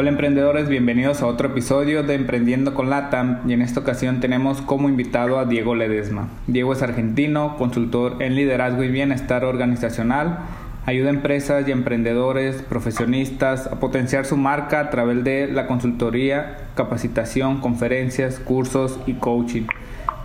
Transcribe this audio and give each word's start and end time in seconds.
Hola 0.00 0.10
emprendedores, 0.10 0.68
bienvenidos 0.68 1.22
a 1.22 1.26
otro 1.26 1.48
episodio 1.48 2.04
de 2.04 2.14
Emprendiendo 2.14 2.72
con 2.72 2.88
Latam 2.88 3.40
y 3.48 3.52
en 3.52 3.62
esta 3.62 3.80
ocasión 3.80 4.20
tenemos 4.20 4.62
como 4.62 4.88
invitado 4.88 5.40
a 5.40 5.44
Diego 5.44 5.74
Ledesma. 5.74 6.28
Diego 6.46 6.72
es 6.72 6.82
argentino, 6.82 7.56
consultor 7.56 8.22
en 8.22 8.36
liderazgo 8.36 8.84
y 8.84 8.90
bienestar 8.90 9.44
organizacional, 9.44 10.38
ayuda 10.86 11.08
a 11.08 11.14
empresas 11.14 11.66
y 11.66 11.72
emprendedores, 11.72 12.62
profesionistas 12.62 13.66
a 13.66 13.80
potenciar 13.80 14.24
su 14.24 14.36
marca 14.36 14.78
a 14.78 14.90
través 14.90 15.24
de 15.24 15.48
la 15.48 15.66
consultoría, 15.66 16.58
capacitación, 16.76 17.60
conferencias, 17.60 18.38
cursos 18.38 19.00
y 19.04 19.14
coaching. 19.14 19.64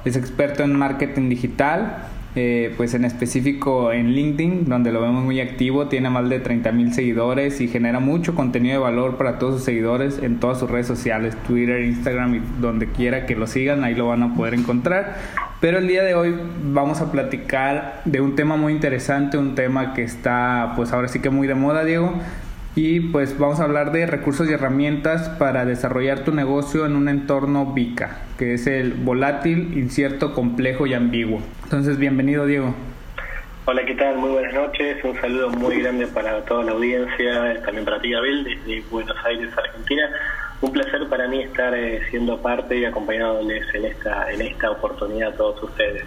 Es 0.05 0.16
experto 0.16 0.62
en 0.62 0.77
marketing 0.77 1.30
digital 1.30 2.10
eh, 2.35 2.73
pues 2.77 2.95
en 2.95 3.05
específico 3.05 3.91
en 3.91 4.13
LinkedIn, 4.13 4.65
donde 4.65 4.91
lo 4.91 5.01
vemos 5.01 5.23
muy 5.23 5.39
activo, 5.39 5.87
tiene 5.87 6.09
más 6.09 6.27
de 6.29 6.39
30 6.39 6.71
mil 6.71 6.93
seguidores 6.93 7.61
y 7.61 7.67
genera 7.67 7.99
mucho 7.99 8.33
contenido 8.33 8.73
de 8.73 8.79
valor 8.79 9.17
para 9.17 9.37
todos 9.37 9.55
sus 9.55 9.63
seguidores 9.63 10.19
en 10.21 10.39
todas 10.39 10.59
sus 10.59 10.70
redes 10.70 10.87
sociales, 10.87 11.35
Twitter, 11.48 11.84
Instagram 11.84 12.35
y 12.35 12.41
donde 12.59 12.87
quiera 12.87 13.27
que 13.27 13.35
lo 13.35 13.45
sigan, 13.45 13.84
ahí 13.84 13.93
lo 13.93 14.07
van 14.07 14.23
a 14.23 14.35
poder 14.35 14.55
encontrar. 14.55 15.15
Pero 15.62 15.77
el 15.77 15.87
día 15.87 16.03
de 16.03 16.15
hoy 16.15 16.35
vamos 16.63 17.01
a 17.01 17.12
platicar 17.12 18.01
de 18.03 18.20
un 18.20 18.35
tema 18.35 18.57
muy 18.57 18.73
interesante, 18.73 19.37
un 19.37 19.55
tema 19.55 19.93
que 19.93 20.03
está 20.03 20.73
pues 20.75 20.91
ahora 20.91 21.07
sí 21.07 21.20
que 21.20 21.29
muy 21.29 21.47
de 21.47 21.55
moda, 21.55 21.85
Diego, 21.85 22.15
y 22.76 22.99
pues 22.99 23.38
vamos 23.38 23.60
a 23.60 23.66
hablar 23.66 23.91
de 23.91 24.07
recursos 24.07 24.49
y 24.49 24.54
herramientas 24.54 25.29
para 25.29 25.66
desarrollar 25.66 26.24
tu 26.24 26.32
negocio 26.32 26.85
en 26.85 26.96
un 26.96 27.07
entorno 27.07 27.68
VICA, 27.68 28.21
que 28.38 28.55
es 28.55 28.65
el 28.65 28.93
volátil, 28.93 29.77
incierto, 29.77 30.34
complejo 30.34 30.88
y 30.88 30.96
ambiguo. 30.96 31.41
Entonces, 31.63 31.99
bienvenido 31.99 32.46
Diego. 32.46 32.74
Hola, 33.65 33.85
¿qué 33.85 33.93
tal? 33.93 34.18
Muy 34.18 34.32
buenas 34.32 34.54
noches. 34.54 35.04
Un 35.04 35.15
saludo 35.21 35.49
muy 35.52 35.82
grande 35.82 36.07
para 36.07 36.43
toda 36.46 36.63
la 36.65 36.71
audiencia, 36.71 37.62
también 37.63 37.85
para 37.85 38.02
ti, 38.02 38.13
Abel, 38.13 38.43
desde 38.43 38.82
Buenos 38.90 39.15
Aires, 39.24 39.49
Argentina. 39.55 40.10
Un 40.62 40.71
placer 40.71 41.08
para 41.08 41.27
mí 41.27 41.43
estar 41.43 41.74
eh, 41.76 42.02
siendo 42.10 42.41
parte 42.41 42.77
y 42.77 42.85
acompañándoles 42.85 43.63
en 43.74 43.85
esta, 43.85 44.32
en 44.32 44.41
esta 44.41 44.71
oportunidad 44.71 45.34
a 45.34 45.37
todos 45.37 45.63
ustedes. 45.63 46.04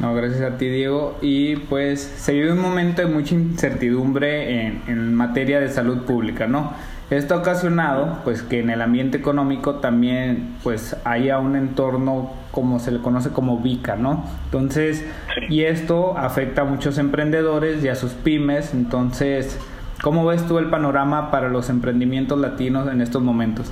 No, 0.00 0.12
gracias 0.14 0.42
a 0.42 0.58
ti, 0.58 0.68
Diego. 0.68 1.16
Y 1.22 1.56
pues 1.56 2.00
se 2.00 2.32
vive 2.32 2.52
un 2.52 2.60
momento 2.60 3.02
de 3.02 3.08
mucha 3.08 3.34
incertidumbre 3.34 4.66
en, 4.66 4.82
en, 4.88 5.14
materia 5.14 5.60
de 5.60 5.68
salud 5.68 5.98
pública, 5.98 6.46
¿no? 6.46 6.72
Esto 7.10 7.34
ha 7.34 7.38
ocasionado 7.38 8.18
pues 8.24 8.42
que 8.42 8.60
en 8.60 8.70
el 8.70 8.82
ambiente 8.82 9.18
económico 9.18 9.76
también 9.76 10.56
pues 10.62 10.96
haya 11.04 11.38
un 11.38 11.54
entorno 11.54 12.32
como 12.50 12.78
se 12.78 12.90
le 12.90 13.00
conoce 13.00 13.30
como 13.30 13.58
VICA, 13.58 13.96
¿no? 13.96 14.24
Entonces, 14.46 15.04
y 15.48 15.62
esto 15.62 16.16
afecta 16.16 16.62
a 16.62 16.64
muchos 16.64 16.98
emprendedores 16.98 17.84
y 17.84 17.88
a 17.88 17.94
sus 17.94 18.12
pymes. 18.12 18.74
Entonces, 18.74 19.58
¿cómo 20.02 20.24
ves 20.24 20.46
tú 20.46 20.58
el 20.58 20.70
panorama 20.70 21.30
para 21.30 21.48
los 21.48 21.68
emprendimientos 21.68 22.38
latinos 22.38 22.90
en 22.90 23.00
estos 23.00 23.22
momentos? 23.22 23.70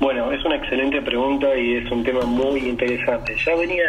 Bueno, 0.00 0.32
es 0.32 0.42
una 0.46 0.56
excelente 0.56 1.02
pregunta 1.02 1.54
y 1.54 1.74
es 1.74 1.90
un 1.90 2.02
tema 2.02 2.22
muy 2.22 2.60
interesante. 2.60 3.36
Ya 3.44 3.54
venía 3.54 3.84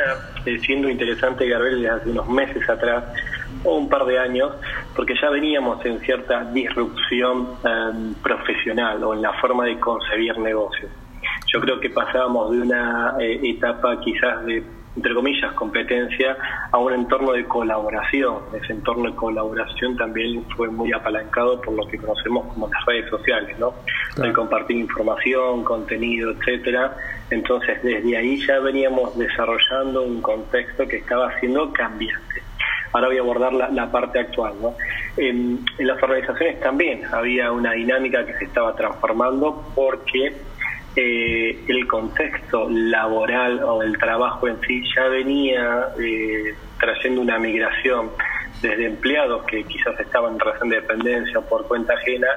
eh, 0.45 0.59
siendo 0.59 0.89
interesante, 0.89 1.47
Gabriel, 1.47 1.81
desde 1.81 1.89
hace 1.89 2.09
unos 2.09 2.27
meses 2.27 2.69
atrás, 2.69 3.05
o 3.63 3.77
un 3.77 3.87
par 3.87 4.03
de 4.05 4.19
años, 4.19 4.51
porque 4.93 5.13
ya 5.21 5.29
veníamos 5.29 5.83
en 5.85 6.01
cierta 6.01 6.43
disrupción 6.51 7.55
um, 7.63 8.13
profesional 8.15 9.01
o 9.05 9.13
en 9.13 9.21
la 9.21 9.31
forma 9.39 9.63
de 9.63 9.79
concebir 9.79 10.37
negocios. 10.37 10.91
Yo 11.53 11.61
creo 11.61 11.79
que 11.79 11.89
pasábamos 11.89 12.51
de 12.51 12.61
una 12.61 13.15
eh, 13.17 13.39
etapa 13.43 13.97
quizás 14.01 14.45
de 14.45 14.63
entre 14.95 15.13
comillas, 15.13 15.53
competencia 15.53 16.37
a 16.71 16.77
un 16.77 16.93
entorno 16.93 17.31
de 17.31 17.45
colaboración. 17.45 18.39
Ese 18.53 18.73
entorno 18.73 19.09
de 19.09 19.15
colaboración 19.15 19.95
también 19.95 20.43
fue 20.55 20.69
muy 20.69 20.91
apalancado 20.91 21.61
por 21.61 21.73
lo 21.75 21.87
que 21.87 21.97
conocemos 21.97 22.47
como 22.47 22.67
las 22.67 22.85
redes 22.85 23.09
sociales, 23.09 23.57
¿no? 23.57 23.73
El 24.21 24.33
compartir 24.33 24.77
información, 24.77 25.63
contenido, 25.63 26.31
etcétera. 26.31 26.95
Entonces, 27.29 27.81
desde 27.83 28.17
ahí 28.17 28.45
ya 28.45 28.59
veníamos 28.59 29.17
desarrollando 29.17 30.03
un 30.03 30.21
contexto 30.21 30.85
que 30.87 30.97
estaba 30.97 31.39
siendo 31.39 31.71
cambiante. 31.71 32.43
Ahora 32.93 33.07
voy 33.07 33.17
a 33.17 33.21
abordar 33.21 33.53
la, 33.53 33.89
parte 33.89 34.19
actual. 34.19 34.53
¿no? 34.61 34.75
En, 35.15 35.63
en 35.77 35.87
las 35.87 36.03
organizaciones 36.03 36.59
también 36.59 37.03
había 37.05 37.49
una 37.53 37.71
dinámica 37.71 38.25
que 38.25 38.33
se 38.33 38.43
estaba 38.43 38.75
transformando 38.75 39.63
porque 39.73 40.35
eh, 40.95 41.57
el 41.67 41.87
contexto 41.87 42.67
laboral 42.69 43.63
o 43.63 43.81
el 43.81 43.97
trabajo 43.97 44.47
en 44.47 44.59
sí 44.61 44.83
ya 44.95 45.07
venía 45.07 45.87
eh, 45.99 46.53
trayendo 46.79 47.21
una 47.21 47.39
migración 47.39 48.11
desde 48.61 48.85
empleados 48.85 49.43
que 49.45 49.63
quizás 49.63 49.99
estaban 49.99 50.33
en 50.33 50.39
relación 50.39 50.69
de 50.69 50.75
dependencia 50.77 51.41
por 51.41 51.67
cuenta 51.67 51.93
ajena 51.93 52.27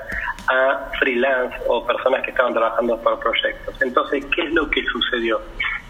a 0.48 0.90
freelance 0.98 1.56
o 1.66 1.84
personas 1.86 2.22
que 2.22 2.30
estaban 2.30 2.54
trabajando 2.54 2.96
por 3.00 3.18
proyectos. 3.18 3.80
Entonces, 3.82 4.24
¿qué 4.34 4.42
es 4.42 4.52
lo 4.52 4.68
que 4.70 4.82
sucedió? 4.84 5.40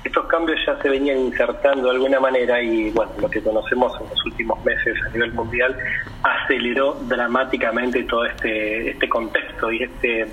Estos 0.03 0.27
cambios 0.27 0.59
ya 0.67 0.81
se 0.83 0.89
venían 0.89 1.19
insertando 1.19 1.89
de 1.89 1.91
alguna 1.91 2.21
manera 2.21 2.61
y 2.61 2.91
bueno, 2.91 3.13
lo 3.21 3.31
que 3.31 3.43
conocemos 3.43 3.93
en 4.01 4.09
los 4.09 4.27
últimos 4.27 4.65
meses 4.65 4.97
a 5.07 5.09
nivel 5.11 5.33
mundial 5.33 5.77
aceleró 6.23 6.95
dramáticamente 7.09 8.03
todo 8.05 8.25
este, 8.27 8.91
este 8.91 9.09
contexto 9.09 9.73
y 9.73 9.83
este 9.83 10.27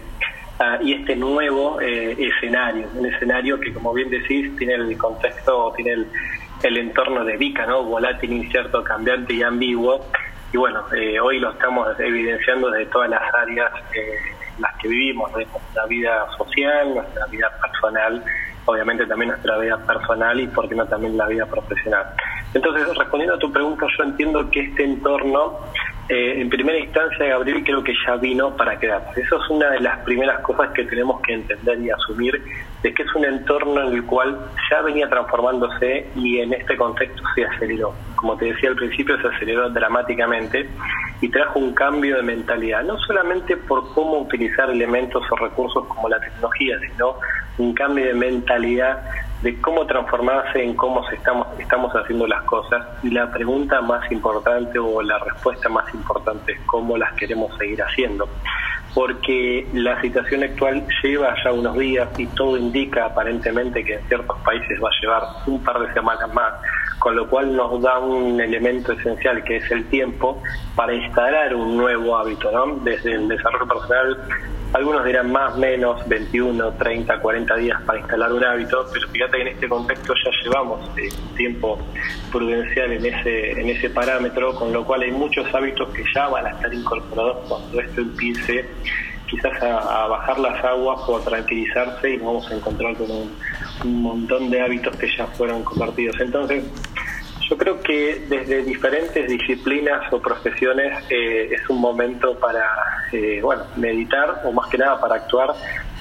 y 0.82 0.94
este 0.94 1.16
nuevo 1.16 1.82
eh, 1.82 2.16
escenario, 2.20 2.88
un 2.94 3.06
escenario 3.06 3.60
que 3.60 3.74
como 3.74 3.94
bien 3.94 4.10
decís 4.10 4.56
tiene 4.58 4.76
el 4.76 4.98
contexto, 4.98 5.74
tiene 5.76 5.92
el, 5.94 6.08
el 6.64 6.78
entorno 6.78 7.24
de 7.26 7.38
VICA, 7.38 7.66
¿no? 7.66 7.84
volátil, 7.84 8.32
incierto, 8.34 8.84
cambiante 8.84 9.34
y 9.34 9.44
ambiguo. 9.44 10.06
Y 10.54 10.58
bueno, 10.58 10.84
eh, 10.96 11.20
hoy 11.20 11.40
lo 11.40 11.52
estamos 11.52 12.00
evidenciando 12.00 12.70
desde 12.70 12.92
todas 12.92 13.10
las 13.10 13.22
áreas 13.34 13.72
eh, 13.96 14.16
en 14.56 14.62
las 14.62 14.78
que 14.78 14.88
vivimos, 14.88 15.34
desde 15.34 15.52
nuestra 15.52 15.86
vida 15.88 16.28
social, 16.38 16.94
nuestra 16.94 17.26
vida 17.28 17.50
personal, 17.62 18.24
obviamente 18.66 19.06
también 19.06 19.30
nuestra 19.30 19.58
vida 19.58 19.78
personal 19.78 20.40
y, 20.40 20.48
por 20.48 20.68
qué 20.70 20.76
no, 20.76 20.86
también 20.86 21.18
la 21.18 21.28
vida 21.28 21.46
profesional. 21.46 22.06
Entonces, 22.54 22.88
respondiendo 22.98 23.36
a 23.36 23.40
tu 23.40 23.52
pregunta, 23.52 23.86
yo 23.98 24.04
entiendo 24.04 24.50
que 24.50 24.62
este 24.62 24.84
entorno 24.84 25.60
eh, 26.10 26.42
en 26.42 26.50
primera 26.50 26.78
instancia, 26.78 27.26
Gabriel, 27.26 27.64
creo 27.64 27.82
que 27.82 27.94
ya 28.06 28.18
vino 28.18 28.54
para 28.58 28.78
quedarse. 28.78 29.22
Eso 29.22 29.42
es 29.42 29.50
una 29.50 29.70
de 29.70 29.80
las 29.80 30.00
primeras 30.00 30.42
cosas 30.42 30.70
que 30.74 30.84
tenemos 30.84 31.22
que 31.22 31.34
entender 31.34 31.80
y 31.80 31.90
asumir, 31.90 32.44
de 32.84 32.94
que 32.94 33.04
es 33.04 33.16
un 33.16 33.24
entorno 33.24 33.88
en 33.88 33.94
el 33.94 34.04
cual 34.06 34.38
ya 34.70 34.82
venía 34.82 35.08
transformándose 35.08 36.08
y 36.16 36.40
en 36.40 36.52
este 36.52 36.76
contexto 36.76 37.24
se 37.34 37.46
aceleró. 37.46 37.94
Como 38.18 38.36
te 38.36 38.46
decía 38.46 38.72
al 38.72 38.76
principio, 38.76 39.22
se 39.22 39.28
aceleró 39.30 39.70
dramáticamente 39.70 40.68
y 41.22 41.30
trajo 41.30 41.60
un 41.60 41.74
cambio 41.74 42.18
de 42.18 42.24
mentalidad, 42.24 42.84
no 42.84 42.98
solamente 42.98 43.56
por 43.56 43.94
cómo 43.94 44.20
utilizar 44.20 44.70
elementos 44.70 45.24
o 45.32 45.36
recursos 45.38 45.88
como 45.88 46.10
la 46.10 46.20
tecnología, 46.20 46.78
sino 46.80 47.16
un 47.62 47.74
cambio 47.74 48.06
de 48.06 48.14
mentalidad 48.14 49.04
de 49.42 49.60
cómo 49.60 49.86
transformarse 49.86 50.64
en 50.64 50.76
cómo 50.76 51.08
se 51.08 51.16
estamos, 51.16 51.48
estamos 51.60 51.92
haciendo 51.94 52.28
las 52.28 52.44
cosas. 52.44 52.86
Y 53.04 53.10
la 53.10 53.32
pregunta 53.32 53.82
más 53.82 54.12
importante 54.12 54.78
o 54.80 55.02
la 55.02 55.18
respuesta 55.20 55.70
más 55.70 55.92
importante 55.94 56.54
es 56.54 56.60
cómo 56.66 56.98
las 56.98 57.14
queremos 57.14 57.56
seguir 57.58 57.82
haciendo. 57.82 58.28
Porque 58.94 59.68
la 59.74 60.00
situación 60.02 60.44
actual 60.44 60.86
lleva 61.02 61.34
ya 61.44 61.54
unos 61.54 61.78
días 61.78 62.10
y 62.18 62.28
todo 62.28 62.58
indica 62.58 63.06
aparentemente 63.06 63.84
que 63.84 63.96
en 63.96 64.08
ciertos 64.08 64.38
países 64.42 64.80
va 64.84 64.90
a 64.90 65.02
llevar 65.02 65.24
un 65.48 65.64
par 65.64 65.80
de 65.80 65.94
semanas 65.94 66.32
más, 66.34 66.54
con 67.00 67.16
lo 67.16 67.28
cual 67.28 67.56
nos 67.56 67.82
da 67.82 68.00
un 68.00 68.40
elemento 68.40 68.92
esencial 68.92 69.44
que 69.44 69.58
es 69.58 69.72
el 69.72 69.86
tiempo 69.86 70.44
para 70.76 70.94
instalar 70.94 71.56
un 71.56 71.78
nuevo 71.78 72.18
hábito, 72.18 72.52
¿no? 72.52 72.76
Desde 72.84 73.14
el 73.14 73.28
desarrollo 73.30 73.68
personal 73.68 74.18
algunos 74.74 75.06
dirán 75.06 75.32
más, 75.32 75.58
menos, 75.58 76.08
21, 76.08 76.74
30, 76.74 77.20
40 77.20 77.56
días 77.58 77.82
para 77.82 78.00
instalar 78.00 78.32
un 78.32 78.44
hábito, 78.44 78.86
pero 78.94 79.08
fíjate 79.10 79.38
que 79.38 79.42
en 79.42 79.48
este 79.50 79.68
contexto 79.68 80.14
ya 80.14 80.32
llevamos 80.44 80.90
eh, 80.98 81.10
tiempo 81.36 81.80
prudencial 82.32 82.92
en 82.94 83.06
ese, 83.06 83.60
en 83.60 83.70
ese 83.70 83.90
parámetro, 83.90 84.56
con 84.56 84.72
lo 84.72 84.86
cual 84.86 85.02
hay 85.02 85.12
muchos 85.12 85.54
hábitos 85.54 85.90
que 85.94 86.04
ya 86.16 86.28
van 86.30 86.48
a 86.48 86.50
estar 86.52 86.74
incorporados 86.74 87.38
cuando 87.48 87.82
esto 87.82 88.02
empiece 88.02 88.66
quizás 89.28 89.62
a, 89.64 90.08
bajar 90.08 90.40
las 90.40 90.64
aguas 90.64 91.00
o 91.08 91.18
a 91.18 91.24
tranquilizarse 91.24 92.12
y 92.12 92.18
vamos 92.18 92.50
a 92.52 92.56
encontrar 92.56 92.96
con 92.96 93.12
un, 93.12 93.38
un 93.84 94.02
montón 94.02 94.50
de 94.50 94.62
hábitos 94.62 94.96
que 94.98 95.08
ya 95.18 95.26
fueron 95.28 95.64
compartidos. 95.64 96.20
Entonces, 96.20 96.66
Yo 97.52 97.58
creo 97.58 97.82
que 97.82 98.28
desde 98.30 98.64
diferentes 98.64 99.28
disciplinas 99.28 100.02
o 100.14 100.22
profesiones 100.22 101.04
eh, 101.10 101.50
es 101.52 101.70
un 101.70 101.82
momento 101.82 102.40
para, 102.40 102.66
eh, 103.12 103.42
bueno, 103.44 103.64
meditar 103.76 104.40
o 104.46 104.54
más 104.54 104.70
que 104.70 104.78
nada 104.78 105.02
para 105.02 105.16
actuar 105.16 105.50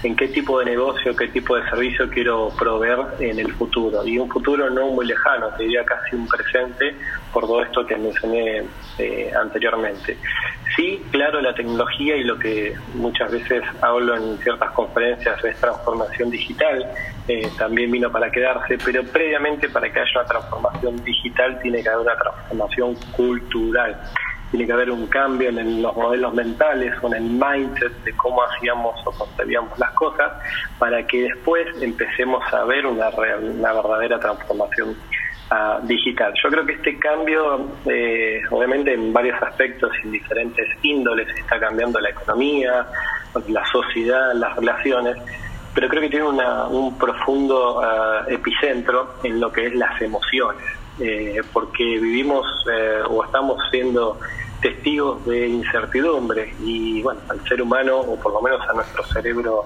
en 0.05 0.15
qué 0.15 0.29
tipo 0.29 0.61
de 0.61 0.67
negocio, 0.67 1.17
qué 1.17 1.27
tipo 1.27 1.57
de 1.57 1.69
servicio 1.69 2.09
quiero 2.09 2.53
proveer 2.57 3.01
en 3.19 3.41
el 3.41 3.53
futuro. 3.55 4.07
Y 4.07 4.17
un 4.17 4.31
futuro 4.31 4.71
no 4.71 4.93
muy 4.93 5.05
lejano, 5.05 5.49
te 5.57 5.65
diría 5.65 5.85
casi 5.85 6.15
un 6.15 6.29
presente 6.29 6.95
por 7.33 7.43
todo 7.49 7.65
esto 7.65 7.85
que 7.85 7.97
mencioné 7.97 8.63
eh, 8.99 9.33
anteriormente. 9.35 10.19
Sí, 10.77 11.05
claro, 11.11 11.41
la 11.41 11.53
tecnología 11.53 12.17
y 12.17 12.23
lo 12.23 12.39
que 12.39 12.75
muchas 12.95 13.33
veces 13.33 13.65
hablo 13.83 14.15
en 14.15 14.39
ciertas 14.39 14.71
conferencias 14.71 15.43
es 15.45 15.57
transformación 15.57 16.31
digital, 16.31 16.87
eh, 17.31 17.49
también 17.57 17.91
vino 17.93 18.11
para 18.11 18.29
quedarse, 18.31 18.77
pero 18.85 19.05
previamente 19.05 19.69
para 19.69 19.91
que 19.93 20.01
haya 20.01 20.11
una 20.17 20.25
transformación 20.25 21.05
digital 21.05 21.61
tiene 21.63 21.81
que 21.81 21.89
haber 21.89 22.07
una 22.07 22.17
transformación 22.17 22.95
cultural 23.17 23.97
tiene 24.51 24.67
que 24.67 24.73
haber 24.73 24.91
un 24.91 25.07
cambio 25.07 25.49
en 25.49 25.81
los 25.81 25.95
modelos 25.97 26.35
mentales 26.35 26.93
o 27.03 27.07
en 27.07 27.15
el 27.15 27.23
mindset 27.23 27.93
de 28.03 28.17
cómo 28.17 28.43
hacíamos 28.43 28.95
o 29.07 29.13
concebíamos 29.13 29.79
las 29.79 29.93
cosas 29.93 30.33
para 30.79 31.07
que 31.07 31.23
después 31.23 31.67
empecemos 31.81 32.43
a 32.53 32.65
ver 32.65 32.85
una, 32.85 33.11
una 33.11 33.73
verdadera 33.73 34.19
transformación 34.19 34.97
ah, 35.51 35.79
digital. 35.85 36.33
Yo 36.43 36.51
creo 36.51 36.67
que 36.67 36.73
este 36.73 36.99
cambio, 36.99 37.69
eh, 37.87 38.41
obviamente 38.51 38.93
en 38.93 39.13
varios 39.13 39.41
aspectos, 39.41 39.93
en 40.03 40.11
diferentes 40.11 40.67
índoles, 40.83 41.29
está 41.39 41.61
cambiando 41.61 42.01
la 42.01 42.11
economía, 42.11 42.87
la 43.47 43.65
sociedad, 43.67 44.33
las 44.35 44.57
relaciones, 44.57 45.17
pero 45.75 45.89
creo 45.89 46.03
que 46.03 46.09
tiene 46.09 46.27
un 46.27 46.99
profundo 46.99 47.81
ah, 47.83 48.25
epicentro 48.29 49.15
en 49.23 49.41
lo 49.41 49.53
que 49.53 49.67
es 49.67 49.75
las 49.75 50.01
emociones. 50.01 50.65
Eh, 50.99 51.41
porque 51.53 51.83
vivimos 51.83 52.45
eh, 52.71 53.01
o 53.09 53.25
estamos 53.25 53.59
siendo 53.71 54.19
testigos 54.61 55.25
de 55.25 55.49
incertidumbre 55.49 56.55
y 56.63 57.01
bueno, 57.01 57.21
al 57.31 57.43
ser 57.49 57.63
humano 57.63 58.01
o 58.01 58.21
por 58.21 58.35
lo 58.35 58.43
menos 58.43 58.61
a 58.69 58.75
nuestro 58.75 59.03
cerebro 59.05 59.65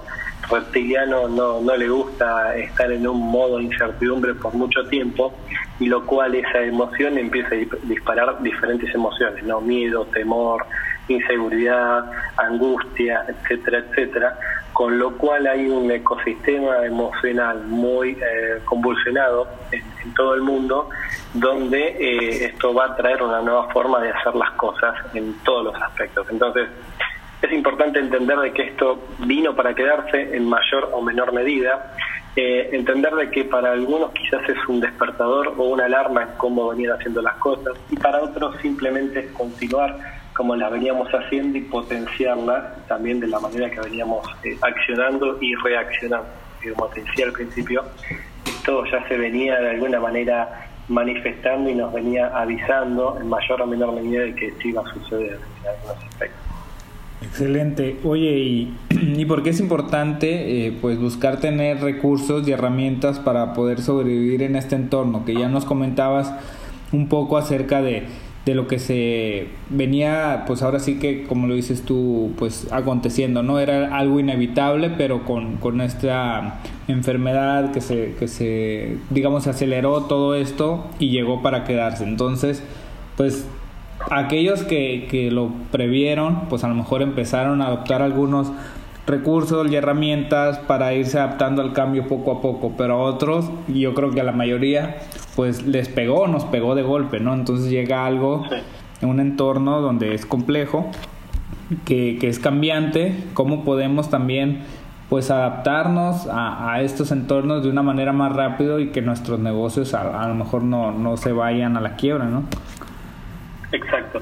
reptiliano 0.50 1.29
no, 1.29 1.61
no 1.61 1.76
le 1.76 1.88
gusta 1.88 2.56
estar 2.56 2.91
en 2.93 3.06
un 3.06 3.31
modo 3.31 3.58
de 3.58 3.64
incertidumbre 3.64 4.35
por 4.35 4.55
mucho 4.55 4.87
tiempo 4.88 5.35
y 5.81 5.87
lo 5.87 6.05
cual 6.06 6.35
esa 6.35 6.61
emoción 6.61 7.19
empieza 7.19 7.55
a 7.55 7.87
disparar 7.87 8.43
diferentes 8.43 8.94
emociones, 8.94 9.43
no 9.44 9.61
miedo, 9.61 10.06
temor, 10.06 10.64
inseguridad, 11.08 12.11
angustia, 12.37 13.25
etcétera, 13.29 13.79
etcétera, 13.79 14.38
con 14.73 14.99
lo 14.99 15.17
cual 15.17 15.46
hay 15.46 15.69
un 15.69 15.91
ecosistema 15.91 16.85
emocional 16.85 17.64
muy 17.64 18.12
eh, 18.12 18.61
convulsionado 18.64 19.49
en, 19.70 19.82
todo 20.14 20.35
el 20.35 20.43
mundo, 20.43 20.91
donde 21.32 21.96
eh, 21.99 22.44
esto 22.44 22.75
va 22.75 22.87
a 22.87 22.96
traer 22.96 23.23
una 23.23 23.41
nueva 23.41 23.69
forma 23.70 24.00
de 24.00 24.11
hacer 24.11 24.35
las 24.35 24.50
cosas 24.52 24.94
en 25.14 25.35
todos 25.44 25.64
los 25.64 25.82
aspectos. 25.82 26.26
Entonces, 26.31 26.69
es 27.44 27.52
importante 27.52 27.99
entender 27.99 28.38
de 28.38 28.52
que 28.52 28.62
esto 28.62 29.06
vino 29.19 29.55
para 29.55 29.75
quedarse 29.75 30.35
en 30.35 30.49
mayor 30.49 30.91
o 30.93 31.02
menor 31.02 31.32
medida, 31.32 31.94
eh, 32.37 32.70
entender 32.73 33.14
de 33.14 33.31
que 33.31 33.44
para 33.44 33.73
algunos 33.73 34.12
quizás 34.12 34.49
es 34.49 34.56
un 34.69 34.81
despertador 34.81 35.55
o 35.56 35.64
una 35.64 35.85
alarma 35.85 36.23
en 36.23 36.29
cómo 36.37 36.69
venir 36.69 36.91
haciendo 36.91 37.20
las 37.23 37.35
cosas, 37.35 37.75
y 37.91 37.96
para 37.96 38.23
otros 38.23 38.56
simplemente 38.62 39.20
es 39.20 39.32
continuar 39.32 39.96
como 40.35 40.56
la 40.56 40.69
veníamos 40.69 41.08
haciendo 41.11 41.58
y 41.58 41.61
potenciarla 41.62 42.76
también 42.88 43.20
de 43.20 43.29
la 43.29 43.38
manera 43.38 43.70
que 43.70 43.81
veníamos 43.81 44.26
eh, 44.43 44.56
accionando 44.62 45.38
y 45.41 45.55
reaccionando. 45.55 46.26
Como 46.75 46.88
te 46.88 47.02
decía 47.02 47.26
al 47.26 47.32
principio, 47.32 47.85
esto 48.46 48.85
ya 48.87 49.06
se 49.06 49.19
venía 49.19 49.61
de 49.61 49.70
alguna 49.70 50.00
manera 50.00 50.67
manifestando 50.88 51.69
y 51.69 51.75
nos 51.75 51.93
venía 51.93 52.29
avisando 52.29 53.19
en 53.20 53.29
mayor 53.29 53.61
o 53.61 53.67
menor 53.67 53.93
medida 53.93 54.23
de 54.23 54.35
que 54.35 54.46
esto 54.46 54.69
iba 54.69 54.82
a 54.82 54.94
suceder 54.94 55.38
en 55.62 55.69
algunos 55.69 56.05
aspectos. 56.05 56.54
Excelente. 57.22 57.96
Oye, 58.05 58.38
¿y, 58.38 58.75
¿y 59.16 59.25
por 59.25 59.43
qué 59.43 59.50
es 59.50 59.61
importante 59.61 60.66
eh, 60.66 60.72
pues 60.81 60.99
buscar 60.99 61.40
tener 61.40 61.81
recursos 61.81 62.46
y 62.46 62.52
herramientas 62.52 63.19
para 63.19 63.55
poder 63.55 63.81
sobrevivir 63.81 64.43
en 64.43 64.56
este 64.56 64.76
entorno? 64.76 65.25
Que 65.25 65.34
ya 65.34 65.49
nos 65.49 65.64
comentabas 65.64 66.32
un 66.93 67.08
poco 67.08 67.38
acerca 67.38 67.82
de 67.82 68.05
de 68.44 68.55
lo 68.55 68.69
que 68.69 68.78
se 68.78 69.49
venía, 69.70 70.44
pues 70.46 70.62
ahora 70.62 70.78
sí 70.78 70.99
que, 70.99 71.25
como 71.25 71.46
lo 71.46 71.55
dices 71.55 71.82
tú, 71.82 72.32
pues 72.37 72.70
aconteciendo, 72.72 73.43
¿no? 73.43 73.58
Era 73.58 73.96
algo 73.96 74.20
inevitable, 74.20 74.90
pero 74.90 75.25
con, 75.25 75.56
con 75.56 75.81
esta 75.81 76.60
enfermedad 76.87 77.72
que 77.72 77.81
se, 77.81 78.14
que 78.19 78.28
se, 78.28 78.99
digamos, 79.08 79.46
aceleró 79.46 80.02
todo 80.02 80.34
esto 80.34 80.84
y 80.99 81.08
llegó 81.08 81.43
para 81.43 81.64
quedarse. 81.64 82.05
Entonces, 82.05 82.62
pues 83.17 83.46
aquellos 84.11 84.62
que, 84.64 85.06
que 85.11 85.31
lo 85.31 85.50
previeron, 85.70 86.49
pues 86.49 86.64
a 86.64 86.69
lo 86.69 86.75
mejor 86.75 87.02
empezaron 87.02 87.62
a 87.62 87.67
adoptar 87.67 88.02
algunos 88.02 88.52
recursos 89.06 89.70
y 89.70 89.76
herramientas 89.76 90.58
para 90.58 90.94
irse 90.94 91.19
adaptando 91.19 91.62
al 91.62 91.73
cambio 91.73 92.08
poco 92.08 92.32
a 92.32 92.41
poco, 92.41 92.73
pero 92.76 92.94
a 92.94 92.99
otros, 92.99 93.50
y 93.69 93.81
yo 93.81 93.94
creo 93.94 94.11
que 94.11 94.20
a 94.20 94.25
la 94.25 94.32
mayoría, 94.32 94.96
pues 95.37 95.67
les 95.67 95.88
pegó, 95.88 96.26
nos 96.26 96.44
pegó 96.44 96.75
de 96.75 96.82
golpe, 96.82 97.20
¿no? 97.20 97.35
Entonces 97.35 97.70
llega 97.70 98.06
algo 98.06 98.44
en 99.00 99.08
un 99.08 99.20
entorno 99.20 99.81
donde 99.81 100.14
es 100.14 100.25
complejo, 100.25 100.87
que, 101.85 102.19
que, 102.20 102.29
es 102.29 102.38
cambiante, 102.38 103.25
cómo 103.35 103.64
podemos 103.64 104.11
también 104.11 104.62
pues 105.08 105.31
adaptarnos 105.31 106.26
a, 106.31 106.81
estos 106.82 107.12
entornos 107.12 107.62
de 107.62 107.69
una 107.69 107.82
manera 107.82 108.12
más 108.12 108.35
rápido 108.35 108.81
y 108.81 108.88
que 108.88 109.02
nuestros 109.02 109.38
negocios 109.38 109.94
a, 109.94 110.26
lo 110.26 110.35
mejor 110.35 110.62
no, 110.62 110.93
no 110.93 111.17
se 111.17 111.32
vayan 111.32 111.76
a 111.76 111.81
la 111.81 111.96
quiebra, 111.96 112.25
¿no? 112.25 112.44
Exacto. 113.75 114.21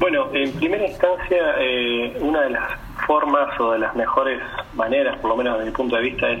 Bueno, 0.00 0.30
en 0.34 0.50
primera 0.54 0.84
instancia, 0.84 1.54
eh, 1.60 2.16
una 2.20 2.42
de 2.42 2.50
las 2.50 2.70
formas 3.06 3.58
o 3.60 3.72
de 3.72 3.78
las 3.78 3.94
mejores 3.94 4.40
maneras, 4.74 5.16
por 5.18 5.30
lo 5.30 5.36
menos 5.36 5.58
desde 5.58 5.70
mi 5.70 5.76
punto 5.76 5.96
de 5.96 6.02
vista, 6.02 6.28
es 6.30 6.40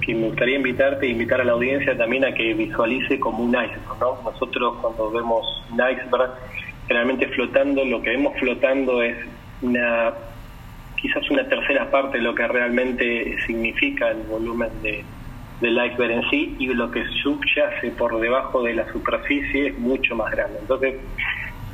que 0.00 0.14
me 0.14 0.28
gustaría 0.28 0.56
invitarte 0.56 1.06
e 1.06 1.10
invitar 1.10 1.40
a 1.40 1.44
la 1.44 1.52
audiencia 1.52 1.96
también 1.96 2.24
a 2.24 2.32
que 2.32 2.54
visualice 2.54 3.18
como 3.18 3.42
un 3.42 3.50
iceberg, 3.50 3.98
¿no? 4.00 4.18
Nosotros 4.24 4.76
cuando 4.80 5.10
vemos 5.10 5.64
un 5.70 5.80
iceberg, 5.80 6.30
generalmente 6.86 7.26
flotando, 7.28 7.84
lo 7.84 8.00
que 8.02 8.10
vemos 8.10 8.38
flotando 8.38 9.02
es 9.02 9.16
una 9.62 10.12
quizás 10.96 11.28
una 11.30 11.44
tercera 11.48 11.90
parte 11.90 12.18
de 12.18 12.22
lo 12.22 12.32
que 12.32 12.46
realmente 12.46 13.36
significa 13.44 14.10
el 14.10 14.22
volumen 14.22 14.70
de, 14.82 15.04
del 15.60 15.84
iceberg 15.86 16.12
en 16.12 16.30
sí 16.30 16.56
y 16.58 16.66
lo 16.68 16.90
que 16.90 17.04
subyace 17.22 17.90
por 17.92 18.20
debajo 18.20 18.62
de 18.62 18.74
la 18.74 18.92
superficie 18.92 19.68
es 19.68 19.78
mucho 19.78 20.14
más 20.14 20.30
grande. 20.32 20.58
Entonces, 20.60 20.96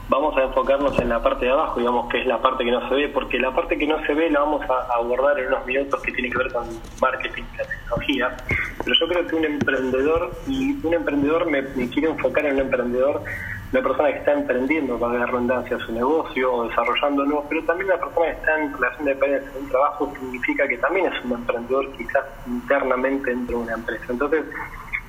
vamos 0.08 0.36
a 0.36 0.42
enfocarnos 0.42 0.98
en 0.98 1.08
la 1.10 1.22
parte 1.22 1.44
de 1.44 1.52
abajo, 1.52 1.78
digamos 1.78 2.08
que 2.08 2.20
es 2.20 2.26
la 2.26 2.40
parte 2.40 2.64
que 2.64 2.70
no 2.70 2.88
se 2.88 2.94
ve, 2.94 3.08
porque 3.08 3.38
la 3.38 3.54
parte 3.54 3.78
que 3.78 3.86
no 3.86 4.04
se 4.06 4.14
ve 4.14 4.30
la 4.30 4.40
vamos 4.40 4.62
a 4.68 4.94
abordar 4.94 5.38
en 5.38 5.48
unos 5.48 5.66
minutos 5.66 6.00
que 6.02 6.12
tiene 6.12 6.30
que 6.30 6.38
ver 6.38 6.52
con 6.52 6.66
marketing, 7.00 7.42
la 7.56 7.64
tecnología. 7.64 8.36
Pero 8.84 8.96
yo 9.00 9.08
creo 9.08 9.26
que 9.26 9.36
un 9.36 9.44
emprendedor, 9.44 10.30
y 10.46 10.86
un 10.86 10.94
emprendedor 10.94 11.50
me, 11.50 11.62
quiere 11.90 12.08
enfocar 12.08 12.46
en 12.46 12.54
un 12.54 12.60
emprendedor, 12.60 13.22
una 13.70 13.82
persona 13.82 14.08
que 14.12 14.18
está 14.18 14.32
emprendiendo, 14.32 14.98
para 14.98 15.18
dar 15.18 15.30
redundancia, 15.30 15.78
su 15.78 15.92
negocio 15.92 16.54
o 16.54 16.68
desarrollándolo, 16.68 17.44
pero 17.50 17.62
también 17.64 17.90
una 17.90 18.00
persona 18.00 18.26
que 18.26 18.32
está 18.32 18.62
en 18.62 18.72
relación 18.72 19.04
de 19.04 19.14
dependencia 19.14 19.50
en 19.50 19.64
un 19.64 19.68
trabajo 19.68 20.12
significa 20.18 20.66
que 20.66 20.78
también 20.78 21.12
es 21.12 21.24
un 21.24 21.32
emprendedor 21.32 21.92
quizás 21.92 22.24
internamente 22.46 23.30
dentro 23.30 23.58
de 23.58 23.64
una 23.64 23.74
empresa. 23.74 24.04
Entonces, 24.08 24.44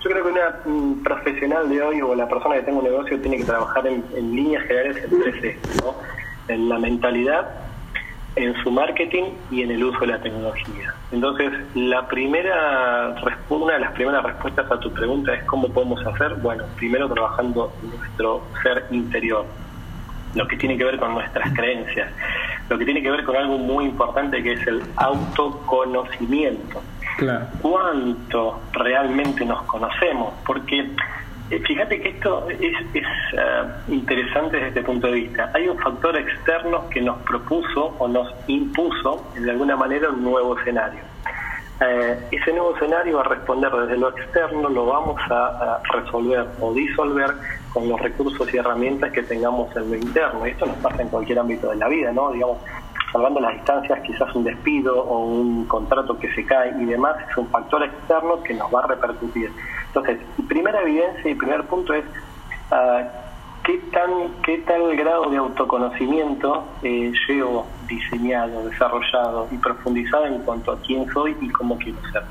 yo 0.03 0.09
creo 0.09 0.23
que 0.23 0.31
una 0.31 1.03
profesional 1.03 1.69
de 1.69 1.81
hoy 1.81 2.01
o 2.01 2.15
la 2.15 2.27
persona 2.27 2.55
que 2.55 2.63
tenga 2.63 2.79
un 2.79 2.85
negocio 2.85 3.19
tiene 3.19 3.37
que 3.37 3.43
trabajar 3.43 3.85
en, 3.85 4.03
líneas 4.35 4.63
generales 4.63 5.03
en 5.03 5.21
tres 5.21 5.57
¿no? 5.83 5.95
En 6.47 6.69
la 6.69 6.79
mentalidad, 6.79 7.49
en 8.35 8.55
su 8.63 8.71
marketing 8.71 9.23
y 9.51 9.61
en 9.63 9.71
el 9.71 9.83
uso 9.83 9.99
de 9.99 10.07
la 10.07 10.21
tecnología. 10.21 10.93
Entonces, 11.11 11.51
la 11.75 12.07
primera 12.07 13.15
una 13.49 13.73
de 13.73 13.79
las 13.79 13.91
primeras 13.91 14.23
respuestas 14.23 14.71
a 14.71 14.79
tu 14.79 14.91
pregunta 14.93 15.33
es 15.33 15.43
cómo 15.43 15.67
podemos 15.67 16.05
hacer. 16.05 16.35
Bueno, 16.35 16.63
primero 16.77 17.09
trabajando 17.09 17.73
nuestro 17.83 18.43
ser 18.63 18.85
interior, 18.91 19.45
lo 20.33 20.47
que 20.47 20.55
tiene 20.55 20.77
que 20.77 20.85
ver 20.85 20.97
con 20.97 21.13
nuestras 21.13 21.51
creencias, 21.53 22.09
lo 22.69 22.77
que 22.77 22.85
tiene 22.85 23.01
que 23.01 23.11
ver 23.11 23.25
con 23.25 23.35
algo 23.35 23.57
muy 23.57 23.85
importante 23.85 24.41
que 24.41 24.53
es 24.53 24.67
el 24.67 24.81
autoconocimiento 24.95 26.81
cuánto 27.61 28.61
realmente 28.73 29.45
nos 29.45 29.63
conocemos, 29.63 30.33
porque 30.45 30.89
eh, 31.49 31.59
fíjate 31.65 31.99
que 32.01 32.09
esto 32.09 32.47
es, 32.49 32.59
es 32.93 33.03
eh, 33.33 33.63
interesante 33.88 34.57
desde 34.57 34.67
este 34.69 34.83
punto 34.83 35.07
de 35.07 35.13
vista. 35.13 35.51
Hay 35.53 35.67
un 35.67 35.77
factor 35.79 36.15
externo 36.15 36.88
que 36.89 37.01
nos 37.01 37.17
propuso 37.23 37.95
o 37.97 38.07
nos 38.07 38.33
impuso 38.47 39.25
de 39.35 39.49
alguna 39.49 39.75
manera 39.75 40.09
un 40.09 40.23
nuevo 40.23 40.57
escenario. 40.59 41.01
Eh, 41.81 42.27
ese 42.31 42.51
nuevo 42.51 42.75
escenario 42.75 43.15
va 43.17 43.21
a 43.21 43.29
responder 43.29 43.71
desde 43.71 43.97
lo 43.97 44.09
externo, 44.09 44.67
lo 44.67 44.85
vamos 44.85 45.19
a, 45.29 45.79
resolver 45.93 46.45
o 46.59 46.73
disolver 46.73 47.31
con 47.73 47.88
los 47.88 47.99
recursos 48.01 48.53
y 48.53 48.57
herramientas 48.57 49.11
que 49.13 49.23
tengamos 49.23 49.73
en 49.77 49.89
lo 49.89 49.95
interno. 49.95 50.45
Esto 50.45 50.65
nos 50.65 50.75
pasa 50.77 51.01
en 51.01 51.07
cualquier 51.07 51.39
ámbito 51.39 51.69
de 51.69 51.77
la 51.77 51.88
vida, 51.88 52.11
¿no? 52.11 52.31
Digamos, 52.31 52.57
salvando 53.11 53.39
las 53.39 53.53
distancias, 53.53 53.99
quizás 54.01 54.33
un 54.35 54.43
despido 54.43 55.03
o 55.03 55.25
un 55.25 55.65
contrato 55.65 56.17
que 56.17 56.31
se 56.33 56.45
cae 56.45 56.73
y 56.79 56.85
demás, 56.85 57.15
es 57.29 57.37
un 57.37 57.47
factor 57.47 57.83
externo 57.83 58.41
que 58.43 58.53
nos 58.53 58.73
va 58.73 58.83
a 58.83 58.87
repercutir. 58.87 59.51
Entonces, 59.87 60.19
primera 60.47 60.81
evidencia 60.81 61.31
y 61.31 61.35
primer 61.35 61.63
punto 61.65 61.93
es 61.93 62.05
Ah, 62.71 63.03
¿Qué 63.63 63.77
tan 63.91 64.09
qué 64.43 64.59
tal 64.59 64.95
grado 64.95 65.29
de 65.29 65.37
autoconocimiento 65.37 66.65
eh, 66.81 67.11
llevo 67.27 67.67
diseñado, 67.87 68.67
desarrollado 68.67 69.47
y 69.51 69.57
profundizado 69.57 70.25
en 70.25 70.39
cuanto 70.39 70.71
a 70.71 70.79
quién 70.81 71.07
soy 71.11 71.35
y 71.41 71.49
cómo 71.49 71.77
quiero 71.77 71.99
ser? 72.11 72.23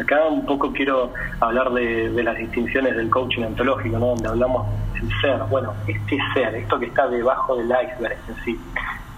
Acá 0.00 0.26
un 0.28 0.44
poco 0.46 0.72
quiero 0.72 1.12
hablar 1.40 1.70
de, 1.72 2.10
las 2.22 2.36
distinciones 2.36 2.96
del 2.96 3.10
coaching 3.10 3.42
ontológico, 3.42 3.98
¿no? 3.98 4.06
donde 4.06 4.28
hablamos 4.28 4.66
del 4.94 5.08
ser. 5.20 5.38
Bueno, 5.50 5.74
este 5.86 6.18
ser, 6.34 6.54
esto 6.54 6.78
que 6.78 6.86
está 6.86 7.06
debajo 7.08 7.56
del 7.56 7.66
iceberg 7.66 8.18
en 8.28 8.44
sí, 8.44 8.60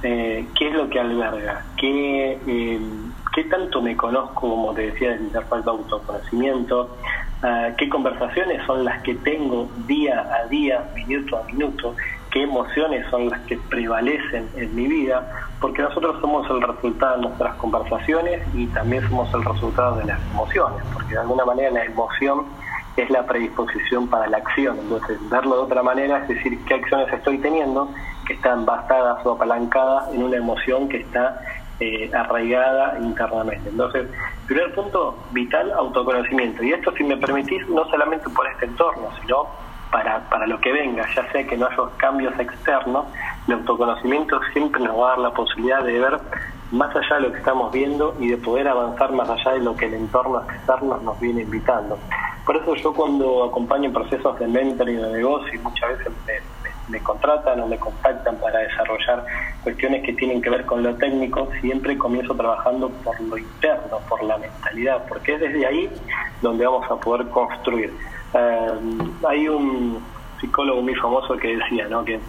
eh, 0.02 0.48
¿qué 0.58 0.68
es 0.68 0.74
lo 0.74 0.88
que 0.88 1.00
alberga? 1.00 1.64
¿Qué, 1.76 2.40
eh, 2.46 2.80
¿Qué 3.32 3.44
tanto 3.44 3.80
me 3.80 3.96
conozco, 3.96 4.40
como 4.40 4.74
te 4.74 4.90
decía, 4.90 5.10
del 5.10 5.22
interfaz 5.22 5.64
de 5.64 5.70
autoconocimiento? 5.70 6.96
Ah, 7.42 7.70
¿Qué 7.76 7.88
conversaciones 7.88 8.64
son 8.66 8.84
las 8.84 9.02
que 9.02 9.14
tengo 9.16 9.68
día 9.86 10.20
a 10.20 10.46
día, 10.48 10.84
minuto 10.94 11.38
a 11.38 11.44
minuto? 11.44 11.96
¿Qué 12.30 12.42
emociones 12.42 13.04
son 13.10 13.30
las 13.30 13.40
que 13.42 13.56
prevalecen 13.56 14.48
en 14.54 14.74
mi 14.74 14.86
vida? 14.86 15.28
Porque 15.60 15.82
nosotros 15.82 16.20
somos 16.20 16.48
el 16.50 16.62
resultado 16.62 17.16
de 17.16 17.22
nuestras 17.22 17.54
conversaciones 17.56 18.42
y 18.54 18.66
también 18.68 19.06
somos 19.08 19.32
el 19.34 19.44
resultado 19.44 19.96
de 19.96 20.04
las 20.04 20.20
emociones, 20.30 20.84
porque 20.92 21.14
de 21.14 21.20
alguna 21.20 21.44
manera 21.44 21.70
la 21.70 21.84
emoción 21.84 22.46
es 22.96 23.10
la 23.10 23.26
predisposición 23.26 24.08
para 24.08 24.26
la 24.28 24.38
acción. 24.38 24.78
Entonces, 24.78 25.18
verlo 25.30 25.56
de 25.56 25.62
otra 25.62 25.82
manera 25.82 26.18
es 26.18 26.28
decir, 26.28 26.64
qué 26.64 26.74
acciones 26.74 27.12
estoy 27.12 27.38
teniendo 27.38 27.88
que 28.26 28.34
están 28.34 28.64
basadas 28.64 29.24
o 29.24 29.32
apalancadas 29.32 30.12
en 30.14 30.22
una 30.22 30.36
emoción 30.36 30.88
que 30.88 30.98
está 30.98 31.40
eh, 31.80 32.10
arraigada 32.14 32.98
internamente. 33.00 33.68
Entonces, 33.68 34.08
primer 34.46 34.72
punto, 34.74 35.18
vital, 35.32 35.72
autoconocimiento. 35.72 36.62
Y 36.62 36.72
esto, 36.72 36.92
si 36.92 37.04
me 37.04 37.16
permitís, 37.16 37.68
no 37.68 37.84
solamente 37.86 38.28
por 38.30 38.46
este 38.46 38.66
entorno, 38.66 39.08
sino 39.20 39.48
para, 39.90 40.20
para 40.28 40.46
lo 40.46 40.60
que 40.60 40.72
venga, 40.72 41.06
ya 41.14 41.30
sea 41.32 41.46
que 41.46 41.56
no 41.56 41.66
haya 41.66 41.76
cambios 41.96 42.38
externos, 42.38 43.06
el 43.46 43.54
autoconocimiento 43.54 44.40
siempre 44.52 44.82
nos 44.82 44.98
va 44.98 45.06
a 45.06 45.10
dar 45.10 45.18
la 45.18 45.30
posibilidad 45.32 45.82
de 45.82 45.98
ver 45.98 46.20
más 46.72 46.94
allá 46.96 47.16
de 47.16 47.20
lo 47.20 47.32
que 47.32 47.38
estamos 47.38 47.70
viendo 47.72 48.16
y 48.18 48.28
de 48.28 48.38
poder 48.38 48.66
avanzar 48.66 49.12
más 49.12 49.28
allá 49.28 49.52
de 49.52 49.60
lo 49.60 49.76
que 49.76 49.86
el 49.86 49.94
entorno 49.94 50.42
externo 50.42 50.96
nos 50.98 51.20
viene 51.20 51.42
invitando. 51.42 51.98
Por 52.46 52.56
eso 52.56 52.74
yo 52.74 52.94
cuando 52.94 53.44
acompaño 53.44 53.92
procesos 53.92 54.38
de 54.38 54.48
mentoring 54.48 55.00
de 55.00 55.12
negocio, 55.12 55.60
muchas 55.62 55.98
veces 55.98 56.12
me, 56.26 56.61
contratan 57.02 57.60
o 57.60 57.66
me 57.66 57.78
contactan 57.78 58.36
para 58.36 58.60
desarrollar 58.60 59.24
cuestiones 59.62 60.02
que 60.04 60.12
tienen 60.12 60.42
que 60.42 60.50
ver 60.50 60.66
con 60.66 60.82
lo 60.82 60.94
técnico, 60.96 61.48
siempre 61.60 61.96
comienzo 61.96 62.34
trabajando 62.34 62.90
por 63.04 63.20
lo 63.20 63.38
interno, 63.38 63.98
por 64.08 64.22
la 64.24 64.38
mentalidad, 64.38 65.04
porque 65.08 65.34
es 65.34 65.40
desde 65.40 65.66
ahí 65.66 65.90
donde 66.40 66.66
vamos 66.66 66.90
a 66.90 66.96
poder 66.96 67.28
construir. 67.28 67.92
Eh, 68.34 68.72
hay 69.28 69.48
un 69.48 70.02
psicólogo 70.40 70.82
muy 70.82 70.94
famoso 70.96 71.36
que 71.36 71.56
decía 71.56 71.86
¿no? 71.88 72.04
que 72.04 72.20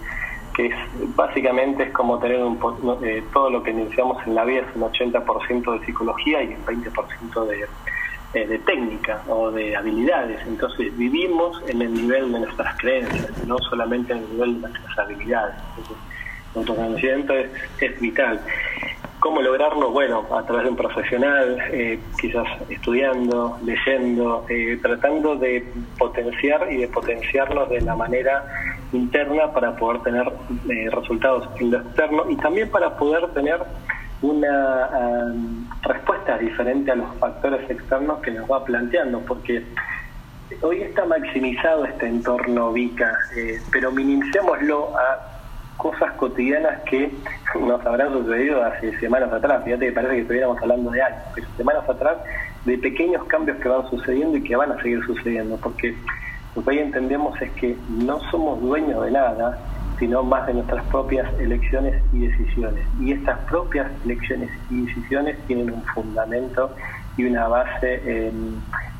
que 0.53 0.67
es, 0.67 0.75
básicamente 1.15 1.83
es 1.83 1.91
como 1.91 2.19
tener 2.19 2.43
un, 2.43 2.59
eh, 3.03 3.23
todo 3.33 3.49
lo 3.49 3.63
que 3.63 3.71
iniciamos 3.71 4.25
en 4.27 4.35
la 4.35 4.45
vida 4.45 4.61
es 4.61 4.75
un 4.75 4.83
80% 4.83 5.79
de 5.79 5.85
psicología 5.85 6.43
y 6.43 6.53
un 6.53 6.65
20% 6.65 7.45
de, 7.47 7.65
eh, 8.33 8.47
de 8.47 8.59
técnica 8.59 9.23
o 9.27 9.51
de 9.51 9.75
habilidades. 9.75 10.39
Entonces 10.47 10.95
vivimos 10.97 11.61
en 11.67 11.81
el 11.81 11.93
nivel 11.93 12.31
de 12.31 12.39
nuestras 12.39 12.77
creencias, 12.77 13.31
no 13.45 13.57
solamente 13.59 14.13
en 14.13 14.19
el 14.19 14.31
nivel 14.31 14.61
de 14.61 14.69
nuestras 14.69 14.99
habilidades. 14.99 15.55
Entonces, 15.69 15.97
el 16.53 16.59
autoconocimiento 16.59 17.33
es, 17.33 17.49
es 17.79 17.99
vital. 17.99 18.39
¿Cómo 19.23 19.41
lograrlo? 19.41 19.89
Bueno, 19.89 20.27
a 20.35 20.43
través 20.43 20.65
de 20.65 20.71
un 20.71 20.75
profesional, 20.75 21.57
eh, 21.71 21.97
quizás 22.19 22.45
estudiando, 22.69 23.57
leyendo, 23.63 24.45
eh, 24.49 24.77
tratando 24.81 25.37
de 25.37 25.65
potenciar 25.97 26.69
y 26.69 26.79
de 26.79 26.89
potenciarnos 26.89 27.69
de 27.69 27.79
la 27.79 27.95
manera 27.95 28.43
interna 28.91 29.53
para 29.53 29.77
poder 29.77 30.01
tener 30.01 30.27
eh, 30.69 30.89
resultados 30.91 31.47
en 31.57 31.71
lo 31.71 31.77
externo 31.77 32.25
y 32.29 32.35
también 32.35 32.69
para 32.69 32.97
poder 32.97 33.29
tener 33.29 33.63
una 34.23 35.33
respuesta 35.83 36.37
diferente 36.37 36.91
a 36.91 36.95
los 36.95 37.13
factores 37.17 37.69
externos 37.69 38.19
que 38.21 38.31
nos 38.31 38.49
va 38.49 38.63
planteando, 38.63 39.19
porque 39.19 39.63
hoy 40.61 40.81
está 40.81 41.05
maximizado 41.05 41.85
este 41.85 42.07
entorno 42.07 42.71
VICA, 42.71 43.17
pero 43.71 43.91
minimicémoslo 43.91 44.97
a 44.97 45.33
cosas 45.75 46.13
cotidianas 46.13 46.81
que 46.83 47.11
nos 47.59 47.85
habrán 47.85 48.13
sucedido 48.13 48.63
hace 48.63 48.97
semanas 48.99 49.31
atrás. 49.33 49.63
Fíjate 49.65 49.87
que 49.87 49.91
parece 49.91 50.15
que 50.15 50.21
estuviéramos 50.21 50.61
hablando 50.61 50.91
de 50.91 51.01
años, 51.01 51.19
pero 51.35 51.47
semanas 51.57 51.89
atrás 51.89 52.17
de 52.63 52.77
pequeños 52.77 53.25
cambios 53.25 53.57
que 53.57 53.67
van 53.67 53.89
sucediendo 53.89 54.37
y 54.37 54.43
que 54.43 54.55
van 54.55 54.71
a 54.71 54.81
seguir 54.81 55.03
sucediendo, 55.05 55.57
porque 55.57 55.97
lo 56.55 56.63
que 56.63 56.69
hoy 56.69 56.79
entendemos 56.79 57.41
es 57.41 57.51
que 57.51 57.75
no 57.89 58.21
somos 58.31 58.61
dueños 58.61 59.03
de 59.03 59.11
nada, 59.11 59.57
sino 59.99 60.23
más 60.23 60.45
de 60.47 60.53
nuestras 60.53 60.85
propias 60.85 61.27
elecciones 61.39 62.03
y 62.11 62.27
decisiones. 62.27 62.87
Y 62.99 63.11
estas 63.11 63.39
propias 63.49 63.91
elecciones 64.03 64.49
y 64.69 64.85
decisiones 64.85 65.45
tienen 65.45 65.71
un 65.71 65.83
fundamento 65.93 66.75
y 67.15 67.25
una 67.25 67.47
base, 67.47 68.31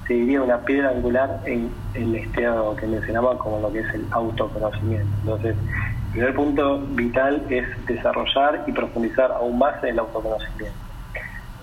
se 0.07 0.13
diría 0.13 0.41
una 0.41 0.63
piedra 0.65 0.89
angular 0.89 1.41
en 1.45 1.73
el 1.93 2.15
estado 2.15 2.75
que 2.75 2.88
mencionaba 2.88 3.38
como 3.38 3.59
lo 3.59 3.71
que 3.71 3.79
es 3.79 3.93
el 3.93 4.07
autoconocimiento. 4.12 5.09
Entonces, 5.19 5.55
el 5.57 6.12
primer 6.12 6.35
punto 6.35 6.79
vital 6.89 7.45
es 7.50 7.65
desarrollar 7.88 8.63
y 8.67 8.71
profundizar 8.71 9.31
aún 9.31 9.57
más 9.57 9.81
en 9.83 9.89
el 9.89 10.00
autoconocimiento. 10.00 10.77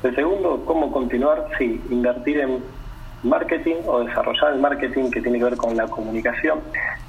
El 0.03 0.15
segundo, 0.15 0.65
cómo 0.65 0.91
continuar, 0.91 1.47
sí, 1.59 1.85
invertir 1.91 2.41
en 2.41 2.65
marketing 3.23 3.77
o 3.87 4.03
desarrollar 4.03 4.55
el 4.55 4.61
marketing 4.61 5.11
que 5.11 5.21
tiene 5.21 5.39
que 5.39 5.45
ver 5.45 5.57
con 5.57 5.77
la 5.77 5.89
comunicación. 5.89 6.61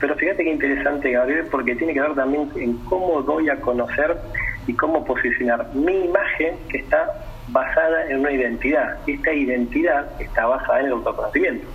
Pero 0.01 0.15
fíjate 0.15 0.43
qué 0.43 0.50
interesante, 0.50 1.12
Gabriel, 1.12 1.46
porque 1.51 1.75
tiene 1.75 1.93
que 1.93 2.01
ver 2.01 2.15
también 2.15 2.50
en 2.55 2.75
cómo 2.86 3.22
doy 3.22 3.50
a 3.50 3.62
conocer 3.62 4.17
y 4.65 4.74
cómo 4.75 5.05
posicionar 5.05 5.67
mi 5.75 6.05
imagen 6.05 6.58
que 6.70 6.79
está 6.79 7.08
basada 7.50 8.08
en 8.10 8.22
una 8.22 8.31
identidad. 8.31 8.98
Esta 9.05 9.31
identidad 9.31 10.08
está 10.20 10.48
basada 10.48 10.79
en 10.79 10.88
el 10.88 10.93
autoconocimiento. 10.93 11.67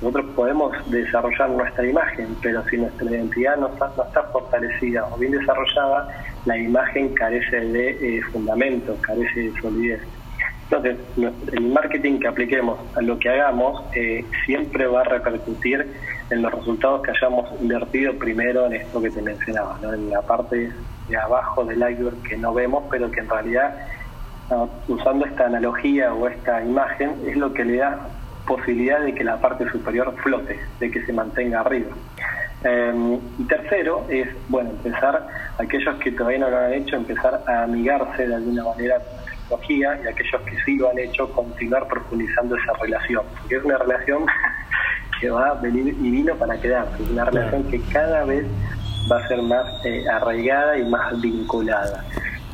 Nosotros 0.00 0.26
podemos 0.36 0.90
desarrollar 0.90 1.50
nuestra 1.50 1.86
imagen, 1.86 2.36
pero 2.40 2.62
si 2.68 2.76
nuestra 2.76 3.10
identidad 3.10 3.56
no 3.56 3.68
está, 3.68 4.22
fortalecida 4.32 5.06
o 5.10 5.16
bien 5.18 5.32
desarrollada, 5.32 6.08
la 6.44 6.56
imagen 6.56 7.12
carece 7.14 7.58
de 7.58 7.90
eh, 7.90 8.22
fundamento, 8.32 8.96
carece 9.00 9.50
de 9.50 9.60
solidez. 9.60 10.00
Entonces, 10.64 10.96
el 11.52 11.68
marketing 11.68 12.18
que 12.20 12.28
apliquemos 12.28 12.78
a 12.96 13.02
lo 13.02 13.18
que 13.18 13.28
hagamos 13.28 13.82
eh, 13.94 14.24
siempre 14.46 14.86
va 14.86 15.02
a 15.02 15.04
repercutir 15.04 15.86
en 16.30 16.42
los 16.42 16.52
resultados 16.52 17.02
que 17.02 17.10
hayamos 17.10 17.48
invertido 17.60 18.14
primero 18.14 18.66
en 18.66 18.74
esto 18.74 19.00
que 19.00 19.10
te 19.10 19.22
mencionaba, 19.22 19.78
en 19.82 20.10
la 20.10 20.22
parte 20.22 20.72
de 21.08 21.16
abajo 21.16 21.64
del 21.64 21.78
iceberg 21.78 22.22
que 22.22 22.36
no 22.36 22.54
vemos, 22.54 22.84
pero 22.90 23.10
que 23.10 23.20
en 23.20 23.28
realidad, 23.28 23.74
usando 24.88 25.26
esta 25.26 25.46
analogía 25.46 26.14
o 26.14 26.28
esta 26.28 26.62
imagen, 26.62 27.14
es 27.26 27.36
lo 27.36 27.52
que 27.52 27.64
le 27.64 27.76
da 27.78 27.98
posibilidad 28.46 29.00
de 29.00 29.14
que 29.14 29.24
la 29.24 29.40
parte 29.40 29.68
superior 29.70 30.14
flote, 30.22 30.58
de 30.80 30.90
que 30.90 31.04
se 31.04 31.12
mantenga 31.12 31.60
arriba. 31.60 31.90
Em, 32.62 33.20
y 33.38 33.44
tercero 33.44 34.06
es, 34.08 34.28
bueno, 34.48 34.70
empezar, 34.70 35.26
aquellos 35.58 35.96
que 35.96 36.12
todavía 36.12 36.38
no 36.38 36.50
lo 36.50 36.58
han 36.58 36.72
hecho, 36.72 36.96
empezar 36.96 37.42
a 37.46 37.64
amigarse 37.64 38.26
de 38.26 38.34
alguna 38.34 38.64
manera 38.64 38.96
con 39.00 39.16
la 39.16 39.24
tecnología 39.24 40.00
y 40.02 40.08
aquellos 40.08 40.40
que 40.42 40.56
sí 40.64 40.76
lo 40.76 40.90
han 40.90 40.98
hecho, 40.98 41.30
continuar 41.32 41.86
profundizando 41.88 42.56
esa 42.56 42.72
relación, 42.80 43.24
porque 43.38 43.56
es 43.56 43.64
una 43.64 43.76
relación 43.76 44.24
que 45.24 45.30
va 45.30 45.48
a 45.48 45.54
venir 45.54 45.88
y 45.88 46.10
vino 46.10 46.34
para 46.34 46.60
quedarse, 46.60 47.02
una 47.10 47.24
relación 47.24 47.64
que 47.70 47.80
cada 47.90 48.26
vez 48.26 48.44
va 49.10 49.16
a 49.16 49.26
ser 49.26 49.40
más 49.40 49.64
eh, 49.86 50.04
arraigada 50.06 50.76
y 50.76 50.84
más 50.84 51.18
vinculada. 51.18 52.04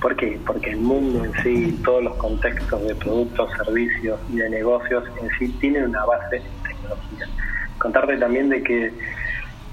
¿Por 0.00 0.14
qué? 0.14 0.38
Porque 0.46 0.70
el 0.70 0.76
mundo 0.76 1.24
en 1.24 1.32
sí, 1.42 1.80
todos 1.84 2.04
los 2.04 2.14
contextos 2.14 2.86
de 2.86 2.94
productos, 2.94 3.50
servicios 3.64 4.20
y 4.32 4.36
de 4.36 4.50
negocios 4.50 5.02
en 5.20 5.30
sí 5.36 5.48
tienen 5.60 5.86
una 5.86 6.04
base 6.04 6.36
en 6.36 6.62
tecnología. 6.62 7.26
Contarte 7.78 8.16
también 8.18 8.48
de 8.48 8.62
que 8.62 8.92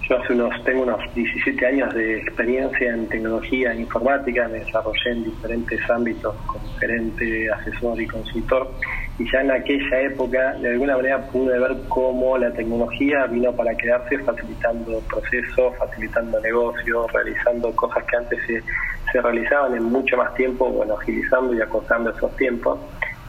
yo 0.10 0.18
hace 0.18 0.34
unos, 0.34 0.64
tengo 0.64 0.82
unos 0.82 1.00
17 1.14 1.68
años 1.68 1.94
de 1.94 2.18
experiencia 2.18 2.96
en 2.96 3.08
tecnología 3.10 3.74
e 3.74 3.82
informática, 3.82 4.48
me 4.48 4.58
desarrollé 4.58 5.12
en 5.12 5.24
diferentes 5.24 5.88
ámbitos 5.88 6.36
como 6.48 6.68
gerente, 6.80 7.52
asesor 7.52 8.02
y 8.02 8.08
consultor, 8.08 8.72
y 9.20 9.32
ya 9.32 9.42
en 9.42 9.52
aquella 9.52 10.02
época 10.02 10.54
de 10.54 10.70
alguna 10.70 10.96
manera 10.96 11.22
pude 11.28 11.58
ver 11.58 11.76
cómo 11.90 12.38
la 12.38 12.52
tecnología 12.52 13.26
vino 13.26 13.52
para 13.52 13.76
quedarse 13.76 14.20
facilitando 14.20 15.02
procesos, 15.10 15.76
facilitando 15.78 16.40
negocios, 16.40 17.12
realizando 17.12 17.76
cosas 17.76 18.04
que 18.06 18.16
antes 18.16 18.40
se, 18.46 18.64
se 19.12 19.22
realizaban 19.22 19.76
en 19.76 19.84
mucho 19.84 20.18
más 20.18 20.34
tiempo, 20.36 20.70
bueno, 20.70 20.96
agilizando 21.00 21.54
y 21.56 21.62
acortando 21.62 22.12
esos 22.12 22.36
tiempos 22.36 22.80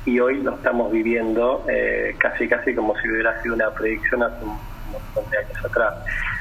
y 0.04 0.18
hoy 0.20 0.42
lo 0.42 0.54
estamos 0.54 0.90
viviendo 0.90 1.64
eh, 1.68 2.14
casi 2.18 2.48
casi 2.48 2.74
como 2.74 2.96
si 2.98 3.08
hubiera 3.08 3.40
sido 3.42 3.54
una 3.54 3.70
predicción 3.70 4.22
hace 4.22 4.44
un 4.44 4.58
montón 4.90 5.30
de 5.30 5.38
años 5.38 5.64
atrás. 5.64 5.94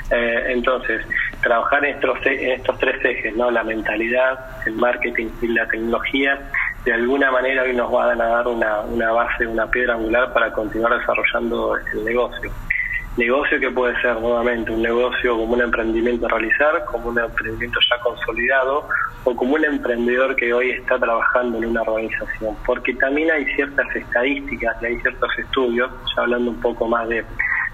Eh, 0.10 0.44
entonces, 0.54 1.06
trabajar 1.42 1.84
en 1.84 1.96
estos, 1.96 2.18
en 2.26 2.52
estos 2.52 2.78
tres 2.80 3.04
ejes, 3.04 3.36
¿no? 3.36 3.52
la 3.52 3.64
mentalidad, 3.64 4.40
el 4.66 4.76
marketing 4.76 5.28
y 5.42 5.48
la 5.50 5.68
tecnología, 5.68 6.40
de 6.88 6.94
alguna 6.94 7.30
manera 7.30 7.64
hoy 7.64 7.76
nos 7.76 7.92
van 7.92 8.22
a 8.22 8.28
dar 8.28 8.48
una, 8.48 8.80
una 8.80 9.12
base, 9.12 9.46
una 9.46 9.70
piedra 9.70 9.96
angular 9.96 10.32
para 10.32 10.54
continuar 10.54 10.98
desarrollando 10.98 11.76
el 11.76 12.06
negocio. 12.06 12.50
negocio 13.18 13.60
que 13.60 13.70
puede 13.72 14.02
ser 14.02 14.16
nuevamente 14.22 14.72
un 14.72 14.82
negocio 14.82 15.36
como 15.36 15.56
un 15.56 15.62
emprendimiento 15.64 16.28
a 16.28 16.30
realizar, 16.30 16.86
como 16.86 17.10
un 17.10 17.20
emprendimiento 17.20 17.78
ya 17.92 18.02
consolidado 18.02 18.88
o 19.26 19.36
como 19.36 19.56
un 19.56 19.66
emprendedor 19.66 20.34
que 20.38 20.54
hoy 20.54 20.70
está 20.72 20.98
trabajando 20.98 21.58
en 21.58 21.66
una 21.66 21.82
organización. 21.82 22.56
Porque 22.66 22.94
también 22.94 23.32
hay 23.32 23.44
ciertas 23.56 23.94
estadísticas 23.94 24.78
y 24.82 24.86
hay 24.86 24.98
ciertos 25.02 25.30
estudios, 25.40 25.92
ya 26.16 26.22
hablando 26.22 26.52
un 26.52 26.62
poco 26.62 26.88
más 26.88 27.10
de 27.10 27.26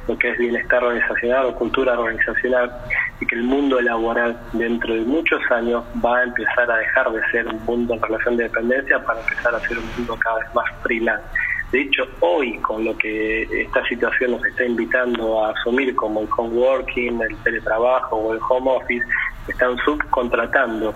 lo 0.08 0.18
que 0.18 0.32
es 0.32 0.38
bienestar 0.38 0.84
organizacional 0.84 1.46
o 1.48 1.56
cultura 1.56 1.98
organizacional, 1.98 2.72
y 3.20 3.26
que 3.26 3.36
el 3.36 3.44
mundo 3.44 3.80
laboral 3.82 4.38
dentro 4.54 4.94
de 4.94 5.02
muchos 5.02 5.40
años 5.52 5.84
va 6.04 6.20
a 6.20 6.24
empezar 6.24 6.70
a 6.70 6.78
dejar 6.78 7.12
de 7.12 7.22
ser 7.32 7.48
un 7.48 7.64
mundo 7.66 7.94
en 7.94 8.02
relación 8.02 8.38
de 8.38 8.44
dependencia 8.44 9.00
para 9.04 9.22
empezar 9.22 9.56
a 9.56 9.60
ser 9.68 9.80
un 9.80 9.90
mundo 9.96 10.18
cada 10.18 10.40
vez 10.40 10.54
más 10.54 10.66
freelance. 10.82 11.26
De 11.72 11.82
hecho, 11.82 12.04
hoy 12.20 12.60
con 12.60 12.86
lo 12.86 12.96
que 12.98 13.44
esta 13.64 13.84
situación 13.86 14.32
nos 14.32 14.46
está 14.46 14.64
invitando 14.64 15.44
a 15.44 15.52
asumir 15.52 15.96
como 15.96 16.22
el 16.22 16.30
coworking, 16.30 17.20
el 17.22 17.36
teletrabajo 17.38 18.16
o 18.16 18.34
el 18.34 18.40
home 18.48 18.72
office, 18.72 19.06
están 19.48 19.76
subcontratando 19.78 20.94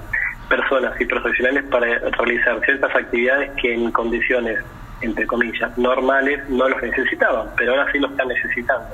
personas 0.48 1.00
y 1.02 1.06
profesionales 1.06 1.66
para 1.72 1.88
realizar 1.98 2.62
ciertas 2.64 2.96
actividades 2.96 3.52
que 3.62 3.74
en 3.74 3.92
condiciones 3.92 4.60
entre 5.02 5.28
comillas, 5.28 5.78
normales 5.78 6.48
no 6.50 6.68
los 6.68 6.82
necesitaban, 6.82 7.48
pero 7.56 7.72
ahora 7.72 7.92
sí 7.92 8.00
los 8.00 8.12
están 8.12 8.28
necesitando. 8.28 8.88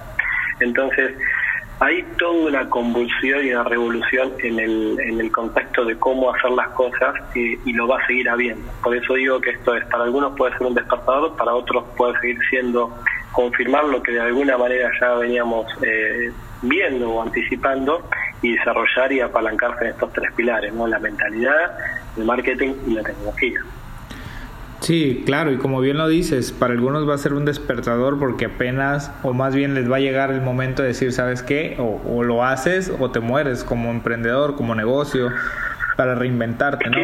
Entonces, 0.60 1.14
hay 1.80 2.04
toda 2.18 2.48
una 2.48 2.70
convulsión 2.70 3.46
y 3.46 3.52
una 3.52 3.64
revolución 3.64 4.32
en 4.40 4.60
el, 4.60 5.00
en 5.00 5.20
el 5.20 5.32
contexto 5.32 5.84
de 5.84 5.98
cómo 5.98 6.34
hacer 6.34 6.52
las 6.52 6.70
cosas 6.70 7.16
y, 7.36 7.74
lo 7.74 7.88
va 7.88 8.00
a 8.00 8.08
seguir 8.08 8.30
habiendo. 8.30 8.72
Por 8.82 8.96
eso 8.96 9.16
digo 9.16 9.42
que 9.42 9.52
esto 9.52 9.76
es, 9.76 9.84
para 9.86 10.04
algunos 10.04 10.36
puede 10.38 10.58
ser 10.58 10.68
un 10.68 10.76
despertador, 10.76 11.36
para 11.36 11.54
otros 11.54 11.84
puede 11.98 12.18
seguir 12.20 12.40
siendo 12.50 12.96
confirmar 13.32 13.86
lo 13.86 14.02
que 14.02 14.12
de 14.12 14.22
alguna 14.22 14.58
manera 14.58 14.92
ya 15.02 15.16
veníamos 15.16 15.66
eh, 15.82 16.32
viendo 16.62 17.10
o 17.10 17.22
anticipando 17.22 18.08
y 18.42 18.56
desarrollar 18.56 19.12
y 19.12 19.20
apalancarse 19.22 19.86
en 19.86 19.92
estos 19.92 20.14
tres 20.14 20.32
pilares, 20.34 20.74
¿no? 20.74 20.86
la 20.88 21.00
mentalidad, 21.00 21.78
el 22.16 22.26
marketing 22.26 22.74
y 22.88 22.94
la 22.94 23.04
tecnología. 23.04 23.60
Sí, 24.84 25.24
claro, 25.26 25.50
y 25.54 25.58
como 25.58 25.80
bien 25.80 25.98
lo 25.98 26.10
dices, 26.10 26.52
para 26.52 26.74
algunos 26.74 27.08
va 27.08 27.14
a 27.14 27.18
ser 27.18 27.34
un 27.34 27.46
despertador 27.46 28.20
porque 28.20 28.46
apenas, 28.46 29.18
o 29.24 29.32
más 29.32 29.56
bien 29.56 29.76
les 29.76 29.90
va 29.90 29.96
a 29.96 30.00
llegar 30.02 30.30
el 30.30 30.42
momento 30.42 30.82
de 30.82 30.90
decir, 30.90 31.14
¿sabes 31.14 31.42
qué? 31.42 31.78
O, 31.80 32.22
lo 32.22 32.44
haces 32.44 32.94
o 33.00 33.10
te 33.10 33.22
mueres 33.22 33.64
como 33.64 33.92
emprendedor, 33.92 34.58
como 34.58 34.76
negocio, 34.76 35.30
para 35.96 36.16
reinventarte, 36.16 36.90
¿no? 36.90 36.98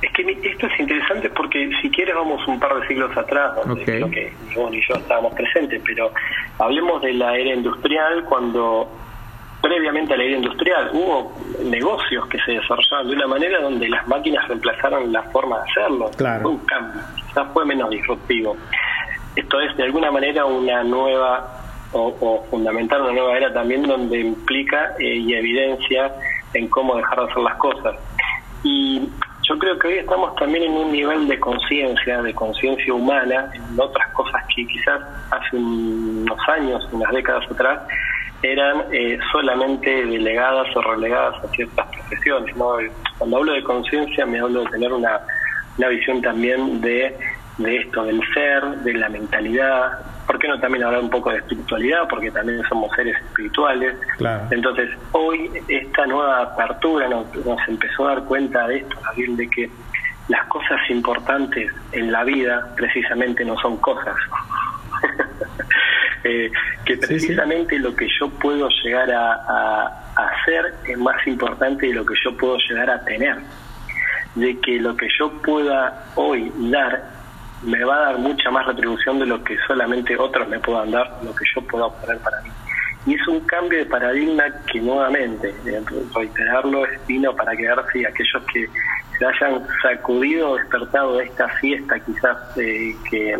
Es 0.00 0.10
que, 0.12 0.22
esto 0.42 0.66
es 0.66 0.80
interesante 0.80 1.28
porque 1.28 1.70
si 1.82 1.90
quieres 1.90 2.14
vamos 2.14 2.46
un 2.48 2.58
par 2.58 2.80
de 2.80 2.86
siglos 2.88 3.14
atrás, 3.14 3.56
donde 3.56 3.84
creo 3.84 4.10
que 4.10 4.32
ni 4.48 4.54
vos 4.54 4.70
ni 4.70 4.80
yo 4.88 4.94
estábamos 4.94 5.34
presentes, 5.34 5.82
pero 5.84 6.12
hablemos 6.58 7.02
de 7.02 7.12
la 7.12 7.36
era 7.36 7.52
industrial 7.52 8.24
cuando 8.24 8.90
previamente 9.64 10.12
a 10.12 10.18
la 10.18 10.24
era 10.24 10.36
industrial 10.36 10.90
hubo 10.92 11.32
negocios 11.64 12.26
que 12.28 12.38
se 12.40 12.52
desarrollaron 12.52 13.08
de 13.08 13.16
una 13.16 13.26
manera 13.26 13.62
donde 13.62 13.88
las 13.88 14.06
máquinas 14.06 14.46
reemplazaron 14.46 15.10
la 15.10 15.22
forma 15.22 15.56
de 15.56 15.70
hacerlo. 15.70 16.10
Fue 16.42 16.50
un 16.50 16.58
cambio, 16.66 17.00
quizás 17.16 17.48
fue 17.54 17.64
menos 17.64 17.88
disruptivo. 17.88 18.58
Esto 19.34 19.60
es 19.62 19.74
de 19.78 19.84
alguna 19.84 20.10
manera 20.10 20.44
una 20.44 20.84
nueva 20.84 21.62
o, 21.92 22.44
fundamental 22.50 23.02
una 23.02 23.12
nueva 23.12 23.38
era 23.38 23.54
también 23.54 23.84
donde 23.84 24.20
implica 24.20 24.90
eh, 24.98 25.16
y 25.16 25.32
evidencia 25.32 26.12
en 26.52 26.68
cómo 26.68 26.96
dejar 26.96 27.20
de 27.20 27.24
hacer 27.30 27.42
las 27.42 27.56
cosas. 27.56 27.96
Y 28.64 29.08
yo 29.48 29.58
creo 29.58 29.78
que 29.78 29.88
hoy 29.88 29.94
estamos 29.94 30.36
también 30.36 30.64
en 30.64 30.72
un 30.72 30.92
nivel 30.92 31.26
de 31.26 31.40
conciencia, 31.40 32.20
de 32.20 32.34
conciencia 32.34 32.92
humana, 32.92 33.50
en 33.54 33.80
otras 33.80 34.08
cosas 34.12 34.42
que 34.54 34.66
quizás 34.66 35.00
hace 35.30 35.56
unos 35.56 36.38
años, 36.48 36.86
unas 36.92 37.10
décadas 37.12 37.50
atrás, 37.50 37.80
eran 38.42 38.84
eh, 38.92 39.18
solamente 39.32 40.04
delegadas 40.06 40.66
o 40.76 40.82
relegadas 40.82 41.42
a 41.42 41.48
ciertas 41.48 41.86
profesiones. 41.88 42.54
Cuando 43.18 43.36
hablo 43.38 43.52
de 43.52 43.62
conciencia 43.62 44.26
me 44.26 44.38
hablo 44.38 44.64
de 44.64 44.70
tener 44.70 44.92
una, 44.92 45.20
una 45.78 45.88
visión 45.88 46.20
también 46.20 46.80
de, 46.80 47.16
de 47.58 47.76
esto, 47.76 48.04
del 48.04 48.20
ser, 48.32 48.64
de 48.82 48.94
la 48.94 49.08
mentalidad. 49.08 49.92
¿Por 50.26 50.38
qué 50.38 50.48
no 50.48 50.58
también 50.58 50.84
hablar 50.84 51.02
un 51.02 51.10
poco 51.10 51.30
de 51.30 51.38
espiritualidad? 51.38 52.08
Porque 52.08 52.30
también 52.30 52.62
somos 52.68 52.90
seres 52.96 53.16
espirituales. 53.16 53.94
Entonces, 54.50 54.90
hoy 55.12 55.50
esta 55.68 56.06
nueva 56.06 56.42
apertura 56.42 57.08
nos, 57.08 57.26
empezó 57.68 58.08
a 58.08 58.14
dar 58.14 58.24
cuenta 58.24 58.66
de 58.66 58.78
esto, 58.78 58.96
de 59.16 59.50
que 59.50 59.70
las 60.28 60.46
cosas 60.46 60.78
importantes 60.88 61.70
en 61.92 62.10
la 62.10 62.24
vida 62.24 62.72
precisamente 62.76 63.44
no 63.44 63.58
son 63.58 63.76
cosas, 63.76 64.16
eh, 66.24 66.50
que 66.86 66.96
precisamente 66.96 67.78
lo 67.78 67.94
que 67.94 68.08
yo 68.18 68.30
puedo 68.30 68.68
llegar 68.82 69.10
a, 69.12 70.00
hacer 70.16 70.74
es 70.86 70.96
más 70.96 71.26
importante 71.26 71.88
de 71.88 71.94
lo 71.94 72.06
que 72.06 72.14
yo 72.24 72.36
puedo 72.36 72.56
llegar 72.68 72.88
a 72.88 73.04
tener. 73.04 73.36
De 74.34 74.58
que 74.60 74.80
lo 74.80 74.96
que 74.96 75.08
yo 75.18 75.30
pueda 75.42 76.06
hoy 76.14 76.52
dar 76.70 77.02
me 77.62 77.82
va 77.84 77.96
a 77.96 78.00
dar 78.00 78.18
mucha 78.18 78.50
más 78.50 78.66
retribución 78.66 79.18
de 79.18 79.26
lo 79.26 79.42
que 79.42 79.56
solamente 79.66 80.16
otros 80.16 80.48
me 80.48 80.58
puedan 80.60 80.90
dar, 80.90 81.18
lo 81.22 81.34
que 81.34 81.44
yo 81.54 81.62
pueda 81.62 81.86
obtener 81.86 82.18
para 82.18 82.40
mí. 82.42 82.50
Y 83.06 83.14
es 83.14 83.28
un 83.28 83.40
cambio 83.40 83.78
de 83.78 83.86
paradigma 83.86 84.44
que 84.70 84.80
nuevamente, 84.80 85.54
reiterarlo, 86.14 86.86
es 86.86 87.06
vino 87.06 87.34
para 87.34 87.54
quedarse 87.56 87.98
y 87.98 88.04
aquellos 88.04 88.42
que 88.52 88.68
se 89.18 89.26
hayan 89.26 89.66
sacudido, 89.82 90.56
despertado 90.56 91.16
de 91.16 91.24
esta 91.24 91.48
fiesta 91.60 92.00
quizás 92.00 92.38
eh, 92.56 92.96
que 93.10 93.36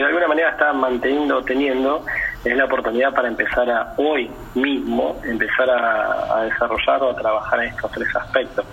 de 0.00 0.06
alguna 0.06 0.28
manera 0.28 0.50
está 0.50 0.72
manteniendo, 0.72 1.42
teniendo, 1.42 2.04
es 2.44 2.56
la 2.56 2.64
oportunidad 2.64 3.12
para 3.14 3.28
empezar 3.28 3.70
a 3.70 3.94
hoy 3.96 4.30
mismo, 4.54 5.20
empezar 5.24 5.68
a, 5.70 6.44
desarrollar 6.44 7.02
o 7.02 7.10
a 7.10 7.16
trabajar 7.16 7.62
en 7.62 7.70
estos 7.70 7.90
tres 7.92 8.16
aspectos. 8.16 8.66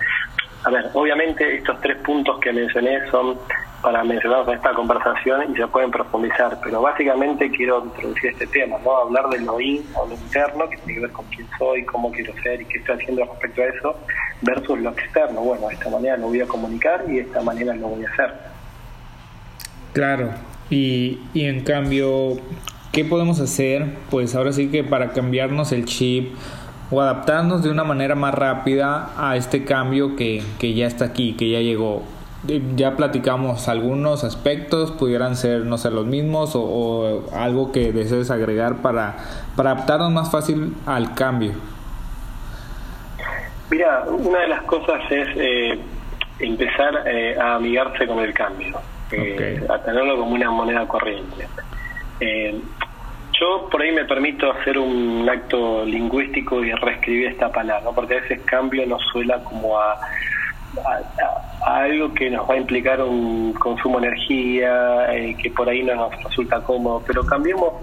A 0.64 0.70
ver, 0.70 0.90
obviamente 0.94 1.58
estos 1.58 1.80
tres 1.82 1.98
puntos 1.98 2.40
que 2.40 2.52
mencioné 2.52 3.10
son 3.12 3.38
para 3.82 4.04
mencionarlos 4.04 4.48
en 4.48 4.56
esta 4.56 4.74
conversación 4.74 5.52
y 5.52 5.56
se 5.56 5.68
pueden 5.68 5.92
profundizar, 5.92 6.58
pero 6.64 6.82
básicamente 6.82 7.52
quiero 7.52 7.86
introducir 7.86 8.32
este 8.32 8.48
tema, 8.48 8.78
¿no? 8.84 8.98
Hablar 8.98 9.30
de 9.30 9.42
lo 9.42 9.60
in 9.60 9.86
o 9.94 10.08
lo 10.08 10.16
interno, 10.16 10.68
que 10.68 10.78
tiene 10.78 10.94
que 10.96 11.00
ver 11.02 11.12
con 11.12 11.26
quién 11.26 11.48
soy, 11.60 11.86
cómo 11.86 12.12
quiero 12.12 12.34
ser 12.42 12.62
y 12.62 12.66
qué 12.66 12.80
estoy 12.80 12.96
haciendo 12.96 13.26
respecto 13.26 13.62
a 13.62 13.66
eso, 13.66 14.00
versus 14.42 14.80
lo 14.80 14.90
externo. 14.90 15.42
Bueno, 15.42 15.68
de 15.68 15.76
esta 15.76 15.90
manera 15.92 16.18
lo 16.18 16.28
voy 16.28 16.42
a 16.42 16.48
comunicar 16.48 17.04
y 17.08 17.18
de 17.18 17.22
esta 17.22 17.42
manera 17.42 17.76
lo 17.76 17.90
voy 17.90 18.04
a 18.06 18.10
hacer. 18.10 18.34
Claro, 19.94 20.34
y, 20.69 21.19
y 21.34 21.45
en 21.45 21.63
cambio, 21.63 22.38
¿qué 22.91 23.06
podemos 23.06 23.39
hacer? 23.39 23.95
Pues 24.10 24.36
ahora 24.36 24.51
sí 24.51 24.69
que 24.69 24.84
para 24.84 25.12
cambiarnos 25.12 25.71
el 25.71 25.86
chip 25.86 26.34
o 26.91 27.01
adaptarnos 27.01 27.63
de 27.63 27.69
una 27.69 27.84
manera 27.84 28.15
más 28.15 28.34
rápida 28.34 29.10
a 29.17 29.36
este 29.36 29.65
cambio 29.65 30.15
que, 30.15 30.41
que 30.60 30.73
ya 30.73 30.88
está 30.88 31.06
aquí, 31.06 31.34
que 31.34 31.49
ya 31.49 31.60
llegó. 31.60 32.04
Eh, 32.47 32.62
ya 32.75 32.95
platicamos 32.95 33.67
algunos 33.67 34.23
aspectos, 34.23 34.91
pudieran 34.91 35.36
ser, 35.36 35.65
no 35.65 35.78
sé, 35.78 35.91
los 35.91 36.06
mismos 36.06 36.51
o, 36.56 37.25
algo 37.34 37.71
que 37.71 37.91
desees 37.91 38.32
agregar 38.32 38.78
para, 38.78 39.17
para 39.56 39.71
adaptarnos 39.71 40.12
más 40.12 40.32
fácil 40.32 40.73
al 40.86 41.13
cambio. 41.15 41.54
Mira, 43.69 44.06
una 44.08 44.39
de 44.39 44.47
las 44.47 44.62
cosas 44.63 45.01
es 45.10 45.28
eh, 45.36 45.80
empezar 46.39 47.04
eh, 47.08 47.36
a 47.39 47.56
amigarse 47.56 48.06
con 48.06 48.19
el 48.19 48.34
cambio 48.34 48.80
eh, 49.17 49.62
a 49.69 49.80
tenerlo 49.80 50.17
como 50.17 50.34
una 50.34 50.49
moneda 50.51 50.88
corriente. 50.88 51.47
Eh, 52.19 52.60
yo 53.39 53.67
por 53.69 53.82
ahí 53.82 53.91
me 53.91 54.06
permito 54.06 54.51
hacer 54.51 54.78
un 54.78 55.28
acto 55.30 55.84
lingüístico 55.86 56.63
y 56.63 56.71
reescribir 56.71 57.28
esta 57.28 57.51
palabra, 57.51 57.91
porque 57.93 58.17
a 58.17 58.21
veces 58.21 58.41
cambio 58.45 58.86
nos 58.86 59.01
suena 59.12 59.43
como 59.43 59.78
a, 59.78 59.93
a, 59.93 61.75
algo 61.84 62.13
que 62.13 62.30
nos 62.30 62.49
va 62.49 62.54
a 62.54 62.58
implicar 62.58 63.01
un 63.01 63.54
consumo 63.54 63.99
de 63.99 64.08
energía, 64.08 65.13
eh, 65.13 65.36
que 65.41 65.49
por 65.51 65.67
ahí 65.67 65.84
no 65.84 65.95
nos 65.95 66.23
resulta 66.23 66.62
cómodo, 66.62 67.04
pero 67.06 67.25
cambiemos 67.25 67.73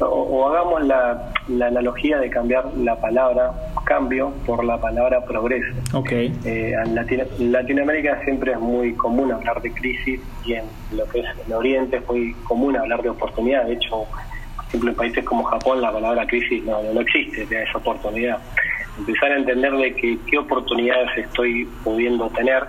o, 0.00 0.48
hagamos 0.48 0.84
la, 0.84 1.32
la, 1.48 1.66
analogía 1.66 2.18
de 2.18 2.30
cambiar 2.30 2.64
la 2.76 3.00
palabra 3.00 3.52
cambio 3.84 4.32
por 4.46 4.64
la 4.64 4.80
palabra 4.80 5.24
progreso. 5.24 5.72
Okay. 5.92 6.32
Eh, 6.44 6.74
en, 6.74 7.52
Latinoamérica 7.52 8.20
siempre 8.24 8.52
es 8.52 8.60
muy 8.60 8.94
común 8.94 9.30
hablar 9.32 9.60
de 9.62 9.72
crisis 9.72 10.20
y 10.44 10.54
en 10.54 10.64
lo 10.92 11.04
que 11.06 11.20
es 11.20 11.26
el 11.46 11.52
Oriente 11.52 11.96
es 11.98 12.08
muy 12.08 12.34
común 12.44 12.76
hablar 12.76 13.02
de 13.02 13.10
oportunidad. 13.10 13.66
De 13.66 13.74
hecho, 13.74 14.06
por 14.56 14.64
ejemplo, 14.66 14.90
en 14.90 14.96
países 14.96 15.24
como 15.24 15.44
Japón 15.44 15.80
la 15.80 15.92
palabra 15.92 16.26
crisis 16.26 16.64
no, 16.64 16.82
no 16.82 17.00
existe, 17.00 17.42
es 17.42 17.74
oportunidad. 17.74 18.38
Empezar 18.98 19.32
a 19.32 19.36
entender 19.36 19.72
de 19.72 19.94
que, 19.94 20.18
qué 20.30 20.38
oportunidades 20.38 21.10
estoy 21.16 21.68
pudiendo 21.82 22.28
tener 22.30 22.64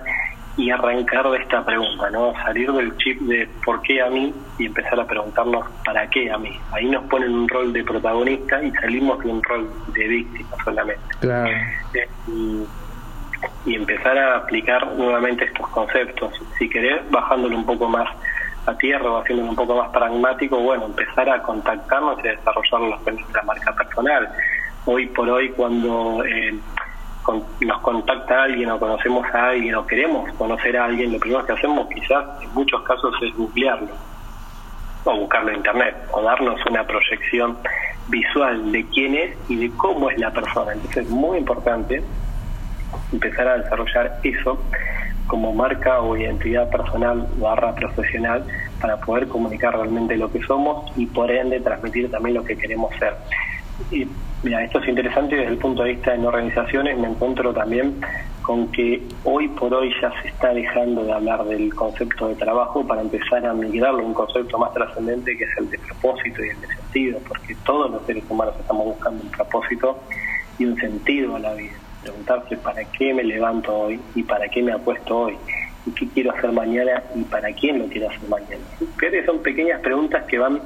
y 0.56 0.70
arrancar 0.70 1.28
de 1.30 1.38
esta 1.38 1.64
pregunta, 1.64 2.10
¿no? 2.10 2.32
Salir 2.34 2.72
del 2.72 2.96
chip 2.96 3.20
de 3.20 3.48
por 3.64 3.80
qué 3.82 4.00
a 4.00 4.08
mí 4.08 4.32
y 4.58 4.66
empezar 4.66 4.98
a 4.98 5.06
preguntarnos 5.06 5.66
para 5.84 6.08
qué 6.08 6.30
a 6.30 6.38
mí. 6.38 6.58
Ahí 6.72 6.86
nos 6.86 7.04
ponen 7.04 7.34
un 7.34 7.48
rol 7.48 7.72
de 7.72 7.84
protagonista 7.84 8.62
y 8.62 8.70
salimos 8.72 9.18
de 9.22 9.30
un 9.30 9.42
rol 9.42 9.70
de 9.88 10.08
víctima 10.08 10.56
solamente. 10.64 11.02
Claro. 11.20 11.50
Eh, 11.94 12.08
y, 12.28 12.66
empezar 13.66 14.16
a 14.16 14.36
aplicar 14.36 14.86
nuevamente 14.94 15.44
estos 15.44 15.68
conceptos, 15.68 16.32
si 16.58 16.68
querés, 16.70 17.08
bajándolo 17.10 17.56
un 17.56 17.66
poco 17.66 17.88
más 17.88 18.08
a 18.64 18.74
tierra 18.78 19.10
o 19.10 19.18
haciéndolo 19.18 19.50
un 19.50 19.56
poco 19.56 19.76
más 19.76 19.90
pragmático, 19.90 20.58
bueno, 20.58 20.86
empezar 20.86 21.28
a 21.28 21.42
contactarnos 21.42 22.18
y 22.24 22.28
a 22.28 22.30
desarrollar 22.32 22.80
nuestra 23.12 23.42
marca 23.42 23.74
personal. 23.74 24.28
Hoy 24.86 25.06
por 25.08 25.28
hoy, 25.28 25.50
cuando 25.50 26.24
eh, 26.24 26.58
nos 27.60 27.80
contacta 27.80 28.44
alguien 28.44 28.70
o 28.70 28.78
conocemos 28.78 29.26
a 29.34 29.48
alguien 29.48 29.74
o 29.74 29.86
queremos 29.86 30.32
conocer 30.34 30.76
a 30.76 30.86
alguien, 30.86 31.12
lo 31.12 31.18
primero 31.18 31.44
que 31.44 31.52
hacemos 31.52 31.88
quizás 31.88 32.24
en 32.40 32.54
muchos 32.54 32.82
casos 32.82 33.14
es 33.20 33.34
googlearlo 33.34 34.15
o 35.06 35.16
buscarlo 35.20 35.50
en 35.50 35.56
internet 35.56 35.96
o 36.12 36.22
darnos 36.22 36.60
una 36.66 36.84
proyección 36.84 37.58
visual 38.08 38.72
de 38.72 38.86
quién 38.86 39.14
es 39.14 39.36
y 39.48 39.56
de 39.56 39.70
cómo 39.76 40.10
es 40.10 40.18
la 40.18 40.32
persona. 40.32 40.72
Entonces 40.72 41.06
es 41.06 41.10
muy 41.10 41.38
importante 41.38 42.02
empezar 43.12 43.48
a 43.48 43.58
desarrollar 43.58 44.18
eso 44.22 44.62
como 45.26 45.52
marca 45.52 46.00
o 46.00 46.16
identidad 46.16 46.70
personal 46.70 47.26
barra 47.38 47.74
profesional 47.74 48.46
para 48.80 48.98
poder 48.98 49.26
comunicar 49.26 49.74
realmente 49.74 50.16
lo 50.16 50.30
que 50.30 50.40
somos 50.42 50.92
y 50.96 51.06
por 51.06 51.30
ende 51.30 51.60
transmitir 51.60 52.10
también 52.10 52.36
lo 52.36 52.44
que 52.44 52.56
queremos 52.56 52.94
ser. 52.98 53.16
Y 53.90 54.08
mira, 54.42 54.64
esto 54.64 54.80
es 54.80 54.88
interesante 54.88 55.36
desde 55.36 55.52
el 55.52 55.58
punto 55.58 55.82
de 55.82 55.92
vista 55.92 56.14
en 56.14 56.24
organizaciones, 56.24 56.98
me 56.98 57.08
encuentro 57.08 57.52
también 57.52 58.00
con 58.46 58.70
que 58.70 59.02
hoy 59.24 59.48
por 59.48 59.74
hoy 59.74 59.92
ya 60.00 60.12
se 60.22 60.28
está 60.28 60.54
dejando 60.54 61.02
de 61.02 61.12
hablar 61.12 61.44
del 61.46 61.74
concepto 61.74 62.28
de 62.28 62.36
trabajo 62.36 62.86
para 62.86 63.00
empezar 63.00 63.44
a 63.44 63.52
migrarlo 63.52 64.04
a 64.04 64.06
un 64.06 64.14
concepto 64.14 64.56
más 64.56 64.72
trascendente 64.72 65.36
que 65.36 65.42
es 65.42 65.50
el 65.58 65.68
de 65.68 65.78
propósito 65.78 66.44
y 66.44 66.50
el 66.50 66.60
de 66.60 66.68
sentido, 66.68 67.18
porque 67.26 67.56
todos 67.64 67.90
los 67.90 68.06
seres 68.06 68.22
humanos 68.28 68.54
estamos 68.60 68.86
buscando 68.86 69.24
un 69.24 69.30
propósito 69.30 69.98
y 70.60 70.64
un 70.64 70.76
sentido 70.76 71.34
a 71.34 71.40
la 71.40 71.54
vida. 71.54 71.74
Preguntarse 72.02 72.56
para 72.58 72.84
qué 72.84 73.12
me 73.12 73.24
levanto 73.24 73.76
hoy 73.76 74.00
y 74.14 74.22
para 74.22 74.48
qué 74.48 74.62
me 74.62 74.72
apuesto 74.72 75.18
hoy 75.22 75.36
y 75.84 75.90
qué 75.90 76.06
quiero 76.08 76.30
hacer 76.30 76.52
mañana 76.52 77.02
y 77.16 77.24
para 77.24 77.52
quién 77.52 77.80
lo 77.80 77.86
quiero 77.86 78.08
hacer 78.08 78.28
mañana. 78.28 78.62
Son 79.26 79.42
pequeñas 79.42 79.80
preguntas 79.80 80.22
que 80.24 80.38
van 80.38 80.60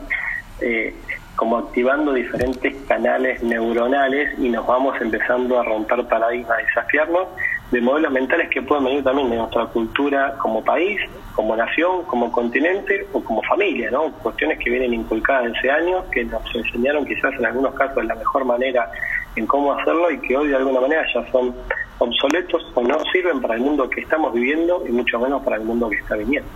eh, 0.60 0.94
como 1.40 1.56
activando 1.56 2.12
diferentes 2.12 2.76
canales 2.86 3.42
neuronales 3.42 4.38
y 4.38 4.50
nos 4.50 4.66
vamos 4.66 4.94
empezando 5.00 5.58
a 5.58 5.64
romper 5.64 6.04
paradigmas, 6.04 6.50
a 6.50 6.62
desafiarnos 6.66 7.28
de 7.70 7.80
modelos 7.80 8.12
mentales 8.12 8.50
que 8.50 8.60
pueden 8.60 8.84
venir 8.84 9.02
también 9.02 9.30
de 9.30 9.36
nuestra 9.38 9.64
cultura 9.64 10.34
como 10.36 10.62
país, 10.62 11.00
como 11.34 11.56
nación, 11.56 12.04
como 12.04 12.30
continente 12.30 13.06
o 13.14 13.24
como 13.24 13.40
familia, 13.44 13.90
¿no? 13.90 14.12
Cuestiones 14.22 14.58
que 14.58 14.68
vienen 14.68 14.92
inculcadas 14.92 15.50
ese 15.56 15.70
año, 15.70 16.04
que 16.10 16.26
nos 16.26 16.42
enseñaron 16.54 17.06
quizás 17.06 17.32
en 17.38 17.46
algunos 17.46 17.72
casos 17.72 18.04
la 18.04 18.16
mejor 18.16 18.44
manera 18.44 18.90
en 19.34 19.46
cómo 19.46 19.72
hacerlo 19.72 20.10
y 20.10 20.18
que 20.18 20.36
hoy 20.36 20.48
de 20.48 20.56
alguna 20.56 20.82
manera 20.82 21.06
ya 21.14 21.26
son 21.32 21.54
obsoletos 22.00 22.70
o 22.74 22.82
no 22.82 22.98
sirven 23.14 23.40
para 23.40 23.54
el 23.54 23.62
mundo 23.62 23.88
que 23.88 24.02
estamos 24.02 24.34
viviendo 24.34 24.84
y 24.86 24.92
mucho 24.92 25.18
menos 25.18 25.42
para 25.42 25.56
el 25.56 25.62
mundo 25.62 25.88
que 25.88 25.96
está 25.96 26.16
viniendo. 26.16 26.50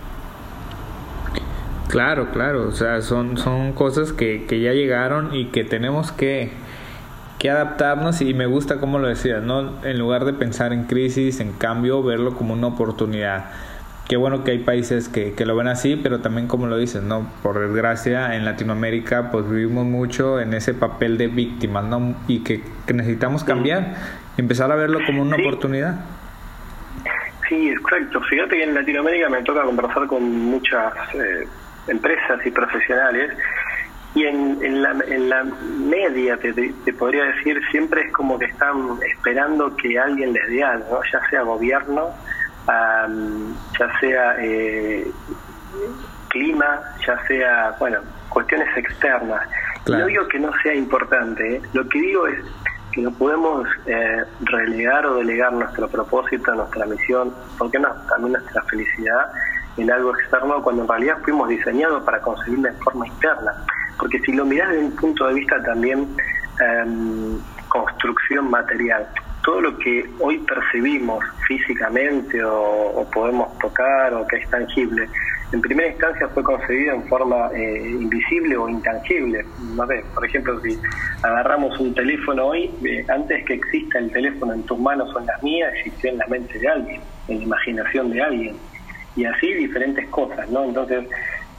Claro, 1.89 2.31
claro, 2.31 2.67
o 2.67 2.71
sea, 2.71 3.01
son, 3.01 3.37
son 3.37 3.73
cosas 3.73 4.11
que, 4.11 4.45
que 4.47 4.59
ya 4.59 4.73
llegaron 4.73 5.35
y 5.35 5.45
que 5.45 5.63
tenemos 5.63 6.11
que, 6.11 6.49
que 7.39 7.49
adaptarnos 7.49 8.21
y 8.21 8.33
me 8.33 8.47
gusta 8.47 8.79
como 8.79 8.99
lo 8.99 9.07
decías, 9.07 9.43
¿no? 9.43 9.83
En 9.85 9.99
lugar 9.99 10.25
de 10.25 10.33
pensar 10.33 10.73
en 10.73 10.85
crisis, 10.85 11.39
en 11.39 11.53
cambio, 11.53 12.01
verlo 12.03 12.35
como 12.35 12.53
una 12.53 12.67
oportunidad. 12.67 13.45
Qué 14.07 14.17
bueno 14.17 14.43
que 14.43 14.51
hay 14.51 14.59
países 14.59 15.09
que, 15.09 15.33
que 15.33 15.45
lo 15.45 15.55
ven 15.55 15.67
así, 15.67 15.95
pero 15.95 16.19
también 16.19 16.47
como 16.47 16.67
lo 16.67 16.77
dices, 16.77 17.01
¿no? 17.01 17.27
Por 17.41 17.59
desgracia, 17.59 18.35
en 18.35 18.45
Latinoamérica 18.45 19.31
pues 19.31 19.49
vivimos 19.49 19.85
mucho 19.85 20.39
en 20.39 20.53
ese 20.53 20.73
papel 20.73 21.17
de 21.17 21.27
víctimas, 21.27 21.85
¿no? 21.85 22.15
Y 22.27 22.39
que, 22.39 22.61
necesitamos 22.93 23.43
cambiar, 23.43 23.95
empezar 24.37 24.71
a 24.71 24.75
verlo 24.75 24.99
como 25.05 25.21
una 25.21 25.37
oportunidad. 25.37 25.95
Sí, 27.47 27.69
exacto. 27.69 28.21
Fíjate 28.21 28.57
que 28.57 28.63
en 28.63 28.73
Latinoamérica 28.73 29.29
me 29.29 29.43
toca 29.43 29.63
conversar 29.63 30.07
con 30.07 30.23
muchas 30.23 30.93
eh, 31.13 31.47
empresas 31.87 32.45
y 32.45 32.51
profesionales 32.51 33.31
y 34.15 34.23
en, 34.23 34.63
en, 34.63 34.81
la, 34.81 34.91
en 35.07 35.29
la 35.29 35.43
media, 35.43 36.37
te, 36.37 36.53
te, 36.53 36.93
podría 36.93 37.25
decir, 37.25 37.59
siempre 37.69 38.01
es 38.03 38.13
como 38.13 38.39
que 38.39 38.45
están 38.45 38.97
esperando 39.05 39.75
que 39.75 39.99
alguien 39.99 40.31
les 40.31 40.47
dé 40.47 40.63
algo, 40.63 41.01
ya 41.11 41.29
sea 41.29 41.41
gobierno, 41.41 42.11
ya 42.67 43.99
sea 43.99 44.35
eh, 44.39 45.11
clima, 46.29 46.79
ya 47.05 47.19
sea, 47.27 47.75
bueno, 47.77 47.99
cuestiones 48.29 48.75
externas. 48.77 49.41
No 49.85 50.05
digo 50.05 50.27
que 50.29 50.39
no 50.39 50.51
sea 50.63 50.73
importante, 50.73 51.57
¿eh? 51.57 51.61
lo 51.73 51.87
que 51.89 51.99
digo 51.99 52.25
es 52.27 52.39
que 52.93 53.01
no 53.01 53.11
podemos 53.11 53.67
eh, 53.85 54.23
relegar 54.39 55.05
o 55.05 55.17
delegar 55.17 55.51
nuestro 55.51 55.89
propósito, 55.89 56.55
nuestra 56.55 56.85
misión, 56.85 57.33
porque 57.57 57.77
no, 57.77 57.89
también 58.07 58.31
nuestra 58.31 58.61
felicidad 58.63 59.29
en 59.77 59.91
algo 59.91 60.15
externo 60.17 60.61
cuando 60.61 60.83
en 60.83 60.87
realidad 60.87 61.17
fuimos 61.23 61.49
diseñados 61.49 62.03
para 62.03 62.21
conseguirla 62.21 62.69
en 62.69 62.79
forma 62.79 63.07
interna. 63.07 63.53
Porque 63.97 64.19
si 64.19 64.33
lo 64.33 64.45
mirás 64.45 64.71
desde 64.71 64.85
un 64.85 64.95
punto 64.95 65.27
de 65.27 65.33
vista 65.33 65.61
también 65.63 66.07
em, 66.59 67.37
construcción 67.69 68.49
material, 68.49 69.07
todo 69.43 69.61
lo 69.61 69.77
que 69.77 70.09
hoy 70.19 70.39
percibimos 70.39 71.23
físicamente 71.47 72.43
o, 72.43 73.07
podemos 73.13 73.57
tocar 73.59 74.13
o 74.13 74.25
que 74.27 74.37
es 74.37 74.49
tangible, 74.49 75.07
en 75.51 75.61
primera 75.61 75.89
instancia 75.89 76.27
fue 76.29 76.43
concebido 76.43 76.95
en 76.95 77.07
forma 77.07 77.49
eh, 77.53 77.89
invisible 77.91 78.57
o 78.57 78.67
intangible. 78.67 79.45
No 79.75 79.85
por 80.13 80.25
ejemplo, 80.25 80.59
si 80.61 80.77
agarramos 81.21 81.79
un 81.79 81.93
teléfono 81.93 82.47
hoy, 82.47 82.71
eh, 82.83 83.05
antes 83.07 83.45
que 83.45 83.53
exista 83.53 83.99
el 83.99 84.11
teléfono 84.11 84.53
en 84.53 84.63
tus 84.63 84.79
manos 84.79 85.13
o 85.15 85.19
en 85.19 85.27
las 85.27 85.43
mías, 85.43 85.71
existió 85.75 86.09
en 86.09 86.17
la 86.17 86.27
mente 86.27 86.57
de 86.57 86.67
alguien, 86.67 87.01
en 87.27 87.37
la 87.37 87.43
imaginación 87.43 88.11
de 88.11 88.21
alguien 88.23 88.55
y 89.15 89.25
así 89.25 89.53
diferentes 89.53 90.07
cosas, 90.07 90.49
¿no? 90.49 90.63
Entonces, 90.65 91.07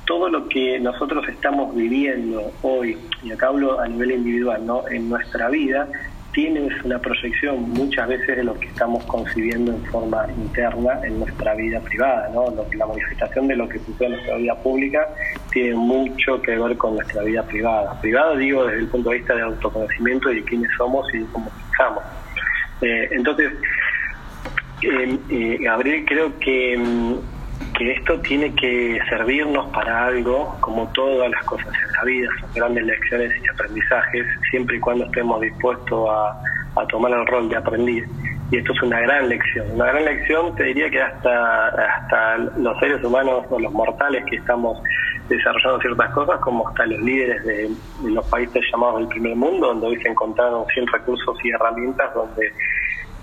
todo 0.04 0.28
lo 0.28 0.48
que 0.48 0.78
nosotros 0.78 1.26
estamos 1.28 1.74
viviendo 1.74 2.52
hoy, 2.62 2.96
y 3.22 3.32
acá 3.32 3.48
hablo 3.48 3.80
a 3.80 3.88
nivel 3.88 4.12
individual, 4.12 4.64
¿no? 4.64 4.88
En 4.88 5.08
nuestra 5.08 5.48
vida, 5.48 5.88
tiene 6.36 6.68
una 6.84 6.98
proyección 6.98 7.70
muchas 7.70 8.08
veces 8.08 8.36
de 8.36 8.44
lo 8.44 8.52
que 8.60 8.66
estamos 8.66 9.02
concibiendo 9.04 9.72
en 9.72 9.82
forma 9.86 10.26
interna 10.36 11.00
en 11.02 11.20
nuestra 11.20 11.54
vida 11.54 11.80
privada, 11.80 12.28
¿no? 12.28 12.54
la 12.74 12.86
manifestación 12.86 13.48
de 13.48 13.56
lo 13.56 13.66
que 13.66 13.78
sucede 13.78 14.08
en 14.08 14.12
nuestra 14.12 14.36
vida 14.36 14.54
pública 14.56 15.08
tiene 15.50 15.74
mucho 15.76 16.42
que 16.42 16.58
ver 16.58 16.76
con 16.76 16.96
nuestra 16.96 17.22
vida 17.22 17.42
privada. 17.42 17.98
Privada 18.02 18.36
digo 18.36 18.66
desde 18.66 18.80
el 18.80 18.88
punto 18.88 19.08
de 19.08 19.16
vista 19.16 19.34
de 19.34 19.42
autoconocimiento 19.44 20.30
y 20.30 20.36
de 20.36 20.44
quiénes 20.44 20.70
somos 20.76 21.08
y 21.14 21.20
de 21.20 21.26
cómo 21.32 21.50
pensamos. 21.50 22.04
Eh, 22.82 23.08
entonces, 23.12 23.52
eh, 24.82 25.18
eh, 25.30 25.58
Gabriel, 25.62 26.04
creo 26.06 26.38
que 26.38 26.76
mm, 26.76 27.14
que 27.76 27.92
esto 27.92 28.18
tiene 28.20 28.54
que 28.54 28.98
servirnos 29.08 29.68
para 29.68 30.06
algo, 30.06 30.56
como 30.60 30.90
todas 30.92 31.30
las 31.30 31.44
cosas 31.44 31.68
en 31.68 31.92
la 31.92 32.02
vida, 32.04 32.28
son 32.40 32.50
grandes 32.54 32.84
lecciones 32.84 33.32
y 33.42 33.48
aprendizajes, 33.48 34.26
siempre 34.50 34.76
y 34.76 34.80
cuando 34.80 35.04
estemos 35.04 35.40
dispuestos 35.40 36.08
a, 36.10 36.86
tomar 36.88 37.12
el 37.12 37.26
rol 37.26 37.48
de 37.48 37.56
aprendiz. 37.56 38.04
Y 38.50 38.58
esto 38.58 38.72
es 38.72 38.82
una 38.82 39.00
gran 39.00 39.28
lección. 39.28 39.66
Una 39.72 39.86
gran 39.86 40.04
lección, 40.04 40.54
te 40.54 40.64
diría 40.64 40.88
que 40.90 41.02
hasta, 41.02 41.68
hasta 41.68 42.36
los 42.58 42.78
seres 42.78 43.02
humanos 43.02 43.44
o 43.50 43.58
los 43.58 43.72
mortales 43.72 44.24
que 44.26 44.36
estamos 44.36 44.78
desarrollando 45.28 45.80
ciertas 45.80 46.10
cosas, 46.12 46.38
como 46.40 46.68
hasta 46.68 46.86
los 46.86 47.00
líderes 47.00 47.44
de, 47.44 47.70
de 48.02 48.10
los 48.10 48.24
países 48.28 48.62
llamados 48.70 49.00
del 49.00 49.08
primer 49.08 49.36
mundo, 49.36 49.68
donde 49.68 49.86
hoy 49.88 49.96
se 50.00 50.08
encontraron 50.08 50.64
100 50.66 50.86
recursos 50.86 51.36
y 51.42 51.50
herramientas 51.50 52.14
donde 52.14 52.52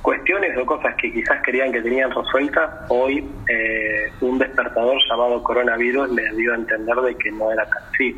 cuestiones 0.03 0.55
o 0.57 0.65
cosas 0.65 0.93
que 0.95 1.11
quizás 1.11 1.41
querían 1.43 1.71
que 1.71 1.81
tenían 1.81 2.11
resueltas, 2.11 2.69
hoy 2.89 3.25
eh, 3.47 4.11
un 4.21 4.37
despertador 4.37 4.97
llamado 5.09 5.41
coronavirus 5.41 6.11
les 6.11 6.35
dio 6.35 6.51
a 6.51 6.57
entender 6.57 6.95
de 6.97 7.15
que 7.15 7.31
no 7.31 7.51
era 7.51 7.65
tan 7.65 7.83
así. 7.91 8.15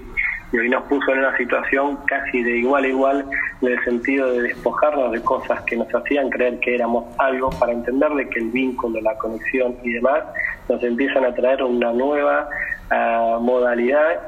Y 0.52 0.58
hoy 0.58 0.70
nos 0.70 0.84
puso 0.84 1.12
en 1.12 1.20
una 1.20 1.38
situación 1.38 1.98
casi 2.08 2.42
de 2.42 2.58
igual 2.58 2.86
a 2.86 2.88
igual 2.88 3.26
en 3.62 3.68
el 3.68 3.84
sentido 3.84 4.32
de 4.32 4.42
despojarnos 4.42 5.12
de 5.12 5.22
cosas 5.22 5.62
que 5.62 5.78
nos 5.78 5.88
hacían 5.94 6.30
creer 6.30 6.60
que 6.60 6.76
éramos 6.76 7.06
algo 7.20 7.52
para 7.52 7.72
entender 7.72 8.12
de 8.14 8.30
que 8.30 8.40
el 8.40 8.50
vínculo, 8.50 9.00
la 9.02 9.16
conexión 9.18 9.76
y 9.84 9.94
demás 9.94 10.24
nos 10.68 10.82
empiezan 10.84 11.24
a 11.24 11.36
traer 11.36 11.62
una 11.64 11.94
nueva 11.94 12.50
ah, 12.90 13.38
modalidad 13.40 14.22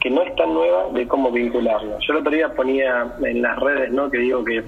que 0.00 0.10
no 0.10 0.22
es 0.22 0.34
tan 0.36 0.52
nueva 0.52 0.88
de 0.92 1.06
cómo 1.08 1.30
vincularnos. 1.30 2.04
Yo 2.06 2.14
el 2.14 2.18
otro 2.20 2.32
día 2.32 2.48
ponía 2.50 3.06
en 3.22 3.40
las 3.40 3.58
redes 3.58 3.90
¿no? 3.90 4.10
que 4.10 4.18
digo 4.18 4.44
que 4.44 4.64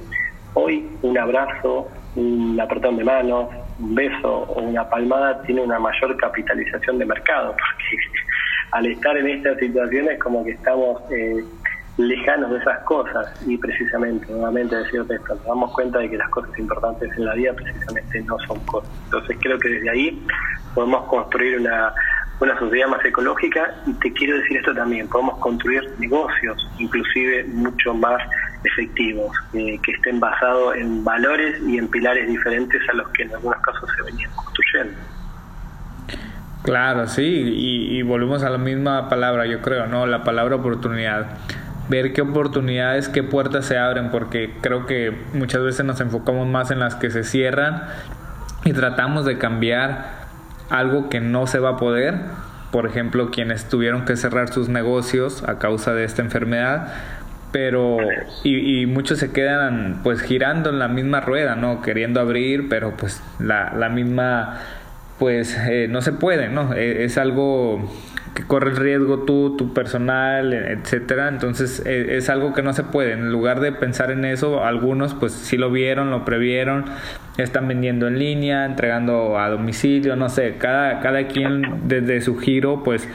hoy 0.54 0.88
un 1.02 1.18
abrazo, 1.18 1.88
un 2.16 2.60
apretón 2.60 2.96
de 2.96 3.04
manos, 3.04 3.48
un 3.78 3.94
beso 3.94 4.28
o 4.28 4.62
una 4.62 4.88
palmada 4.88 5.42
tiene 5.42 5.62
una 5.62 5.78
mayor 5.78 6.16
capitalización 6.16 6.98
de 6.98 7.06
mercado, 7.06 7.52
porque 7.52 7.96
al 8.72 8.86
estar 8.86 9.16
en 9.16 9.28
estas 9.28 9.58
situaciones 9.58 10.18
como 10.18 10.44
que 10.44 10.52
estamos 10.52 11.02
eh, 11.10 11.44
lejanos 11.96 12.50
de 12.50 12.58
esas 12.58 12.78
cosas 12.80 13.34
y 13.46 13.56
precisamente, 13.58 14.26
nuevamente 14.30 14.76
decirte 14.76 15.14
esto, 15.14 15.34
nos 15.34 15.44
damos 15.44 15.72
cuenta 15.72 15.98
de 15.98 16.10
que 16.10 16.16
las 16.16 16.28
cosas 16.30 16.58
importantes 16.58 17.10
en 17.16 17.24
la 17.24 17.34
vida 17.34 17.52
precisamente 17.54 18.20
no 18.22 18.38
son 18.46 18.58
cosas. 18.60 18.90
Entonces 19.04 19.36
creo 19.40 19.58
que 19.58 19.68
desde 19.68 19.90
ahí 19.90 20.26
podemos 20.74 21.04
construir 21.04 21.60
una, 21.60 21.92
una 22.40 22.58
sociedad 22.58 22.88
más 22.88 23.04
ecológica 23.04 23.74
y 23.86 23.92
te 23.94 24.12
quiero 24.12 24.36
decir 24.38 24.56
esto 24.58 24.74
también, 24.74 25.08
podemos 25.08 25.38
construir 25.38 25.82
negocios 25.98 26.68
inclusive 26.78 27.44
mucho 27.44 27.94
más 27.94 28.22
efectivos, 28.64 29.36
que 29.52 29.92
estén 29.92 30.20
basados 30.20 30.76
en 30.76 31.04
valores 31.04 31.60
y 31.66 31.78
en 31.78 31.88
pilares 31.88 32.28
diferentes 32.28 32.80
a 32.88 32.94
los 32.94 33.08
que 33.10 33.22
en 33.24 33.34
algunos 33.34 33.60
casos 33.60 33.88
se 33.96 34.02
venían 34.02 34.30
construyendo. 34.32 34.94
Claro, 36.62 37.08
sí, 37.08 37.24
y, 37.24 37.98
y 37.98 38.02
volvemos 38.02 38.44
a 38.44 38.50
la 38.50 38.58
misma 38.58 39.08
palabra, 39.08 39.46
yo 39.46 39.60
creo, 39.62 39.86
¿no? 39.86 40.06
La 40.06 40.22
palabra 40.22 40.56
oportunidad 40.56 41.38
ver 41.88 42.12
qué 42.12 42.22
oportunidades, 42.22 43.08
qué 43.08 43.22
puertas 43.22 43.66
se 43.66 43.78
abren, 43.78 44.10
porque 44.10 44.54
creo 44.60 44.86
que 44.86 45.14
muchas 45.34 45.62
veces 45.62 45.84
nos 45.84 46.00
enfocamos 46.00 46.46
más 46.46 46.70
en 46.70 46.78
las 46.78 46.94
que 46.94 47.10
se 47.10 47.24
cierran 47.24 47.82
y 48.64 48.72
tratamos 48.72 49.24
de 49.24 49.38
cambiar 49.38 50.22
algo 50.70 51.08
que 51.08 51.20
no 51.20 51.46
se 51.46 51.58
va 51.58 51.70
a 51.70 51.76
poder. 51.76 52.14
Por 52.70 52.86
ejemplo, 52.86 53.30
quienes 53.30 53.68
tuvieron 53.68 54.04
que 54.04 54.16
cerrar 54.16 54.48
sus 54.48 54.68
negocios 54.68 55.46
a 55.46 55.58
causa 55.58 55.92
de 55.92 56.04
esta 56.04 56.22
enfermedad, 56.22 56.94
pero 57.52 57.98
y, 58.42 58.86
muchos 58.86 59.18
se 59.18 59.30
quedan 59.30 60.00
pues 60.02 60.20
girando 60.22 60.70
en 60.70 60.78
la 60.78 60.88
misma 60.88 61.20
rueda, 61.20 61.54
¿no? 61.54 61.82
Queriendo 61.82 62.20
abrir, 62.20 62.68
pero 62.68 62.96
pues 62.96 63.22
la, 63.38 63.72
la 63.76 63.90
misma 63.90 64.58
pues 65.18 65.56
eh, 65.68 65.86
no 65.88 66.02
se 66.02 66.12
puede, 66.12 66.48
¿no? 66.48 66.74
E, 66.74 67.04
es 67.04 67.18
algo 67.18 67.88
que 68.34 68.44
corre 68.44 68.70
el 68.70 68.76
riesgo 68.76 69.20
tú, 69.20 69.56
tu 69.56 69.74
personal, 69.74 70.52
etcétera. 70.52 71.28
Entonces 71.28 71.82
e, 71.84 72.16
es, 72.16 72.30
algo 72.30 72.54
que 72.54 72.62
no 72.62 72.72
se 72.72 72.82
puede. 72.84 73.12
En 73.12 73.30
lugar 73.30 73.60
de 73.60 73.72
pensar 73.72 74.10
en 74.10 74.24
eso, 74.24 74.64
algunos 74.64 75.14
pues 75.14 75.32
sí 75.32 75.56
lo 75.58 75.70
vieron, 75.70 76.10
lo 76.10 76.24
previeron, 76.24 76.86
están 77.36 77.68
vendiendo 77.68 78.08
en 78.08 78.18
línea, 78.18 78.64
entregando 78.64 79.38
a 79.38 79.48
domicilio, 79.50 80.16
no 80.16 80.28
sé. 80.28 80.56
Cada, 80.58 81.00
cada 81.00 81.26
quien 81.28 81.82
desde 81.84 82.20
su 82.22 82.38
giro 82.38 82.82
pues 82.82 83.06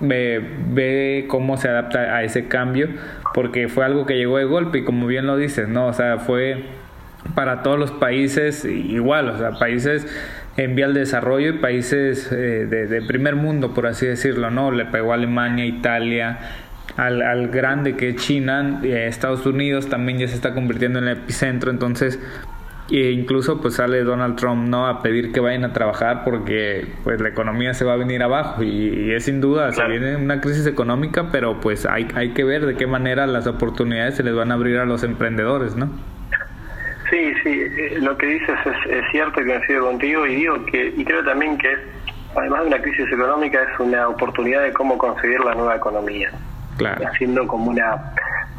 ve, 0.00 0.56
ve 0.68 1.26
cómo 1.28 1.56
se 1.56 1.68
adapta 1.68 2.16
a 2.16 2.22
ese 2.22 2.48
cambio, 2.48 2.88
porque 3.34 3.68
fue 3.68 3.84
algo 3.84 4.06
que 4.06 4.16
llegó 4.16 4.38
de 4.38 4.44
golpe 4.44 4.78
y 4.78 4.84
como 4.84 5.06
bien 5.06 5.26
lo 5.26 5.36
dices, 5.36 5.68
¿no? 5.68 5.86
O 5.86 5.92
sea, 5.92 6.18
fue 6.18 6.64
para 7.34 7.62
todos 7.62 7.78
los 7.78 7.90
países 7.92 8.64
igual, 8.64 9.28
o 9.28 9.38
sea, 9.38 9.52
países 9.52 10.06
en 10.56 10.74
vía 10.74 10.86
al 10.86 10.94
desarrollo 10.94 11.50
y 11.50 11.58
países 11.58 12.30
eh, 12.32 12.66
de, 12.66 13.02
primer 13.02 13.36
mundo, 13.36 13.72
por 13.72 13.86
así 13.86 14.06
decirlo, 14.06 14.50
¿no? 14.50 14.70
Le 14.70 14.86
pegó 14.86 15.12
a 15.12 15.14
Alemania, 15.14 15.64
Italia, 15.64 16.38
al, 16.96 17.22
al 17.22 17.48
grande 17.48 17.96
que 17.96 18.10
es 18.10 18.16
China, 18.16 18.80
eh, 18.82 19.06
Estados 19.06 19.46
Unidos 19.46 19.88
también 19.88 20.18
ya 20.18 20.28
se 20.28 20.34
está 20.34 20.54
convirtiendo 20.54 20.98
en 20.98 21.08
el 21.08 21.18
epicentro, 21.18 21.70
entonces 21.70 22.18
e 22.90 23.12
incluso 23.12 23.60
pues 23.60 23.74
sale 23.74 24.02
Donald 24.02 24.36
Trump 24.36 24.68
no 24.68 24.86
a 24.86 25.02
pedir 25.02 25.32
que 25.32 25.40
vayan 25.40 25.64
a 25.64 25.72
trabajar 25.72 26.22
porque 26.24 26.86
pues 27.04 27.20
la 27.20 27.28
economía 27.28 27.74
se 27.74 27.84
va 27.84 27.94
a 27.94 27.96
venir 27.96 28.22
abajo. 28.22 28.62
Y, 28.62 29.12
es 29.12 29.24
sin 29.24 29.40
duda 29.40 29.72
se 29.72 29.86
viene 29.86 30.16
una 30.16 30.40
crisis 30.40 30.66
económica 30.66 31.28
pero 31.30 31.60
pues 31.60 31.86
hay, 31.86 32.08
hay 32.14 32.30
que 32.30 32.44
ver 32.44 32.66
de 32.66 32.76
qué 32.76 32.86
manera 32.86 33.26
las 33.26 33.46
oportunidades 33.46 34.16
se 34.16 34.22
les 34.22 34.34
van 34.34 34.50
a 34.50 34.54
abrir 34.54 34.78
a 34.78 34.84
los 34.84 35.02
emprendedores 35.02 35.76
no 35.76 35.90
Sí, 37.10 37.34
sí, 37.42 37.50
eh, 37.50 37.98
lo 38.00 38.16
que 38.16 38.26
dices 38.26 38.56
es, 38.88 39.04
cierto 39.10 39.40
y 39.40 39.46
coincido 39.46 39.86
contigo. 39.86 40.26
Y 40.26 40.36
digo 40.36 40.64
que, 40.66 40.94
y 40.96 41.04
creo 41.04 41.24
también 41.24 41.58
que 41.58 41.76
además 42.36 42.60
de 42.62 42.66
una 42.68 42.82
crisis 42.82 43.12
económica, 43.12 43.60
es 43.62 43.80
una 43.80 44.08
oportunidad 44.08 44.62
de 44.62 44.72
cómo 44.72 44.96
conseguir 44.96 45.40
la 45.40 45.54
nueva 45.54 45.76
economía. 45.76 46.30
Claro. 46.76 47.04
Haciendo 47.08 47.46
como 47.46 47.70
una 47.70 48.14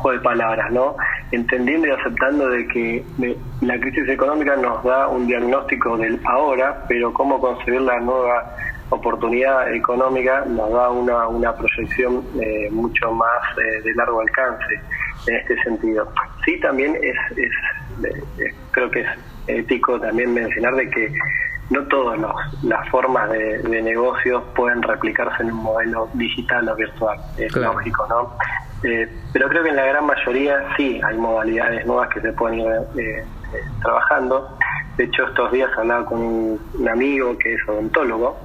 de 0.10 0.20
palabras, 0.20 0.72
¿no? 0.72 0.96
Entendiendo 1.32 1.88
y 1.88 1.92
aceptando 1.92 2.50
de 2.50 2.68
que 2.68 3.04
la 3.62 3.80
crisis 3.80 4.10
económica 4.10 4.56
nos 4.56 4.84
da 4.84 5.08
un 5.08 5.28
diagnóstico 5.28 5.98
del 5.98 6.20
ahora, 6.26 6.84
pero 6.88 7.14
cómo 7.14 7.40
conseguir 7.40 7.82
la 7.82 8.00
nueva 8.00 8.56
oportunidad 8.90 9.74
económica 9.74 10.44
nos 10.48 10.72
da 10.72 10.90
una, 10.90 11.28
una 11.28 11.56
proyección 11.56 12.26
eh, 12.42 12.70
mucho 12.72 13.12
más 13.12 13.42
eh, 13.58 13.82
de 13.84 13.94
largo 13.96 14.22
alcance 14.22 14.82
en 15.28 15.36
este 15.36 15.56
sentido. 15.64 16.12
Sí, 16.46 16.60
también 16.60 16.98
es, 17.02 17.38
es, 17.38 17.52
creo 18.72 18.90
que 18.92 19.02
es 19.02 19.08
ético 19.48 20.00
también 20.00 20.34
mencionar 20.34 20.76
de 20.76 20.90
que 20.90 21.14
no 21.72 21.84
todas 21.88 22.20
las 22.64 22.90
formas 22.90 23.30
de, 23.32 23.60
de, 23.60 23.82
negocios 23.82 24.44
pueden 24.56 24.82
replicarse 24.82 25.42
en 25.42 25.52
un 25.52 25.64
modelo 25.64 26.10
digital 26.14 26.70
o 26.70 26.76
virtual, 26.76 27.18
es 27.38 27.56
lógico, 27.56 28.06
¿no? 28.08 28.38
Eh, 28.88 29.10
pero 29.32 29.48
creo 29.48 29.64
que 29.64 29.70
en 29.70 29.76
la 29.76 29.86
gran 29.86 30.06
mayoría 30.06 30.64
sí 30.78 31.00
hay 31.04 31.18
modalidades 31.18 31.86
nuevas 31.86 32.10
que 32.10 32.22
se 32.22 32.34
pueden 32.34 32.60
ir 32.60 32.68
eh, 32.68 33.24
eh, 33.54 33.62
trabajando. 33.82 34.58
De 34.98 35.06
hecho, 35.06 35.26
estos 35.28 35.52
días 35.52 35.70
hablaba 35.78 36.06
con 36.06 36.20
un 36.20 36.90
amigo 36.90 37.38
que 37.38 37.54
es 37.54 37.68
odontólogo 37.68 38.38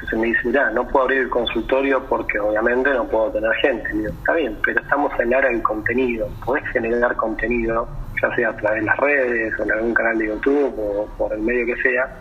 entonces 0.00 0.18
me 0.20 0.26
dice, 0.28 0.40
mira, 0.44 0.70
no 0.70 0.86
puedo 0.86 1.04
abrir 1.06 1.22
el 1.22 1.28
consultorio 1.28 2.04
porque 2.04 2.38
obviamente 2.38 2.90
no 2.94 3.04
puedo 3.08 3.32
tener 3.32 3.52
gente. 3.56 3.88
digo, 3.92 4.10
está 4.10 4.34
bien, 4.34 4.56
pero 4.64 4.80
estamos 4.80 5.12
en 5.18 5.30
la 5.30 5.38
área 5.38 5.50
del 5.50 5.62
contenido. 5.62 6.28
Podés 6.44 6.64
generar 6.68 7.16
contenido, 7.16 7.88
ya 8.22 8.34
sea 8.36 8.50
a 8.50 8.56
través 8.56 8.80
de 8.82 8.86
las 8.86 8.96
redes 8.96 9.58
o 9.58 9.64
en 9.64 9.72
algún 9.72 9.94
canal 9.94 10.18
de 10.18 10.28
YouTube 10.28 10.74
o 10.78 11.06
por 11.18 11.32
el 11.32 11.40
medio 11.40 11.66
que 11.66 11.82
sea, 11.82 12.14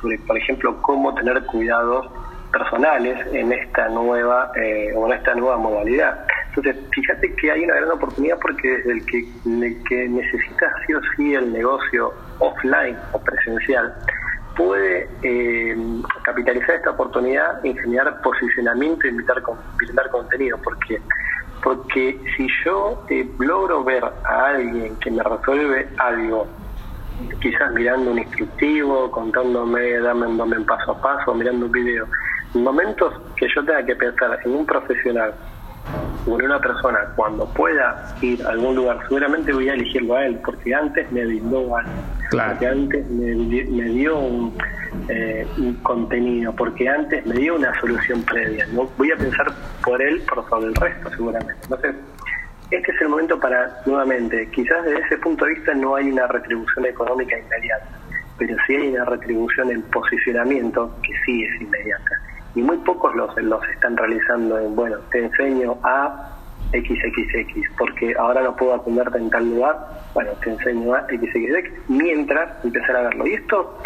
sobre, 0.00 0.18
por 0.18 0.36
ejemplo, 0.36 0.80
cómo 0.82 1.14
tener 1.14 1.44
cuidados 1.46 2.06
personales 2.52 3.26
en 3.32 3.52
esta 3.52 3.88
nueva 3.88 4.50
eh, 4.56 4.92
en 4.94 5.12
esta 5.12 5.34
nueva 5.34 5.58
modalidad. 5.58 6.24
Entonces, 6.48 6.76
fíjate 6.92 7.34
que 7.34 7.52
hay 7.52 7.64
una 7.64 7.76
gran 7.76 7.90
oportunidad 7.92 8.38
porque 8.40 8.68
desde 8.68 8.92
el 8.92 9.06
que, 9.06 9.24
que 9.88 10.08
necesita 10.08 10.72
sí 10.86 10.94
o 10.94 11.00
sí 11.14 11.34
el 11.34 11.52
negocio 11.52 12.12
offline 12.38 12.96
o 13.12 13.20
presencial, 13.20 13.94
puede 14.56 15.08
eh, 15.22 15.76
capitalizar 16.24 16.76
esta 16.76 16.90
oportunidad 16.90 17.64
en 17.64 17.76
generar 17.76 18.20
posicionamiento 18.22 19.06
y 19.06 19.10
invitar, 19.10 19.40
brindar 19.76 20.10
contenido. 20.10 20.58
porque 20.64 21.00
Porque 21.62 22.20
si 22.36 22.48
yo 22.64 23.04
eh, 23.08 23.28
logro 23.38 23.84
ver 23.84 24.04
a 24.04 24.46
alguien 24.46 24.96
que 24.96 25.10
me 25.12 25.22
resuelve 25.22 25.88
algo, 25.98 26.48
quizás 27.40 27.72
mirando 27.72 28.12
un 28.12 28.18
instructivo, 28.18 29.10
contándome, 29.10 29.98
dándome 29.98 30.58
un 30.58 30.66
paso 30.66 30.92
a 30.92 31.00
paso, 31.00 31.34
mirando 31.34 31.66
un 31.66 31.72
video, 31.72 32.06
en 32.54 32.62
momentos 32.62 33.14
que 33.36 33.46
yo 33.54 33.64
tenga 33.64 33.84
que 33.84 33.96
pensar 33.96 34.38
en 34.44 34.54
un 34.54 34.66
profesional 34.66 35.34
o 36.26 36.38
en 36.38 36.46
una 36.46 36.60
persona, 36.60 36.98
cuando 37.16 37.46
pueda 37.46 38.14
ir 38.20 38.44
a 38.44 38.50
algún 38.50 38.76
lugar, 38.76 38.98
seguramente 39.08 39.52
voy 39.52 39.68
a 39.68 39.74
elegirlo 39.74 40.16
a 40.16 40.26
él, 40.26 40.38
porque 40.44 40.74
antes 40.74 41.10
me 41.12 41.24
brindó 41.24 41.76
algo 41.76 41.90
porque 42.30 42.66
antes 42.66 43.08
me, 43.10 43.34
dio 43.84 44.52
eh, 45.08 45.46
un, 45.56 45.74
contenido, 45.82 46.54
porque 46.54 46.88
antes 46.88 47.24
me 47.24 47.34
dio 47.34 47.56
una 47.56 47.78
solución 47.80 48.22
previa. 48.22 48.66
No 48.72 48.88
voy 48.98 49.10
a 49.12 49.16
pensar 49.16 49.52
por 49.82 50.00
él 50.02 50.22
por 50.28 50.46
sobre 50.48 50.66
el 50.66 50.74
resto, 50.74 51.10
seguramente. 51.10 51.54
Entonces, 51.62 51.94
este 52.70 52.92
es 52.92 53.00
el 53.00 53.08
momento 53.08 53.38
para, 53.40 53.80
nuevamente, 53.86 54.48
quizás 54.50 54.84
desde 54.84 55.00
ese 55.00 55.18
punto 55.18 55.44
de 55.46 55.54
vista 55.54 55.74
no 55.74 55.94
hay 55.94 56.10
una 56.10 56.26
retribución 56.26 56.84
económica 56.84 57.38
inmediata, 57.38 57.86
pero 58.36 58.56
sí 58.66 58.74
hay 58.74 58.88
una 58.88 59.04
retribución 59.06 59.70
en 59.70 59.82
posicionamiento 59.82 60.94
que 61.02 61.12
sí 61.24 61.44
es 61.44 61.60
inmediata. 61.62 62.10
Y 62.54 62.62
muy 62.62 62.76
pocos 62.78 63.14
los, 63.14 63.34
los 63.42 63.66
están 63.68 63.96
realizando 63.96 64.58
en, 64.58 64.76
bueno, 64.76 64.98
te 65.10 65.24
enseño 65.24 65.78
a 65.82 66.34
XXX, 66.72 67.70
porque 67.78 68.14
ahora 68.18 68.42
no 68.42 68.54
puedo 68.54 68.74
atenderte 68.74 69.18
en 69.18 69.30
tal 69.30 69.48
lugar, 69.48 69.76
bueno, 70.12 70.30
te 70.42 70.50
enseño 70.50 70.94
a 70.94 71.06
XXX, 71.06 71.88
mientras 71.88 72.64
empezar 72.64 72.96
a 72.96 73.02
verlo. 73.02 73.26
Y 73.26 73.34
esto, 73.34 73.78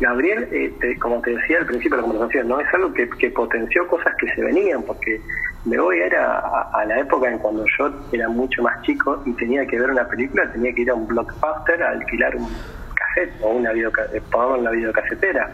Gabriel, 0.00 0.48
eh, 0.52 0.98
como 1.00 1.20
te 1.20 1.34
decía 1.34 1.58
al 1.58 1.66
principio 1.66 1.96
de 1.96 2.02
la 2.02 2.08
conversación, 2.08 2.48
¿no? 2.48 2.60
es 2.60 2.72
algo 2.72 2.92
que, 2.92 3.30
potenció 3.30 3.86
cosas 3.88 4.14
que 4.16 4.28
se 4.34 4.42
venían, 4.42 4.82
porque 4.82 5.20
me 5.64 5.78
voy 5.78 6.00
a 6.00 6.06
ir 6.06 6.14
a, 6.14 6.84
la 6.86 7.00
época 7.00 7.28
en 7.28 7.38
cuando 7.38 7.64
yo 7.78 7.90
era 8.12 8.28
mucho 8.28 8.62
más 8.62 8.80
chico 8.82 9.20
y 9.26 9.32
tenía 9.32 9.66
que 9.66 9.78
ver 9.78 9.90
una 9.90 10.06
película, 10.06 10.50
tenía 10.52 10.72
que 10.72 10.82
ir 10.82 10.90
a 10.90 10.94
un 10.94 11.06
blockbuster 11.06 11.82
a 11.82 11.90
alquilar 11.90 12.36
un 12.36 12.48
cassette 12.94 13.34
o 13.42 13.50
una 13.50 13.72
videocasetera, 13.72 14.56
en 14.56 14.64
la 14.64 14.70
videocasetera 14.70 15.50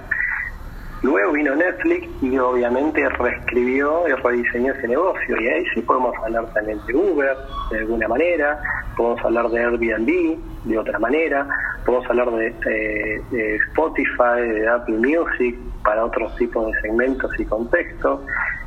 Luego 1.05 1.33
vino 1.33 1.55
Netflix 1.55 2.09
y 2.23 2.39
obviamente 2.39 3.07
reescribió 3.07 4.09
y 4.09 4.13
rediseñó 4.13 4.73
ese 4.73 4.89
negocio. 4.89 5.39
Y 5.39 5.49
ahí 5.49 5.63
sí 5.75 5.83
podemos 5.83 6.17
hablar 6.25 6.47
también 6.55 6.81
de 6.87 6.95
Uber 6.95 7.37
de 7.71 7.79
alguna 7.81 8.09
manera, 8.09 8.59
podemos 8.97 9.23
hablar 9.23 9.51
de 9.51 9.61
Airbnb 9.61 10.39
de 10.65 10.79
otra 10.79 10.99
manera, 10.99 11.47
podemos 11.85 12.09
hablar 12.09 12.31
de, 12.31 13.21
eh, 13.33 13.59
Spotify, 13.69 14.49
de 14.49 14.67
Apple 14.67 14.97
Music 14.97 15.59
para 15.85 16.07
otros 16.07 16.35
tipos 16.37 16.73
de 16.73 16.81
segmentos 16.81 17.31
y 17.39 17.45
contextos. 17.45 18.21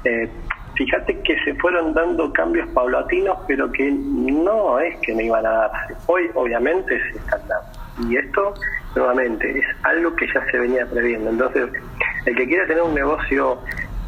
Eh, 0.03 0.29
fíjate 0.75 1.19
que 1.21 1.39
se 1.43 1.55
fueron 1.55 1.95
dando 1.95 2.31
cambios 2.33 2.69
paulatinos, 2.69 3.35
pero 3.47 3.71
que 3.71 3.89
no 3.91 4.79
es 4.79 4.95
que 4.99 5.15
me 5.15 5.23
iban 5.23 5.43
a 5.43 5.49
darse. 5.49 5.95
Hoy 6.05 6.29
obviamente 6.35 7.01
se 7.11 7.17
están 7.17 7.41
dando. 7.47 7.87
Y 8.07 8.15
esto, 8.15 8.53
nuevamente, 8.95 9.57
es 9.57 9.65
algo 9.83 10.15
que 10.15 10.27
ya 10.27 10.45
se 10.51 10.59
venía 10.59 10.85
previendo. 10.85 11.31
Entonces, 11.31 11.67
el 12.27 12.35
que 12.35 12.45
quiera 12.45 12.67
tener 12.67 12.83
un 12.83 12.93
negocio 12.93 13.57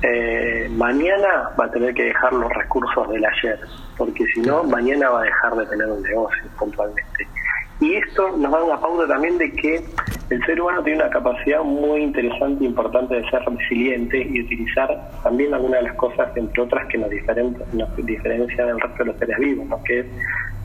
eh, 0.02 0.70
mañana 0.76 1.50
va 1.60 1.66
a 1.66 1.72
tener 1.72 1.94
que 1.94 2.04
dejar 2.04 2.34
los 2.34 2.52
recursos 2.54 3.10
del 3.10 3.24
ayer, 3.24 3.60
porque 3.98 4.26
si 4.34 4.42
no, 4.42 4.64
mañana 4.64 5.10
va 5.10 5.22
a 5.22 5.24
dejar 5.24 5.56
de 5.56 5.66
tener 5.68 5.88
un 5.88 6.02
negocio 6.04 6.44
puntualmente. 6.58 7.28
Y 7.82 7.96
esto 7.96 8.36
nos 8.38 8.52
da 8.52 8.64
una 8.64 8.80
pauta 8.80 9.08
también 9.08 9.38
de 9.38 9.52
que 9.54 9.82
el 10.30 10.46
ser 10.46 10.62
humano 10.62 10.84
tiene 10.84 11.00
una 11.00 11.10
capacidad 11.10 11.64
muy 11.64 12.02
interesante 12.02 12.64
e 12.64 12.68
importante 12.68 13.16
de 13.16 13.30
ser 13.30 13.42
resiliente 13.46 14.22
y 14.22 14.42
utilizar 14.42 15.10
también 15.24 15.54
algunas 15.54 15.82
de 15.82 15.88
las 15.88 15.96
cosas, 15.96 16.36
entre 16.36 16.62
otras, 16.62 16.88
que 16.88 16.98
nos, 16.98 17.10
nos 17.74 17.96
diferencian 18.06 18.68
del 18.68 18.80
resto 18.80 18.98
de 19.00 19.06
los 19.06 19.18
seres 19.18 19.38
vivos, 19.40 19.82
que 19.86 20.00
es 20.00 20.06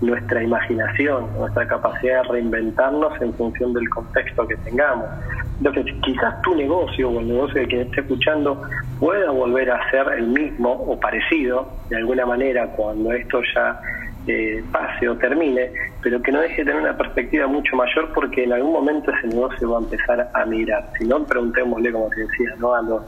nuestra 0.01 0.43
imaginación, 0.43 1.29
nuestra 1.39 1.67
capacidad 1.67 2.23
de 2.23 2.29
reinventarnos 2.29 3.21
en 3.23 3.33
función 3.35 3.73
del 3.73 3.89
contexto 3.89 4.47
que 4.47 4.57
tengamos. 4.57 5.07
Entonces, 5.59 5.95
quizás 6.03 6.43
tu 6.43 6.55
negocio 6.57 7.11
o 7.11 7.21
el 7.21 7.29
negocio 7.29 7.61
de 7.61 7.69
quien 7.69 7.81
esté 7.83 8.01
escuchando 8.01 8.61
pueda 8.99 9.31
volver 9.31 9.71
a 9.71 9.91
ser 9.91 10.07
el 10.19 10.27
mismo 10.27 10.73
o 10.73 10.99
parecido 10.99 11.69
de 11.89 11.97
alguna 11.97 12.27
manera 12.27 12.67
cuando 12.77 13.13
esto 13.13 13.41
ya 13.55 13.81
eh, 14.27 14.65
pase 14.73 15.09
o 15.09 15.17
termine, 15.17 15.71
pero 16.03 16.21
que 16.23 16.33
no 16.33 16.41
deje 16.41 16.65
de 16.65 16.65
tener 16.65 16.81
una 16.83 16.97
perspectiva 16.97 17.47
mucho 17.47 17.77
mayor 17.77 18.13
porque 18.15 18.45
en 18.45 18.53
algún 18.53 18.73
momento 18.73 19.11
ese 19.11 19.29
negocio 19.29 19.71
va 19.71 19.79
a 19.79 19.83
empezar 19.83 20.31
a 20.33 20.45
mirar. 20.47 20.91
Si 20.99 21.07
no, 21.07 21.25
preguntémosle, 21.25 21.93
como 21.93 22.09
te 22.11 22.21
decía, 22.21 22.55
¿no? 22.59 22.75
a 22.75 22.83
los 22.83 23.03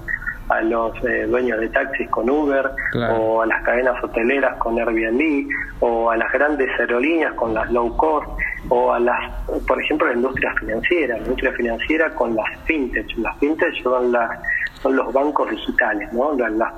a 0.48 0.60
los 0.60 0.92
eh, 1.04 1.26
dueños 1.26 1.58
de 1.58 1.68
taxis 1.70 2.08
con 2.08 2.30
Uber, 2.30 2.70
o 3.10 3.42
a 3.42 3.46
las 3.46 3.62
cadenas 3.64 4.02
hoteleras 4.02 4.56
con 4.58 4.78
Airbnb, 4.78 5.48
o 5.80 6.10
a 6.10 6.16
las 6.16 6.32
grandes 6.32 6.68
aerolíneas 6.78 7.32
con 7.34 7.52
las 7.52 7.70
low 7.72 7.96
cost, 7.96 8.28
o 8.68 8.92
a 8.92 9.00
las, 9.00 9.32
por 9.66 9.80
ejemplo, 9.80 10.06
la 10.06 10.14
industria 10.14 10.54
financiera, 10.60 11.16
la 11.16 11.22
industria 11.22 11.52
financiera 11.52 12.14
con 12.14 12.34
las 12.36 12.46
fintech. 12.64 13.16
Las 13.18 13.36
fintech 13.38 13.82
son, 13.82 14.12
las, 14.12 14.38
son 14.82 14.96
los 14.96 15.12
bancos 15.12 15.50
digitales, 15.50 16.12
¿no? 16.12 16.36
La, 16.36 16.72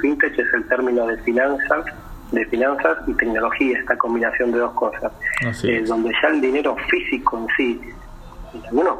fintech 0.00 0.38
es 0.38 0.54
el 0.54 0.66
término 0.68 1.06
de 1.06 1.16
finanzas 1.18 1.84
de 2.32 2.44
finanzas 2.46 2.98
y 3.06 3.14
tecnología, 3.14 3.78
esta 3.78 3.96
combinación 3.96 4.52
de 4.52 4.58
dos 4.58 4.72
cosas, 4.72 5.12
eh, 5.64 5.84
donde 5.86 6.12
ya 6.22 6.28
el 6.28 6.40
dinero 6.40 6.76
físico 6.90 7.38
en 7.38 7.46
sí 7.56 7.80
en 8.54 8.64
algunos 8.66 8.98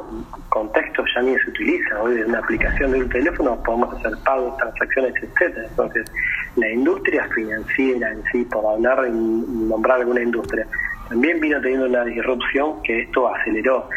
contextos 0.49 1.05
ya 1.15 1.21
ni 1.21 1.37
se 1.37 1.49
utiliza. 1.49 2.01
Hoy 2.01 2.19
en 2.19 2.29
una 2.29 2.39
aplicación 2.39 2.91
de 2.91 2.99
un 2.99 3.09
teléfono 3.09 3.55
podemos 3.63 3.93
hacer 3.95 4.11
pagos, 4.25 4.57
transacciones, 4.57 5.13
etcétera. 5.15 5.67
Entonces, 5.69 6.11
la 6.57 6.69
industria 6.69 7.27
financiera 7.33 8.11
en 8.11 8.23
sí, 8.31 8.43
por 8.45 8.65
hablar 8.65 9.05
y 9.07 9.11
nombrar 9.11 9.99
alguna 10.01 10.21
industria, 10.21 10.67
también 11.09 11.39
vino 11.39 11.61
teniendo 11.61 11.85
una 11.85 12.03
disrupción 12.03 12.81
que 12.83 13.03
esto 13.03 13.33
aceleró 13.33 13.87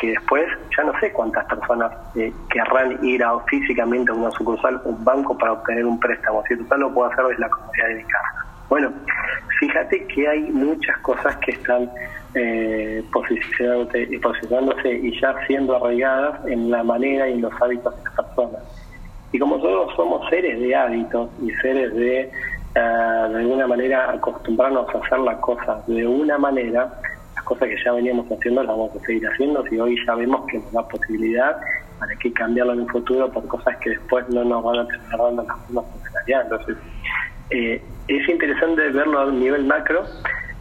que 0.00 0.08
después 0.08 0.46
ya 0.76 0.84
no 0.84 0.92
sé 1.00 1.10
cuántas 1.12 1.44
personas 1.46 1.90
eh, 2.14 2.32
querrán 2.50 3.02
ir 3.02 3.24
a, 3.24 3.38
físicamente 3.46 4.10
a 4.10 4.14
una 4.14 4.30
sucursal, 4.32 4.80
un 4.84 5.02
banco 5.02 5.36
para 5.38 5.52
obtener 5.52 5.86
un 5.86 5.98
préstamo, 5.98 6.42
si 6.46 6.56
total 6.56 6.80
lo 6.80 6.92
puedo 6.92 7.10
hacer 7.10 7.24
desde 7.26 7.40
la 7.40 7.48
comunidad 7.48 7.88
de 7.88 7.94
mi 7.94 8.04
casa. 8.04 8.47
Bueno, 8.68 8.92
fíjate 9.60 10.06
que 10.08 10.28
hay 10.28 10.40
muchas 10.52 10.96
cosas 10.98 11.36
que 11.38 11.52
están 11.52 11.90
eh, 12.34 13.02
posicionándose 13.12 14.92
y 14.92 15.18
ya 15.20 15.34
siendo 15.46 15.76
arraigadas 15.76 16.46
en 16.46 16.70
la 16.70 16.82
manera 16.84 17.28
y 17.28 17.34
en 17.34 17.42
los 17.42 17.52
hábitos 17.60 17.96
de 17.96 18.04
las 18.04 18.14
personas. 18.14 18.62
Y 19.32 19.38
como 19.38 19.58
todos 19.60 19.94
somos 19.96 20.28
seres 20.28 20.60
de 20.60 20.74
hábitos 20.74 21.30
y 21.42 21.50
seres 21.62 21.94
de, 21.94 22.20
eh, 22.20 22.30
de 22.74 23.38
alguna 23.38 23.66
manera, 23.66 24.10
acostumbrarnos 24.12 24.86
a 24.94 24.98
hacer 24.98 25.18
las 25.20 25.38
cosas 25.38 25.86
de 25.86 26.06
una 26.06 26.36
manera, 26.38 26.92
las 27.34 27.44
cosas 27.44 27.68
que 27.68 27.76
ya 27.82 27.92
veníamos 27.92 28.26
haciendo 28.30 28.62
las 28.62 28.76
vamos 28.76 28.94
a 28.96 29.06
seguir 29.06 29.26
haciendo 29.26 29.64
si 29.66 29.78
hoy 29.78 29.96
ya 30.06 30.14
vemos 30.14 30.46
que 30.46 30.58
nos 30.58 30.72
da 30.72 30.86
posibilidad 30.88 31.56
para 31.98 32.14
que 32.16 32.32
cambiarlo 32.32 32.74
en 32.74 32.80
el 32.80 32.88
futuro 32.90 33.30
por 33.32 33.46
cosas 33.48 33.76
que 33.78 33.90
después 33.90 34.28
no 34.28 34.44
nos 34.44 34.62
van 34.62 34.80
a 34.80 34.86
terminar 34.88 35.18
dando 35.18 35.42
las 35.42 35.58
mismas 35.62 35.84
funcionalidades. 35.92 36.44
Entonces, 36.50 36.76
eh, 37.50 37.82
es 38.08 38.28
interesante 38.28 38.88
verlo 38.90 39.20
a 39.20 39.30
nivel 39.30 39.64
macro 39.64 40.04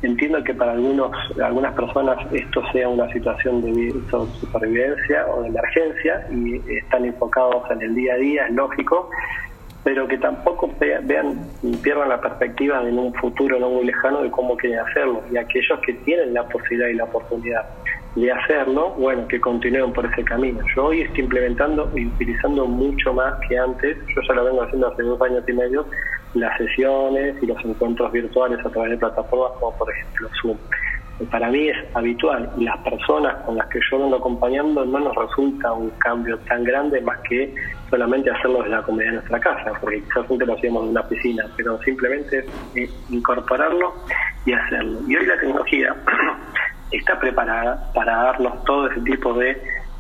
Entiendo 0.03 0.43
que 0.43 0.53
para 0.53 0.73
algunos, 0.73 1.12
algunas 1.43 1.73
personas 1.73 2.19
esto 2.31 2.62
sea 2.71 2.88
una 2.88 3.12
situación 3.12 3.63
de 3.63 3.95
supervivencia 4.39 5.25
o 5.27 5.41
de 5.41 5.47
emergencia 5.47 6.27
y 6.31 6.62
están 6.77 7.05
enfocados 7.05 7.63
en 7.71 7.81
el 7.81 7.95
día 7.95 8.13
a 8.13 8.17
día, 8.17 8.45
es 8.45 8.53
lógico, 8.53 9.10
pero 9.83 10.07
que 10.07 10.19
tampoco 10.19 10.71
vean, 10.79 11.49
pierdan 11.81 12.10
la 12.10 12.21
perspectiva 12.21 12.88
en 12.88 12.99
un 12.99 13.12
futuro 13.15 13.60
no 13.60 13.71
muy 13.71 13.86
lejano 13.86 14.21
de 14.21 14.29
cómo 14.29 14.55
quieren 14.55 14.79
hacerlo. 14.79 15.23
Y 15.31 15.38
aquellos 15.38 15.79
que 15.79 15.93
tienen 15.93 16.31
la 16.36 16.47
posibilidad 16.47 16.89
y 16.89 16.93
la 16.93 17.05
oportunidad 17.05 17.65
de 18.15 18.31
hacerlo, 18.31 18.91
bueno, 18.99 19.27
que 19.27 19.39
continúen 19.41 19.93
por 19.93 20.05
ese 20.05 20.23
camino. 20.23 20.60
Yo 20.75 20.86
hoy 20.86 21.01
estoy 21.01 21.23
implementando 21.23 21.91
y 21.95 22.05
utilizando 22.05 22.67
mucho 22.67 23.13
más 23.13 23.33
que 23.47 23.57
antes, 23.57 23.97
yo 24.15 24.21
ya 24.27 24.33
lo 24.36 24.45
vengo 24.45 24.62
haciendo 24.62 24.88
hace 24.89 25.01
dos 25.01 25.21
años 25.21 25.43
y 25.47 25.53
medio, 25.53 25.88
las 26.33 26.57
sesiones 26.57 27.35
y 27.41 27.45
los 27.45 27.63
encuentros 27.63 28.11
virtuales 28.11 28.59
a 28.65 28.69
través 28.69 28.91
de 28.91 28.97
plataformas 28.97 29.51
como 29.59 29.77
por 29.77 29.91
ejemplo 29.91 30.29
Zoom. 30.41 30.57
Para 31.31 31.49
mí 31.49 31.67
es 31.67 31.77
habitual 31.95 32.51
y 32.57 32.65
las 32.65 32.77
personas 32.79 33.37
con 33.43 33.57
las 33.57 33.67
que 33.69 33.79
yo 33.89 33.97
vengo 33.97 34.17
acompañando 34.17 34.85
no 34.85 34.99
nos 34.99 35.15
resulta 35.15 35.73
un 35.73 35.89
cambio 35.97 36.37
tan 36.47 36.63
grande 36.63 37.01
más 37.01 37.17
que 37.27 37.55
solamente 37.89 38.29
hacerlo 38.29 38.59
desde 38.59 38.75
la 38.75 38.83
comunidad 38.83 39.09
de 39.09 39.15
nuestra 39.15 39.39
casa, 39.39 39.71
porque 39.81 40.03
quizás 40.03 40.29
antes 40.29 40.47
lo 40.47 40.53
hacíamos 40.53 40.83
en 40.83 40.89
una 40.89 41.07
piscina, 41.07 41.45
pero 41.55 41.79
simplemente 41.81 42.45
es 42.75 42.91
incorporarlo 43.09 43.95
y 44.45 44.53
hacerlo. 44.53 44.99
Y 45.07 45.15
hoy 45.15 45.25
la 45.25 45.39
tecnología 45.39 45.95
está 46.91 47.19
preparada 47.19 47.91
para 47.93 48.15
darnos 48.15 48.63
todo 48.65 48.87
ese 48.91 49.01
tipo 49.01 49.33
de 49.33 49.59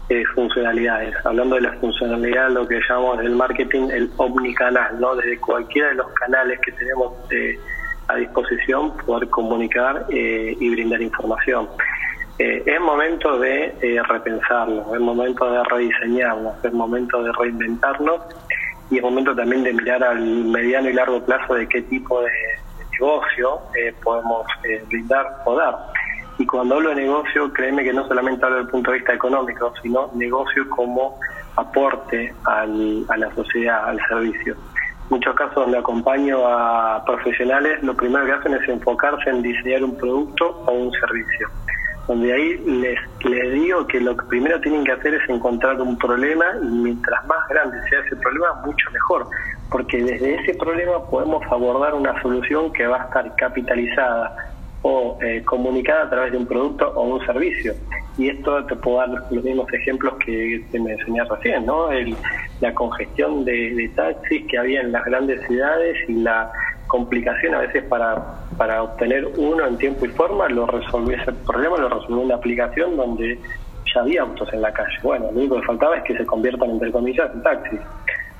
eh, 0.09 0.23
funcionalidades. 0.33 1.13
Hablando 1.25 1.55
de 1.55 1.63
la 1.63 1.73
funcionalidad, 1.73 2.49
lo 2.51 2.65
que 2.65 2.79
llamamos 2.87 3.19
el 3.19 3.35
marketing 3.35 3.89
el 3.91 4.09
omnicanal, 4.15 4.97
¿no? 5.01 5.15
Desde 5.17 5.37
cualquiera 5.37 5.89
de 5.89 5.95
los 5.95 6.07
canales 6.13 6.57
que 6.61 6.71
tenemos 6.71 7.11
eh, 7.29 7.59
a 8.07 8.15
disposición 8.15 8.95
poder 9.05 9.27
comunicar 9.27 10.05
eh, 10.09 10.55
y 10.57 10.69
brindar 10.69 11.01
información. 11.01 11.67
es 12.39 12.79
momento 12.79 13.37
de 13.37 13.73
repensarlo, 14.07 14.95
es 14.95 15.01
momento 15.01 15.51
de 15.51 15.61
rediseñarlo, 15.65 16.53
es 16.63 16.71
momento 16.71 17.21
de 17.21 17.31
reinventarlo 17.33 18.23
y 18.89 18.97
es 18.97 19.03
momento 19.03 19.35
también 19.35 19.63
de 19.63 19.73
mirar 19.73 20.03
al 20.05 20.21
mediano 20.45 20.89
y 20.89 20.93
largo 20.93 21.19
plazo 21.25 21.55
de 21.55 21.67
qué 21.67 21.81
tipo 21.81 22.21
de, 22.21 22.29
de 22.29 22.85
negocio 22.93 23.59
podemos 24.01 24.45
brindar 24.87 25.25
o 25.43 25.55
dar 25.57 25.75
y 26.39 26.45
cuando 26.45 26.75
hablo 26.75 26.89
de 26.89 26.95
negocio, 26.95 27.51
créeme 27.51 27.83
que 27.83 27.93
no 27.93 28.07
solamente 28.07 28.45
hablo 28.45 28.57
desde 28.57 28.67
el 28.67 28.71
punto 28.71 28.91
de 28.91 28.97
vista 28.97 29.13
económico, 29.13 29.73
sino 29.81 30.11
negocio 30.13 30.69
como 30.69 31.19
aporte 31.55 32.33
al, 32.45 33.05
a 33.09 33.17
la 33.17 33.33
sociedad, 33.33 33.89
al 33.89 33.99
servicio. 34.07 34.55
muchos 35.09 35.33
casos 35.35 35.55
donde 35.55 35.79
acompaño 35.79 36.47
a 36.47 37.03
profesionales, 37.05 37.81
lo 37.81 37.95
primero 37.95 38.25
que 38.25 38.33
hacen 38.33 38.53
es 38.53 38.69
enfocarse 38.69 39.29
en 39.29 39.41
diseñar 39.41 39.83
un 39.83 39.97
producto 39.97 40.61
o 40.65 40.71
un 40.71 40.91
servicio. 40.91 41.47
Donde 42.07 42.31
ahí 42.31 42.57
les, 42.65 42.99
les 43.25 43.53
digo 43.53 43.87
que 43.87 43.99
lo 43.99 44.15
que 44.15 44.25
primero 44.27 44.61
tienen 44.61 44.83
que 44.83 44.91
hacer 44.91 45.15
es 45.15 45.29
encontrar 45.29 45.81
un 45.81 45.97
problema 45.97 46.45
y 46.61 46.67
mientras 46.67 47.25
más 47.25 47.47
grande 47.49 47.77
sea 47.89 47.99
ese 47.99 48.15
problema, 48.15 48.53
mucho 48.63 48.91
mejor. 48.91 49.27
Porque 49.69 50.01
desde 50.01 50.35
ese 50.35 50.53
problema 50.53 51.03
podemos 51.09 51.43
abordar 51.51 51.95
una 51.95 52.21
solución 52.21 52.71
que 52.71 52.87
va 52.87 53.01
a 53.01 53.05
estar 53.05 53.35
capitalizada 53.35 54.33
o 54.81 55.17
eh, 55.21 55.43
comunicada 55.43 56.03
a 56.03 56.09
través 56.09 56.31
de 56.31 56.37
un 56.37 56.45
producto 56.45 56.91
o 56.95 57.03
un 57.03 57.25
servicio. 57.25 57.73
Y 58.17 58.29
esto 58.29 58.65
te 58.65 58.75
puedo 58.75 58.97
dar 58.97 59.09
los 59.31 59.43
mismos 59.43 59.71
ejemplos 59.73 60.15
que 60.25 60.63
te 60.71 60.79
me 60.79 60.93
enseñaste 60.93 61.35
recién, 61.35 61.65
¿no? 61.65 61.89
la 62.61 62.73
congestión 62.73 63.45
de, 63.45 63.91
taxis 63.95 64.45
que 64.47 64.57
había 64.57 64.81
en 64.81 64.91
las 64.91 65.05
grandes 65.05 65.45
ciudades 65.47 65.97
y 66.07 66.13
la 66.13 66.51
complicación 66.87 67.53
a 67.53 67.59
veces 67.59 67.83
para, 67.83 68.15
para 68.57 68.83
obtener 68.83 69.27
uno 69.37 69.67
en 69.67 69.77
tiempo 69.77 70.05
y 70.05 70.09
forma, 70.09 70.47
lo 70.49 70.65
resolvió 70.65 71.17
ese 71.17 71.31
problema, 71.31 71.77
lo 71.77 71.89
resolvió 71.89 72.21
una 72.21 72.35
aplicación 72.35 72.95
donde 72.97 73.37
ya 73.93 74.01
había 74.01 74.21
autos 74.21 74.51
en 74.53 74.61
la 74.61 74.71
calle. 74.73 74.97
Bueno, 75.03 75.31
lo 75.31 75.39
único 75.39 75.59
que 75.59 75.67
faltaba 75.67 75.97
es 75.97 76.03
que 76.03 76.17
se 76.17 76.25
conviertan, 76.25 76.71
entre 76.71 76.91
comillas, 76.91 77.29
en 77.33 77.43
taxis. 77.43 77.79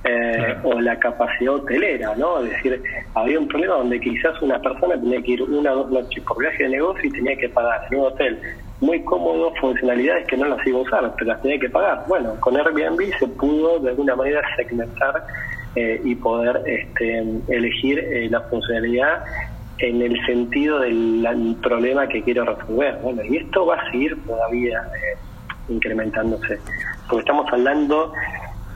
Eh, 0.10 0.56
o 0.64 0.80
la 0.80 0.98
capacidad 0.98 1.56
hotelera, 1.56 2.16
¿no? 2.16 2.40
Es 2.42 2.52
decir, 2.52 2.82
había 3.14 3.40
un 3.40 3.48
problema 3.48 3.76
donde 3.76 4.00
quizás 4.00 4.42
una 4.42 4.58
persona 4.62 4.96
tenía 4.96 5.22
que 5.22 5.32
ir 5.32 5.44
una 5.44 5.74
o 5.74 5.84
dos 5.84 5.92
noches 5.92 6.24
por 6.24 6.40
viaje 6.40 6.64
de 6.64 6.70
negocio 6.70 7.10
y 7.10 7.12
tenía 7.12 7.36
que 7.36 7.50
pagar 7.50 7.82
en 7.92 8.00
un 8.00 8.06
hotel 8.06 8.40
muy 8.80 9.04
cómodo 9.04 9.54
funcionalidades 9.60 10.26
que 10.28 10.38
no 10.38 10.46
las 10.46 10.66
iba 10.66 10.80
a 10.80 10.82
usar, 10.84 11.14
pero 11.18 11.34
las 11.34 11.42
tenía 11.42 11.60
que 11.60 11.70
pagar. 11.70 12.06
Bueno, 12.08 12.36
con 12.40 12.56
Airbnb 12.56 13.18
se 13.20 13.28
pudo 13.28 13.80
de 13.80 13.90
alguna 13.90 14.16
manera 14.16 14.42
segmentar 14.56 15.26
eh, 15.76 16.00
y 16.06 16.16
poder 16.16 16.62
este, 16.66 17.26
elegir 17.50 18.00
eh, 18.00 18.30
la 18.30 18.42
funcionalidad 18.42 19.26
en 19.80 20.02
el 20.02 20.26
sentido 20.26 20.80
del 20.80 21.58
problema 21.62 22.08
que 22.08 22.24
quiero 22.24 22.46
resolver. 22.46 22.98
Bueno, 23.02 23.24
y 23.26 23.38
esto 23.38 23.66
va 23.66 23.76
a 23.76 23.92
seguir 23.92 24.18
todavía 24.26 24.82
incrementándose, 25.68 26.60
porque 27.10 27.20
estamos 27.20 27.52
hablando 27.52 28.14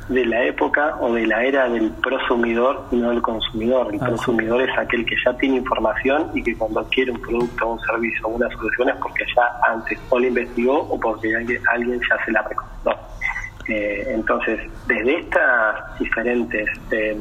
de 0.10 0.26
la 0.26 0.44
época 0.44 0.96
o 1.00 1.14
de 1.14 1.26
la 1.26 1.44
era 1.44 1.70
del 1.70 1.92
prosumidor 1.92 2.86
y 2.92 2.98
no 2.98 3.10
del 3.10 3.22
consumidor. 3.22 3.94
El 3.94 4.00
ah, 4.02 4.08
prosumidor 4.08 4.62
es 4.62 4.78
aquel 4.78 5.06
que 5.06 5.16
ya 5.24 5.34
tiene 5.38 5.58
información 5.58 6.32
y 6.34 6.44
que 6.44 6.56
cuando 6.58 6.82
adquiere 6.82 7.12
un 7.12 7.22
producto, 7.22 7.68
un 7.68 7.80
servicio 7.80 8.28
o 8.28 8.30
una 8.32 8.50
solución 8.50 8.90
es 8.90 8.96
porque 8.96 9.26
ya 9.36 9.44
antes 9.72 10.00
o 10.10 10.20
lo 10.20 10.28
investigó 10.28 10.80
o 10.80 11.00
porque 11.00 11.36
alguien, 11.36 12.02
ya 12.10 12.26
se 12.26 12.32
la 12.32 12.42
recomendó. 12.42 12.96
Eh, 13.68 14.06
entonces, 14.10 14.60
desde 14.88 15.20
estas 15.20 16.00
diferentes, 16.00 16.68
eh, 16.92 17.16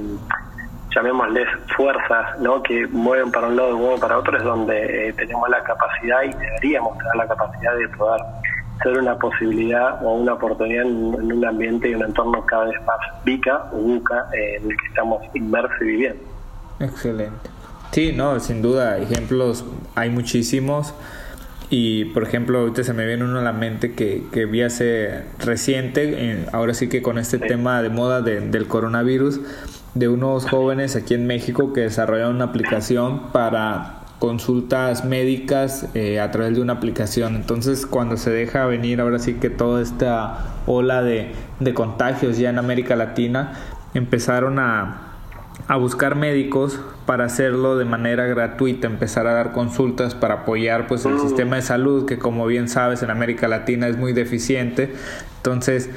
llamémosles 0.94 1.48
fuerzas, 1.76 2.38
¿no? 2.40 2.62
que 2.62 2.86
mueven 2.88 3.30
para 3.30 3.48
un 3.48 3.56
lado 3.56 3.70
y 3.70 3.74
mueven 3.74 4.00
para 4.00 4.18
otro, 4.18 4.36
es 4.36 4.42
donde 4.42 5.08
eh, 5.08 5.12
tenemos 5.12 5.48
la 5.48 5.62
capacidad 5.62 6.22
y 6.22 6.32
deberíamos 6.32 6.98
tener 6.98 7.16
la 7.16 7.28
capacidad 7.28 7.76
de 7.76 7.88
poder 7.90 8.20
ser 8.82 8.98
una 8.98 9.18
posibilidad 9.18 10.04
o 10.04 10.14
una 10.14 10.34
oportunidad 10.34 10.84
en, 10.86 11.14
un 11.32 11.44
ambiente 11.44 11.90
y 11.90 11.94
un 11.94 12.02
entorno 12.02 12.44
cada 12.46 12.66
vez 12.66 12.80
más 12.84 13.24
vica 13.24 13.68
o 13.72 13.76
buca 13.76 14.26
eh, 14.34 14.56
en 14.56 14.70
el 14.70 14.76
que 14.76 14.86
estamos 14.86 15.22
inmersos 15.34 15.76
y 15.80 15.84
viviendo. 15.84 16.22
Excelente. 16.80 17.50
Sí, 17.92 18.12
no, 18.14 18.38
sin 18.40 18.62
duda, 18.62 18.98
ejemplos 18.98 19.64
hay 19.96 20.10
muchísimos 20.10 20.94
Y 21.70 22.06
por 22.06 22.22
ejemplo, 22.22 22.60
ahorita 22.60 22.84
se 22.84 22.92
me 22.92 23.06
viene 23.06 23.24
uno 23.24 23.38
a 23.40 23.42
la 23.42 23.52
mente 23.52 23.94
que, 23.94 24.24
que 24.32 24.44
vi 24.44 24.62
hace 24.62 25.24
reciente, 25.38 26.46
ahora 26.52 26.74
sí 26.74 26.88
que 26.88 27.00
con 27.00 27.18
este 27.18 27.38
tema 27.38 27.80
de 27.82 27.90
moda 27.90 28.22
del 28.22 28.66
coronavirus, 28.66 29.40
de 29.94 30.08
unos 30.08 30.48
jóvenes 30.48 30.96
aquí 30.96 31.14
en 31.14 31.26
México 31.26 31.72
que 31.72 31.82
desarrollaron 31.82 32.36
una 32.36 32.46
aplicación 32.46 33.30
para 33.32 33.99
consultas 34.20 35.04
médicas 35.04 35.88
eh, 35.94 36.20
a 36.20 36.30
través 36.30 36.54
de 36.54 36.60
una 36.60 36.74
aplicación. 36.74 37.34
Entonces, 37.34 37.86
cuando 37.86 38.16
se 38.16 38.30
deja 38.30 38.66
venir 38.66 39.00
ahora 39.00 39.18
sí 39.18 39.34
que 39.34 39.50
toda 39.50 39.82
esta 39.82 40.44
ola 40.66 41.02
de, 41.02 41.32
de 41.58 41.74
contagios 41.74 42.38
ya 42.38 42.50
en 42.50 42.58
América 42.58 42.94
Latina, 42.94 43.54
empezaron 43.94 44.58
a, 44.58 45.10
a 45.68 45.76
buscar 45.76 46.16
médicos 46.16 46.78
para 47.06 47.24
hacerlo 47.24 47.76
de 47.76 47.86
manera 47.86 48.26
gratuita, 48.26 48.86
empezar 48.86 49.26
a 49.26 49.32
dar 49.32 49.52
consultas 49.52 50.14
para 50.14 50.34
apoyar 50.34 50.86
pues 50.86 51.06
el 51.06 51.14
mm. 51.14 51.20
sistema 51.20 51.56
de 51.56 51.62
salud 51.62 52.06
que 52.06 52.18
como 52.18 52.46
bien 52.46 52.68
sabes 52.68 53.02
en 53.02 53.10
América 53.10 53.48
Latina 53.48 53.88
es 53.88 53.96
muy 53.96 54.12
deficiente. 54.12 54.92
Entonces, 55.38 55.88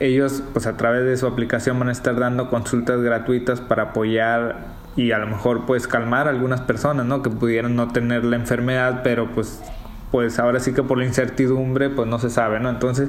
ellos 0.00 0.42
pues 0.52 0.66
a 0.66 0.76
través 0.76 1.04
de 1.04 1.16
su 1.16 1.28
aplicación 1.28 1.78
van 1.78 1.90
a 1.90 1.92
estar 1.92 2.18
dando 2.18 2.50
consultas 2.50 3.00
gratuitas 3.00 3.60
para 3.60 3.84
apoyar 3.84 4.77
y 4.98 5.12
a 5.12 5.18
lo 5.18 5.28
mejor 5.28 5.64
pues 5.64 5.86
calmar 5.86 6.26
a 6.26 6.30
algunas 6.30 6.60
personas, 6.62 7.06
¿no? 7.06 7.22
Que 7.22 7.30
pudieran 7.30 7.76
no 7.76 7.86
tener 7.86 8.24
la 8.24 8.34
enfermedad, 8.34 9.02
pero 9.04 9.30
pues 9.32 9.62
pues 10.10 10.38
ahora 10.38 10.58
sí 10.58 10.72
que 10.72 10.82
por 10.82 10.98
la 10.98 11.04
incertidumbre 11.04 11.88
pues 11.88 12.08
no 12.08 12.18
se 12.18 12.30
sabe, 12.30 12.58
¿no? 12.58 12.68
Entonces 12.68 13.08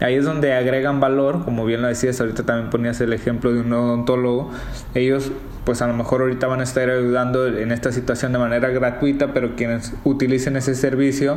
ahí 0.00 0.16
es 0.16 0.24
donde 0.24 0.54
agregan 0.54 0.98
valor, 0.98 1.44
como 1.44 1.64
bien 1.64 1.80
lo 1.80 1.86
decías, 1.86 2.20
ahorita 2.20 2.42
también 2.42 2.70
ponías 2.70 3.00
el 3.00 3.12
ejemplo 3.12 3.52
de 3.52 3.60
un 3.60 3.72
odontólogo, 3.72 4.50
ellos 4.94 5.30
pues 5.64 5.80
a 5.80 5.86
lo 5.86 5.94
mejor 5.94 6.22
ahorita 6.22 6.48
van 6.48 6.58
a 6.58 6.64
estar 6.64 6.90
ayudando 6.90 7.46
en 7.46 7.70
esta 7.70 7.92
situación 7.92 8.32
de 8.32 8.38
manera 8.40 8.70
gratuita, 8.70 9.32
pero 9.32 9.54
quienes 9.54 9.92
utilicen 10.02 10.56
ese 10.56 10.74
servicio 10.74 11.36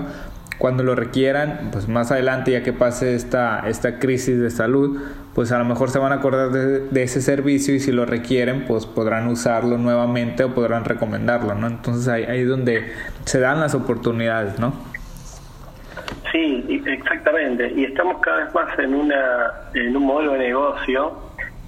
cuando 0.62 0.84
lo 0.84 0.94
requieran, 0.94 1.70
pues 1.72 1.88
más 1.88 2.12
adelante 2.12 2.52
ya 2.52 2.62
que 2.62 2.72
pase 2.72 3.16
esta, 3.16 3.68
esta 3.68 3.98
crisis 3.98 4.40
de 4.40 4.52
salud, 4.52 5.02
pues 5.34 5.52
a 5.52 5.58
lo 5.58 5.66
mejor 5.66 5.90
se 5.90 5.98
van 5.98 6.12
a 6.12 6.18
acordar 6.18 6.52
de, 6.52 7.02
ese 7.02 7.20
servicio 7.20 7.74
y 7.74 7.80
si 7.80 7.92
lo 7.92 8.06
requieren, 8.06 8.66
pues 8.68 8.86
podrán 8.86 9.28
usarlo 9.28 9.80
nuevamente 9.80 10.44
o 10.44 10.54
podrán 10.54 10.86
recomendarlo, 10.86 11.56
¿no? 11.56 11.66
Entonces 11.66 12.08
ahí, 12.08 12.26
ahí 12.26 12.42
es 12.42 12.48
donde 12.48 12.94
se 13.26 13.40
dan 13.40 13.60
las 13.60 13.74
oportunidades, 13.74 14.60
¿no? 14.60 14.72
Sí, 16.32 16.84
exactamente. 16.86 17.74
Y 17.76 17.86
estamos 17.86 18.22
cada 18.22 18.44
vez 18.44 18.54
más 18.54 18.78
en, 18.78 18.94
una, 18.94 19.18
en 19.74 19.98
un 19.98 20.06
modelo 20.06 20.34
de 20.34 20.40
negocio 20.42 21.18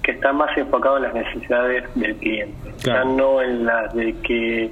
que 0.04 0.12
está 0.12 0.32
más 0.32 0.56
enfocado 0.56 0.98
en 0.98 1.02
las 1.02 1.14
necesidades 1.14 1.82
del 1.96 2.14
cliente, 2.14 2.72
ya 2.76 3.02
no 3.02 3.42
en 3.42 3.66
las 3.66 3.92
de 3.92 4.14
que 4.20 4.70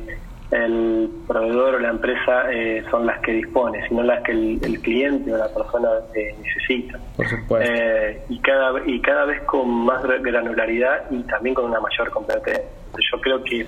el 0.53 1.09
proveedor 1.27 1.77
o 1.77 1.79
la 1.79 1.89
empresa 1.89 2.53
eh, 2.53 2.85
son 2.91 3.07
las 3.07 3.21
que 3.21 3.33
dispone, 3.33 3.87
sino 3.89 4.03
las 4.03 4.23
que 4.23 4.33
el, 4.33 4.81
cliente 4.83 5.33
o 5.33 5.39
la 5.39 5.49
persona 5.49 5.89
eh, 6.15 6.35
necesita. 6.43 6.99
Por 7.17 7.27
supuesto. 7.27 7.73
Eh, 7.73 8.21
y, 8.29 8.39
cada, 8.41 8.73
y 8.87 9.01
cada 9.01 9.25
vez 9.25 9.41
con 9.43 9.69
más 9.71 10.03
granularidad 10.05 11.11
y 11.11 11.23
también 11.23 11.55
con 11.55 11.65
una 11.65 11.81
mayor 11.81 12.11
competencia. 12.11 12.65
Yo 13.11 13.21
creo 13.21 13.43
que 13.45 13.67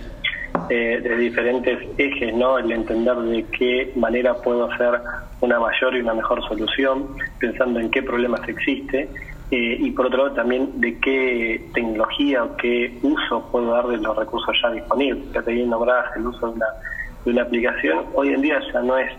de 0.69 1.17
diferentes 1.17 1.79
ejes, 1.99 2.35
¿no? 2.35 2.59
El 2.59 2.71
entender 2.71 3.17
de 3.17 3.45
qué 3.59 3.93
manera 3.97 4.35
puedo 4.35 4.71
hacer 4.71 5.01
una 5.41 5.59
mayor 5.59 5.97
y 5.97 6.01
una 6.01 6.15
mejor 6.15 6.47
solución, 6.47 7.09
pensando 7.41 7.81
en 7.81 7.91
qué 7.91 8.03
problemas 8.03 8.49
existe 8.49 9.09
eh, 9.51 9.77
y 9.79 9.91
por 9.91 10.07
otro 10.07 10.25
lado 10.25 10.35
también 10.35 10.81
de 10.81 10.99
qué 11.01 11.71
tecnología 11.75 12.45
o 12.45 12.57
qué 12.57 12.99
uso 13.03 13.49
puedo 13.51 13.73
dar 13.73 13.87
de 13.87 13.99
los 13.99 14.17
recursos 14.17 14.57
ya 14.63 14.71
disponibles. 14.71 15.33
Ya 15.33 15.43
te 15.43 15.53
bien 15.53 15.71
nombradas 15.71 16.17
el 16.17 16.27
uso 16.27 16.49
de 16.49 16.55
una, 16.55 16.67
de 17.25 17.31
una 17.31 17.43
aplicación. 17.43 18.07
Hoy 18.15 18.31
en 18.31 18.41
día 18.41 18.61
ya 18.73 18.81
no 18.81 18.97
es 18.99 19.13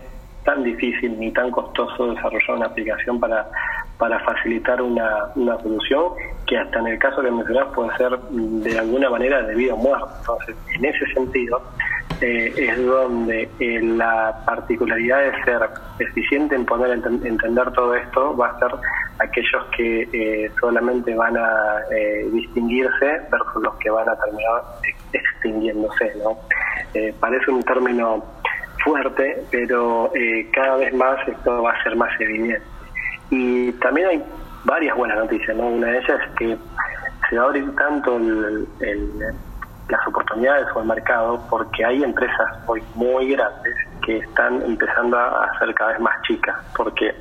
tan 0.44 0.62
difícil 0.62 1.18
ni 1.18 1.32
tan 1.32 1.50
costoso 1.50 2.08
desarrollar 2.08 2.56
una 2.56 2.66
aplicación 2.66 3.18
para, 3.20 3.48
para 3.98 4.20
facilitar 4.20 4.80
una, 4.82 5.26
una 5.34 5.58
solución 5.62 6.12
que 6.46 6.58
hasta 6.58 6.78
en 6.80 6.86
el 6.88 6.98
caso 6.98 7.22
que 7.22 7.30
mencionás 7.30 7.66
puede 7.74 7.96
ser 7.96 8.18
de 8.30 8.78
alguna 8.78 9.10
manera 9.10 9.42
de 9.42 9.54
vida 9.54 9.74
o 9.74 9.76
muerte. 9.76 10.06
Entonces, 10.20 10.56
en 10.74 10.84
ese 10.84 11.06
sentido, 11.14 11.60
eh, 12.20 12.52
es 12.56 12.86
donde 12.86 13.46
eh, 13.60 13.80
la 13.82 14.42
particularidad 14.46 15.20
de 15.20 15.44
ser 15.44 15.68
eficiente 15.98 16.54
en 16.54 16.64
poder 16.64 16.92
entender 16.92 17.70
todo 17.72 17.94
esto 17.94 18.34
va 18.34 18.48
a 18.48 18.58
ser 18.58 18.70
aquellos 19.18 19.64
que 19.76 20.08
eh, 20.12 20.50
solamente 20.58 21.14
van 21.14 21.36
a 21.36 21.82
distinguirse 22.32 23.20
versus 23.30 23.62
los 23.62 23.74
que 23.76 23.90
van 23.90 24.08
a 24.08 24.16
terminar 24.16 24.62
extinguiéndose. 25.12 26.14
¿no? 26.22 26.38
parece 27.20 27.50
un 27.50 27.62
término 27.62 28.24
fuerte, 28.82 29.42
pero 29.50 30.10
cada 30.52 30.76
vez 30.76 30.94
más 30.94 31.16
esto 31.28 31.62
va 31.62 31.72
a 31.72 31.82
ser 31.82 31.96
más 31.96 32.18
evidente. 32.20 32.75
Y 33.30 33.72
también 33.72 34.08
hay 34.08 34.24
varias 34.64 34.96
buenas 34.96 35.18
noticias. 35.18 35.56
¿no? 35.56 35.66
Una 35.68 35.88
de 35.88 35.98
ellas 35.98 36.20
es 36.28 36.36
que 36.36 36.58
se 37.28 37.36
va 37.36 37.44
a 37.44 37.46
abrir 37.46 37.74
tanto 37.74 38.16
el 38.16 38.66
las 39.88 40.06
oportunidades 40.06 40.66
o 40.74 40.80
el 40.80 40.86
mercado 40.86 41.40
porque 41.48 41.84
hay 41.84 42.02
empresas 42.02 42.48
hoy 42.66 42.82
muy 42.94 43.30
grandes 43.30 43.74
que 44.04 44.18
están 44.18 44.62
empezando 44.62 45.16
a 45.16 45.48
ser 45.58 45.72
cada 45.74 45.92
vez 45.92 46.00
más 46.00 46.22
chicas 46.22 46.56
porque 46.76 47.14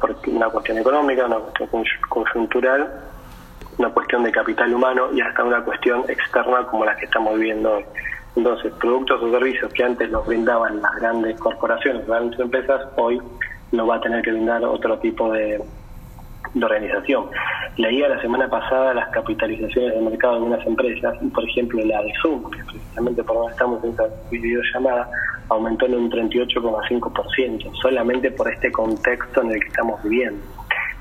porque 0.00 0.30
una 0.30 0.48
cuestión 0.48 0.76
económica, 0.78 1.24
una 1.24 1.38
cuestión 1.38 1.84
conjuntural, 2.08 2.92
una 3.78 3.88
cuestión 3.90 4.22
de 4.24 4.32
capital 4.32 4.74
humano 4.74 5.08
y 5.14 5.20
hasta 5.20 5.44
una 5.44 5.62
cuestión 5.62 6.04
externa 6.08 6.66
como 6.66 6.84
la 6.84 6.94
que 6.96 7.06
estamos 7.06 7.38
viviendo 7.38 7.76
hoy. 7.76 7.84
Entonces, 8.36 8.72
productos 8.74 9.22
o 9.22 9.30
servicios 9.30 9.72
que 9.72 9.84
antes 9.84 10.10
los 10.10 10.26
brindaban 10.26 10.82
las 10.82 10.94
grandes 10.96 11.38
corporaciones, 11.38 12.06
las 12.06 12.18
grandes 12.18 12.40
empresas, 12.40 12.82
hoy 12.96 13.22
lo 13.76 13.86
va 13.86 13.96
a 13.96 14.00
tener 14.00 14.22
que 14.22 14.32
brindar 14.32 14.64
otro 14.64 14.98
tipo 14.98 15.30
de, 15.32 15.60
de 16.54 16.64
organización. 16.64 17.26
Leía 17.76 18.08
la 18.08 18.20
semana 18.20 18.48
pasada 18.48 18.94
las 18.94 19.08
capitalizaciones 19.08 19.94
del 19.94 20.04
mercado 20.04 20.34
de 20.34 20.38
algunas 20.38 20.66
empresas, 20.66 21.16
por 21.32 21.44
ejemplo 21.44 21.84
la 21.84 22.02
de 22.02 22.12
Zoom, 22.22 22.50
que 22.50 22.62
precisamente 22.64 23.24
por 23.24 23.36
donde 23.36 23.52
estamos 23.52 23.84
en 23.84 23.90
esta 23.90 24.04
videollamada, 24.30 25.08
aumentó 25.48 25.86
en 25.86 25.94
un 25.94 26.10
38,5%, 26.10 27.72
solamente 27.82 28.30
por 28.30 28.50
este 28.50 28.70
contexto 28.72 29.42
en 29.42 29.52
el 29.52 29.60
que 29.60 29.68
estamos 29.68 30.02
viviendo. 30.02 30.40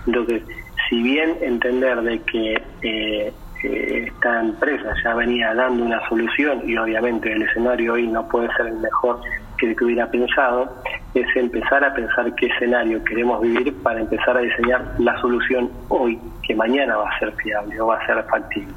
Entonces, 0.08 0.44
si 0.90 1.02
bien 1.02 1.38
entender 1.42 2.02
de 2.02 2.20
que 2.24 2.54
eh, 2.82 3.34
eh, 3.64 4.06
esta 4.08 4.42
empresa 4.42 4.94
ya 5.04 5.14
venía 5.14 5.54
dando 5.54 5.86
una 5.86 6.08
solución 6.10 6.62
y 6.68 6.76
obviamente 6.78 7.32
el 7.32 7.44
escenario 7.44 7.94
hoy 7.94 8.08
no 8.08 8.28
puede 8.28 8.50
ser 8.58 8.68
el 8.68 8.80
mejor 8.80 9.22
que 9.58 9.74
que 9.76 9.86
hubiera 9.86 10.10
pensado, 10.10 10.76
es 11.14 11.36
empezar 11.36 11.84
a 11.84 11.94
pensar 11.94 12.34
qué 12.36 12.48
escenario 12.48 13.04
queremos 13.04 13.42
vivir 13.42 13.74
para 13.84 14.00
empezar 14.00 14.38
a 14.38 14.42
diseñar 14.42 14.84
la 15.00 15.20
solución 15.22 15.70
hoy, 15.90 16.20
que 16.42 16.56
mañana 16.56 16.98
va 16.98 17.10
a 17.10 17.20
ser 17.20 17.32
fiable 17.34 17.80
o 17.80 17.88
va 17.88 17.98
a 17.98 18.06
ser 18.06 18.24
factible. 18.24 18.74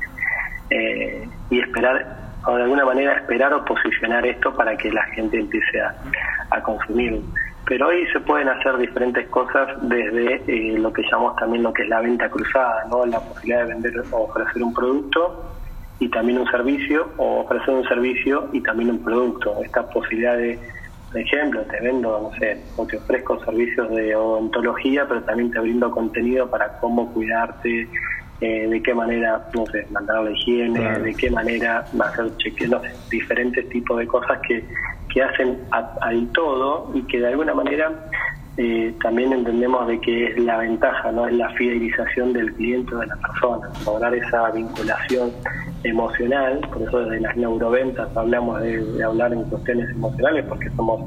Eh, 0.70 1.28
y 1.51 1.61
esperar, 1.61 2.07
o 2.47 2.57
de 2.57 2.62
alguna 2.64 2.84
manera 2.84 3.14
esperar 3.14 3.55
o 3.55 3.64
posicionar 3.64 4.26
esto 4.26 4.55
para 4.55 4.76
que 4.76 4.91
la 4.91 5.03
gente 5.14 5.39
empiece 5.39 5.80
a, 5.80 5.95
a 6.51 6.62
consumirlo. 6.62 7.22
Pero 7.66 7.89
hoy 7.89 8.07
se 8.12 8.20
pueden 8.20 8.49
hacer 8.49 8.76
diferentes 8.76 9.26
cosas 9.28 9.68
desde 9.82 10.43
eh, 10.47 10.78
lo 10.78 10.93
que 10.93 11.03
llamamos 11.03 11.37
también 11.37 11.64
lo 11.64 11.72
que 11.72 11.82
es 11.82 11.89
la 11.89 12.01
venta 12.01 12.28
cruzada, 12.28 12.84
¿no? 12.91 13.05
la 13.07 13.18
posibilidad 13.18 13.66
de 13.66 13.74
vender 13.74 14.05
o 14.12 14.22
ofrecer 14.22 14.62
un 14.62 14.72
producto 14.72 15.53
y 15.99 16.09
también 16.09 16.39
un 16.39 16.47
servicio, 16.49 17.09
o 17.16 17.41
ofrecer 17.41 17.74
un 17.74 17.89
servicio 17.89 18.49
y 18.53 18.61
también 18.61 18.91
un 18.91 19.03
producto. 19.03 19.62
Esta 19.64 19.89
posibilidad 19.89 20.37
de 20.37 20.59
por 21.16 21.22
ejemplo, 21.22 21.62
te 21.62 21.80
vendo, 21.80 22.30
no 22.30 22.38
sé, 22.38 22.60
o 22.76 22.86
te 22.86 22.98
ofrezco 22.98 23.42
servicios 23.42 23.88
de 23.88 24.14
odontología, 24.14 25.08
pero 25.08 25.22
también 25.22 25.50
te 25.50 25.60
brindo 25.60 25.90
contenido 25.90 26.50
para 26.50 26.76
cómo 26.78 27.10
cuidarte, 27.14 27.88
eh, 28.42 28.68
de 28.68 28.82
qué 28.82 28.92
manera, 28.92 29.48
no 29.54 29.64
sé, 29.64 29.86
mandar 29.90 30.24
la 30.24 30.30
higiene, 30.30 30.98
de 30.98 31.14
qué 31.14 31.30
manera 31.30 31.86
hacer 32.00 32.36
chequeos, 32.36 32.70
no 32.70 32.82
sé, 32.82 32.92
diferentes 33.10 33.66
tipos 33.70 33.96
de 33.96 34.06
cosas 34.06 34.38
que, 34.46 34.62
que 35.08 35.22
hacen 35.22 35.58
al 35.70 36.28
todo 36.32 36.90
y 36.92 37.00
que 37.04 37.18
de 37.18 37.28
alguna 37.28 37.54
manera 37.54 37.90
eh, 38.58 38.94
también 39.02 39.32
entendemos 39.32 39.88
de 39.88 39.98
que 39.98 40.26
es 40.26 40.38
la 40.38 40.58
ventaja, 40.58 41.12
no 41.12 41.26
es 41.26 41.32
la 41.32 41.48
fidelización 41.54 42.34
del 42.34 42.52
cliente 42.52 42.94
o 42.94 42.98
de 42.98 43.06
la 43.06 43.16
persona, 43.16 43.70
lograr 43.86 44.14
esa 44.14 44.50
vinculación 44.50 45.32
emocional, 45.89 46.61
por 46.72 46.82
eso 46.82 47.01
desde 47.05 47.20
las 47.20 47.37
neuroventas 47.37 48.14
hablamos 48.16 48.61
de, 48.62 49.03
hablar 49.03 49.32
en 49.32 49.45
cuestiones 49.45 49.91
emocionales, 49.91 50.45
porque 50.49 50.70
somos 50.70 51.01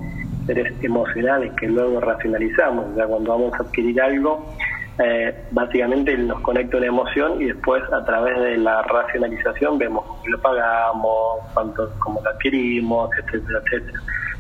seres 0.46 0.74
emocionales 0.82 1.52
que 1.60 1.68
luego 1.68 2.00
racionalizamos, 2.00 2.86
o 2.92 2.96
sea, 2.96 3.08
cuando 3.08 3.32
vamos 3.32 3.54
a 3.54 3.64
adquirir 3.64 4.02
algo, 4.02 4.54
eh, 5.02 5.34
básicamente 5.52 6.18
nos 6.18 6.42
conecta 6.42 6.78
una 6.78 6.88
emoción 6.88 7.42
y 7.42 7.46
después 7.46 7.82
a 7.94 8.04
través 8.04 8.38
de 8.40 8.58
la 8.58 8.82
racionalización 8.82 9.78
vemos 9.78 10.06
cómo 10.06 10.28
lo 10.28 10.42
pagamos, 10.42 11.40
cuánto, 11.54 11.90
cómo 12.00 12.22
lo 12.22 12.30
adquirimos, 12.30 13.10
etcétera, 13.18 13.62
etcétera. 13.66 14.00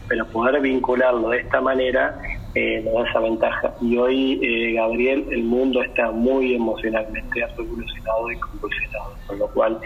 Pero 0.10 0.26
poder 0.26 0.60
vincularlo 0.60 1.30
de 1.30 1.38
esta 1.38 1.62
manera 1.62 2.20
eh, 2.56 2.82
nos 2.84 2.94
da 2.96 3.10
esa 3.10 3.20
ventaja. 3.20 3.74
Y 3.80 3.96
hoy, 3.98 4.40
eh, 4.44 4.74
Gabriel, 4.74 5.28
el 5.32 5.44
mundo 5.44 5.84
está 5.84 6.12
muy 6.12 6.56
emocionalmente 6.56 7.46
revolucionado 7.56 8.32
y 8.32 8.40
convulsionado, 8.40 9.14
con 9.28 9.40
lo 9.40 9.48
cual 9.52 9.80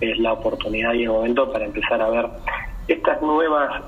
es 0.00 0.18
la 0.18 0.32
oportunidad 0.32 0.92
y 0.94 1.04
el 1.04 1.10
momento 1.10 1.52
para 1.52 1.64
empezar 1.64 2.00
a 2.00 2.10
ver 2.10 2.26
estas 2.88 3.20
nuevas 3.22 3.82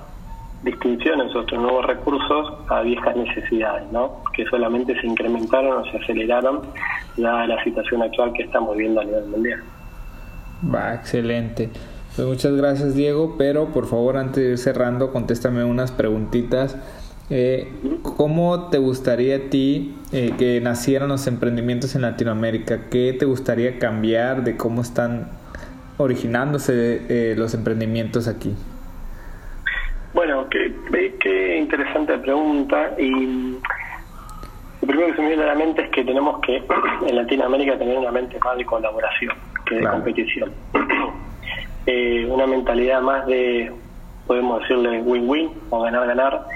distinciones 0.63 1.35
o 1.35 1.41
estos 1.41 1.59
nuevos 1.59 1.87
recursos 1.87 2.55
a 2.69 2.83
viejas 2.83 3.17
necesidades, 3.17 3.91
¿no? 3.91 4.23
que 4.33 4.45
solamente 4.47 4.99
se 5.01 5.07
incrementaron 5.07 5.83
o 5.83 5.91
se 5.91 5.97
aceleraron 5.99 6.61
la 7.17 7.63
situación 7.65 8.03
actual 8.03 8.33
que 8.33 8.45
estamos 8.45 8.77
viendo 8.77 9.01
a 9.01 9.05
nivel 9.05 9.27
mundial. 9.27 9.63
Va, 10.73 10.95
excelente. 10.95 11.71
Pues 12.15 12.29
muchas 12.29 12.55
gracias 12.55 12.95
Diego, 12.95 13.37
pero 13.39 13.73
por 13.73 13.87
favor 13.87 14.17
antes 14.17 14.45
de 14.45 14.51
ir 14.51 14.59
cerrando 14.59 15.13
contéstame 15.13 15.65
unas 15.65 15.91
preguntitas. 15.91 16.77
Eh, 17.31 17.73
¿Cómo 18.03 18.69
te 18.69 18.77
gustaría 18.77 19.37
a 19.37 19.41
ti 19.51 19.97
eh, 20.13 20.35
que 20.39 20.61
nacieran 20.61 21.09
los 21.09 21.27
emprendimientos 21.27 21.95
en 21.95 22.03
Latinoamérica? 22.03 22.91
¿Qué 22.91 23.17
te 23.19 23.25
gustaría 23.25 23.79
cambiar 23.79 24.45
de 24.45 24.59
cómo 24.59 24.83
están 24.83 25.31
originándose 25.99 27.03
eh, 27.09 27.35
los 27.37 27.55
emprendimientos 27.55 28.29
aquí? 28.29 28.55
Bueno, 30.15 30.49
qué, 30.51 30.75
qué 31.21 31.57
interesante 31.57 32.19
pregunta 32.19 32.93
y 32.99 33.59
lo 34.83 34.89
primero 34.89 35.09
que 35.09 35.15
se 35.15 35.23
me 35.23 35.29
viene 35.29 35.45
a 35.45 35.47
la 35.47 35.55
mente 35.55 35.83
es 35.83 35.91
que 35.91 36.05
tenemos 36.05 36.41
que 36.41 36.57
en 37.07 37.17
Latinoamérica 37.17 37.79
tener 37.79 37.99
una 37.99 38.11
mente 38.11 38.39
más 38.45 38.57
de 38.57 38.65
colaboración 38.65 39.35
que 39.65 39.77
de 39.77 39.89
competición. 39.89 40.53
Eh, 41.85 42.25
una 42.31 42.47
mentalidad 42.47 43.03
más 43.03 43.27
de, 43.27 43.73
podemos 44.29 44.61
decirle, 44.61 45.01
win-win 45.01 45.51
o 45.71 45.81
ganar-ganar, 45.81 46.47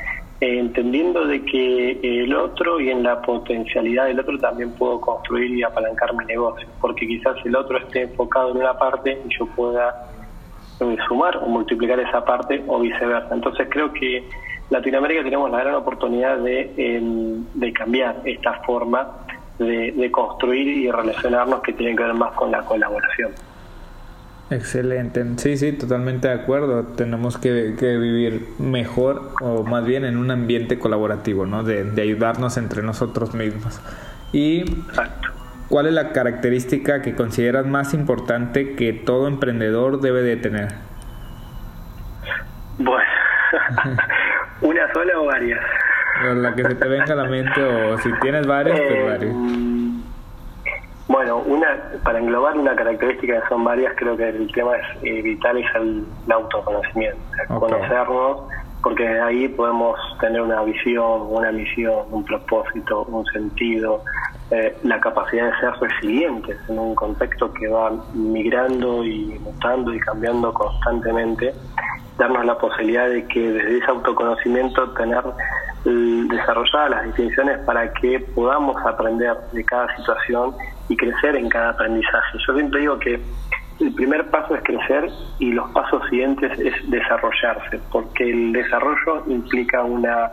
eh, 0.41 0.59
entendiendo 0.59 1.27
de 1.27 1.43
que 1.45 1.99
el 2.03 2.35
otro 2.35 2.79
y 2.79 2.91
en 2.91 3.03
la 3.03 3.23
potencialidad 3.23 4.05
del 4.07 4.21
otro 4.21 4.39
también 4.39 4.71
puedo 4.73 5.01
construir 5.01 5.51
y 5.53 5.63
apalancar 5.63 6.15
mi 6.15 6.27
negocio, 6.27 6.69
porque 6.81 7.07
quizás 7.07 7.37
el 7.47 7.57
otro 7.57 7.79
esté 7.79 8.03
enfocado 8.03 8.51
en 8.51 8.59
una 8.59 8.79
parte 8.79 9.19
y 9.25 9.35
yo 9.39 9.47
pueda 9.47 10.11
eh, 10.81 10.97
sumar 11.09 11.39
o 11.39 11.47
multiplicar 11.47 12.01
esa 12.01 12.23
parte 12.23 12.63
o 12.67 12.81
viceversa. 12.81 13.35
Entonces 13.35 13.67
creo 13.71 13.91
que 13.95 14.29
Latinoamérica 14.69 15.23
tenemos 15.23 15.51
la 15.51 15.61
gran 15.61 15.75
oportunidad 15.77 16.37
de, 16.39 16.71
em, 16.77 17.45
de 17.55 17.73
cambiar 17.73 18.21
esta 18.27 18.61
forma 18.65 19.09
de, 19.59 19.93
de, 19.93 20.11
construir 20.11 20.69
y 20.69 20.91
relacionarnos 20.91 21.63
que 21.63 21.73
tiene 21.73 21.97
que 21.97 22.03
ver 22.03 22.13
más 22.13 22.33
con 22.35 22.51
la 22.51 22.63
colaboración. 22.63 23.33
Excelente, 24.49 25.25
sí, 25.39 25.57
sí, 25.57 25.73
totalmente 25.73 26.29
de 26.29 26.35
acuerdo. 26.35 26.85
Tenemos 26.85 27.37
que, 27.37 27.75
que 27.79 27.97
vivir 27.97 28.47
mejor 28.59 29.33
o 29.41 29.65
más 29.65 29.85
bien 29.85 30.05
en 30.05 30.17
un 30.17 30.31
ambiente 30.31 30.79
colaborativo, 30.79 31.47
¿no? 31.47 31.65
De, 31.65 31.83
de 31.85 32.03
ayudarnos 32.03 32.57
entre 32.57 32.83
nosotros 32.83 33.35
mismos. 33.35 33.81
Y. 34.33 34.65
¿cuál 35.69 35.87
es 35.87 35.93
la 35.95 36.13
característica 36.13 37.03
que 37.03 37.15
consideras 37.15 37.67
más 37.67 37.93
importante 37.95 38.77
que 38.77 38.93
todo 38.93 39.27
emprendedor 39.27 40.01
debe 40.01 40.23
de 40.23 40.37
tener? 40.37 40.69
Bueno, 42.79 43.11
¿Una 44.61 44.93
sola 44.93 45.21
o 45.21 45.27
varias? 45.27 45.61
La 46.37 46.55
que 46.55 46.63
se 46.63 46.75
te 46.75 46.89
venga 46.89 47.13
a 47.13 47.17
la 47.17 47.25
mente 47.25 47.63
o 47.63 47.99
si 47.99 48.11
tienes 48.21 48.47
varias, 48.47 48.81
pues 48.81 48.99
Eh, 48.99 49.05
varias. 49.05 49.37
Bueno, 51.09 51.39
una 51.47 51.69
para 52.03 52.19
englobar 52.19 52.57
una 52.59 52.75
característica 52.75 53.41
que 53.41 53.49
son 53.49 53.65
varias, 53.65 53.95
creo 53.97 54.17
que 54.17 54.29
el 54.29 54.51
tema 54.53 54.77
es 54.77 54.87
eh, 55.03 55.23
vital 55.23 55.57
es 55.59 55.67
el, 55.77 56.05
el 56.27 56.33
autoconocimiento, 56.33 57.19
o 57.31 57.35
sea, 57.35 57.57
Ok. 57.57 57.61
conocernos, 57.61 58.39
porque 58.83 59.07
ahí 59.21 59.49
podemos 59.49 59.99
tener 60.21 60.41
una 60.41 60.63
visión, 60.63 61.23
una 61.29 61.53
misión, 61.53 62.07
un 62.11 62.25
propósito, 62.25 63.05
un 63.05 63.25
sentido, 63.27 64.03
eh, 64.51 64.77
la 64.83 65.01
capacidad 65.01 65.47
de 65.47 65.61
ser 65.61 65.73
resilientes 65.81 66.57
en 66.69 66.79
un 66.79 66.95
contexto 66.95 67.53
que 67.53 67.69
va 67.69 67.93
migrando 68.15 69.05
y 69.05 69.39
mutando 69.41 69.95
y 69.95 70.01
cambiando 70.01 70.53
constantemente, 70.53 71.53
darnos 72.19 72.45
la 72.47 72.57
posibilidad 72.59 73.09
de 73.09 73.27
que 73.27 73.41
desde 73.53 73.79
ese 73.79 73.87
autoconocimiento 73.87 74.91
tener 74.91 75.23
eh, 75.85 76.25
desarrolladas 76.31 76.91
las 76.91 77.05
distinciones 77.07 77.59
para 77.61 77.93
que 77.93 78.21
podamos 78.35 78.77
aprender 78.85 79.37
de 79.53 79.65
cada 79.65 79.95
situación 79.97 80.55
y 80.89 80.97
crecer 80.97 81.37
en 81.37 81.49
cada 81.49 81.71
aprendizaje. 81.71 82.39
Yo 82.47 82.55
siempre 82.55 82.81
digo 82.81 82.99
que 82.99 83.21
el 83.81 83.93
primer 83.95 84.31
paso 84.31 84.55
es 84.55 84.63
crecer 84.63 85.11
y 85.39 85.53
los 85.53 85.71
pasos 85.73 86.03
siguientes 86.09 86.59
es 86.59 86.75
desarrollarse, 86.91 87.81
porque 87.93 88.31
el 88.31 88.53
desarrollo 88.53 89.25
implica 89.27 89.83
una, 89.83 90.31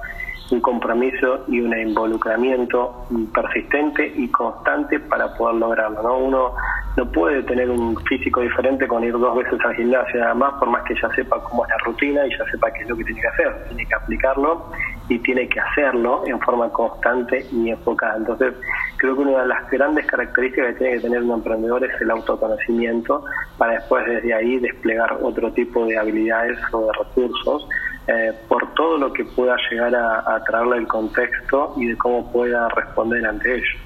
un 0.54 0.62
compromiso 0.62 1.46
y 1.48 1.60
un 1.60 1.78
involucramiento 1.78 3.06
persistente 3.34 4.14
y 4.16 4.30
constante 4.30 5.00
para 5.00 5.34
poder 5.34 5.56
lograrlo. 5.56 6.04
¿no? 6.04 6.18
Uno 6.18 6.56
no 6.96 7.12
puede 7.12 7.42
tener 7.44 7.70
un 7.72 7.98
físico 8.06 8.42
diferente 8.42 8.88
con 8.88 9.04
ir 9.04 9.14
dos 9.14 9.36
veces 9.36 9.60
al 9.66 9.76
gimnasio 9.76 10.20
nada 10.20 10.36
más, 10.36 10.54
por 10.60 10.70
más 10.70 10.84
que 10.84 10.94
ya 10.96 11.10
sepa 11.16 11.42
cómo 11.44 11.66
es 11.66 11.70
la 11.70 11.78
rutina 11.80 12.28
y 12.28 12.30
ya 12.38 12.46
sepa 12.52 12.72
qué 12.72 12.84
es 12.84 12.90
lo 12.90 12.96
que 12.96 13.04
tiene 13.04 13.22
que 13.22 13.28
hacer. 13.28 13.64
Tiene 13.68 13.86
que 13.88 13.96
aplicarlo 13.96 14.72
y 15.10 15.20
tiene 15.20 15.50
que 15.50 15.60
hacerlo 15.60 16.24
en 16.28 16.40
forma 16.40 16.70
constante 16.70 17.46
y 17.52 17.70
enfocada. 17.70 18.18
Entonces, 18.18 18.54
creo 18.98 19.16
que 19.16 19.22
una 19.22 19.42
de 19.42 19.48
las 19.48 19.70
grandes 19.72 20.06
características 20.06 20.74
que 20.74 20.78
tiene 20.78 20.94
que 20.94 21.02
tener 21.02 21.24
un 21.24 21.32
emprendedor 21.32 21.84
es 21.84 22.00
el 22.00 22.12
autoconocimiento 22.12 23.26
para 23.58 23.74
después 23.74 24.06
desde 24.06 24.34
ahí 24.34 24.60
desplegar 24.60 25.18
otro 25.22 25.52
tipo 25.52 25.86
de 25.86 25.98
habilidades 25.98 26.60
o 26.72 26.86
de 26.86 26.92
recursos 26.94 27.68
eh, 28.08 28.34
por 28.48 28.74
todo 28.74 28.98
lo 28.98 29.14
que 29.14 29.24
pueda 29.24 29.56
llegar 29.70 29.96
a, 29.96 30.36
a 30.36 30.44
traerle 30.44 30.78
el 30.78 30.88
contexto 30.88 31.74
y 31.78 31.88
de 31.88 31.98
cómo 31.98 32.32
pueda 32.32 32.68
responder 32.70 33.26
ante 33.26 33.56
ello. 33.56 33.80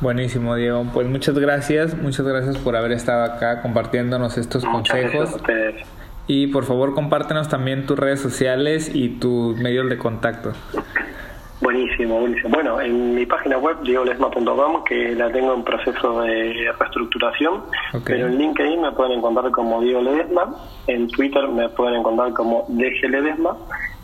Buenísimo, 0.00 0.54
Diego. 0.56 0.86
Pues 0.92 1.06
muchas 1.08 1.38
gracias, 1.38 1.96
muchas 1.96 2.26
gracias 2.26 2.58
por 2.58 2.76
haber 2.76 2.92
estado 2.92 3.24
acá 3.24 3.62
compartiéndonos 3.62 4.36
estos 4.36 4.64
Muchas 4.64 5.10
consejos. 5.10 5.40
Y 6.26 6.48
por 6.48 6.64
favor, 6.64 6.94
compártenos 6.94 7.48
también 7.48 7.86
tus 7.86 7.98
redes 7.98 8.20
sociales 8.20 8.90
y 8.92 9.08
tus 9.08 9.56
medios 9.58 9.88
de 9.88 9.96
contacto. 9.96 10.52
Buenísimo, 11.66 12.20
buenísimo. 12.20 12.50
Bueno, 12.50 12.80
en 12.80 13.16
mi 13.16 13.26
página 13.26 13.58
web, 13.58 13.78
diegolesma.com, 13.82 14.84
que 14.84 15.16
la 15.16 15.32
tengo 15.32 15.52
en 15.52 15.64
proceso 15.64 16.20
de 16.20 16.72
reestructuración, 16.78 17.54
Ok. 17.92 18.02
pero 18.04 18.28
en 18.28 18.38
LinkedIn 18.38 18.80
me 18.80 18.92
pueden 18.92 19.18
encontrar 19.18 19.50
como 19.50 19.80
Diego 19.80 20.00
Ledesma, 20.00 20.54
en 20.86 21.08
Twitter 21.08 21.48
me 21.48 21.68
pueden 21.70 21.96
encontrar 21.96 22.32
como 22.34 22.66
DG 22.68 23.10
Ledesma, 23.10 23.56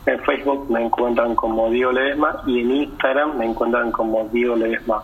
en 0.05 0.19
Facebook 0.25 0.69
me 0.69 0.85
encuentran 0.85 1.35
como 1.37 1.71
Diego 1.71 1.93
Ledesma 1.93 2.43
y 2.47 2.61
en 2.61 2.71
Instagram 2.73 3.39
me 3.39 3.47
encuentran 3.47 3.93
como 3.93 4.29
Diego 4.33 4.57
Ledesma. 4.57 5.03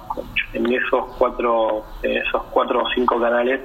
En 0.53 0.73
esos 0.73 1.05
cuatro, 1.19 1.85
eh, 2.03 2.21
esos 2.27 2.43
cuatro 2.51 2.83
o 2.83 2.89
cinco 2.95 3.21
canales 3.21 3.61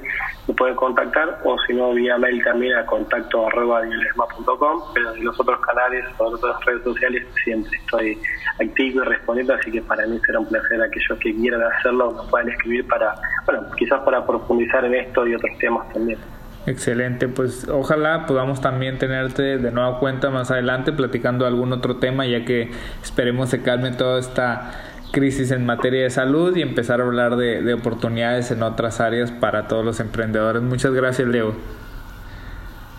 me 0.48 0.54
pueden 0.54 0.76
contactar 0.76 1.40
o 1.44 1.58
si 1.66 1.74
no 1.74 1.94
vía 1.94 2.18
mail 2.18 2.44
también 2.44 2.76
a 2.76 2.86
contacto 2.86 3.48
arroba 3.48 3.82
diegoledesma.com, 3.82 4.82
pero 4.94 5.16
en 5.16 5.26
los 5.26 5.40
otros 5.40 5.60
canales 5.62 6.06
o 6.18 6.28
en 6.28 6.34
otras 6.36 6.66
redes 6.66 6.84
sociales 6.84 7.28
siempre 7.44 7.78
estoy 7.78 8.20
activo 8.60 9.02
y 9.02 9.06
respondiendo, 9.06 9.54
así 9.56 9.72
que 9.72 9.82
para 9.82 10.06
mí 10.06 10.20
será 10.26 10.40
un 10.40 10.48
placer 10.48 10.82
aquellos 10.82 11.20
que 11.20 11.34
quieran 11.36 11.64
hacerlo 11.64 12.12
me 12.12 12.30
puedan 12.30 12.50
escribir 12.50 12.88
para, 12.88 13.16
bueno, 13.46 13.64
quizás 13.78 14.02
para 14.02 14.26
profundizar 14.26 14.86
en 14.86 14.94
esto 14.96 15.26
y 15.26 15.36
otros 15.36 15.58
temas 15.58 15.92
también. 15.94 16.20
Excelente, 16.66 17.28
pues 17.28 17.68
ojalá 17.68 18.26
podamos 18.26 18.62
también 18.62 18.98
tenerte 18.98 19.58
de 19.58 19.72
nueva 19.72 20.00
cuenta 20.00 20.30
más 20.30 20.50
adelante 20.50 20.94
platicando 20.94 21.46
algún 21.46 21.74
otro 21.74 21.98
tema, 21.98 22.26
ya 22.26 22.46
que 22.46 22.72
esperemos 23.02 23.50
se 23.50 23.62
calme 23.62 23.92
toda 23.92 24.20
esta 24.20 24.72
crisis 25.12 25.52
en 25.52 25.66
materia 25.66 26.04
de 26.04 26.10
salud 26.10 26.56
y 26.56 26.62
empezar 26.62 27.02
a 27.02 27.04
hablar 27.04 27.36
de, 27.36 27.62
de 27.62 27.74
oportunidades 27.74 28.50
en 28.52 28.64
otras 28.64 29.02
áreas 29.02 29.32
para 29.32 29.68
todos 29.68 29.84
los 29.84 30.00
emprendedores. 30.00 30.62
Muchas 30.62 30.94
gracias, 30.94 31.28
Leo. 31.28 31.54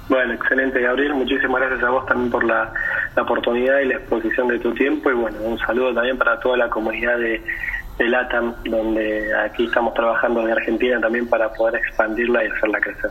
Bueno, 0.08 0.34
excelente 0.34 0.82
Gabriel, 0.82 1.14
muchísimas 1.14 1.62
gracias 1.62 1.82
a 1.82 1.88
vos 1.88 2.04
también 2.04 2.30
por 2.30 2.44
la, 2.44 2.70
la 3.16 3.22
oportunidad 3.22 3.80
y 3.80 3.86
la 3.86 3.94
exposición 3.94 4.48
de 4.48 4.58
tu 4.58 4.74
tiempo 4.74 5.10
y 5.10 5.14
bueno, 5.14 5.38
un 5.40 5.58
saludo 5.58 5.94
también 5.94 6.18
para 6.18 6.38
toda 6.40 6.58
la 6.58 6.68
comunidad 6.68 7.16
de, 7.16 7.42
de 7.96 8.08
LATAM, 8.08 8.54
donde 8.64 9.34
aquí 9.34 9.64
estamos 9.64 9.94
trabajando 9.94 10.42
en 10.42 10.50
Argentina 10.50 11.00
también 11.00 11.26
para 11.26 11.50
poder 11.54 11.76
expandirla 11.76 12.44
y 12.44 12.48
hacerla 12.48 12.80
crecer. 12.80 13.10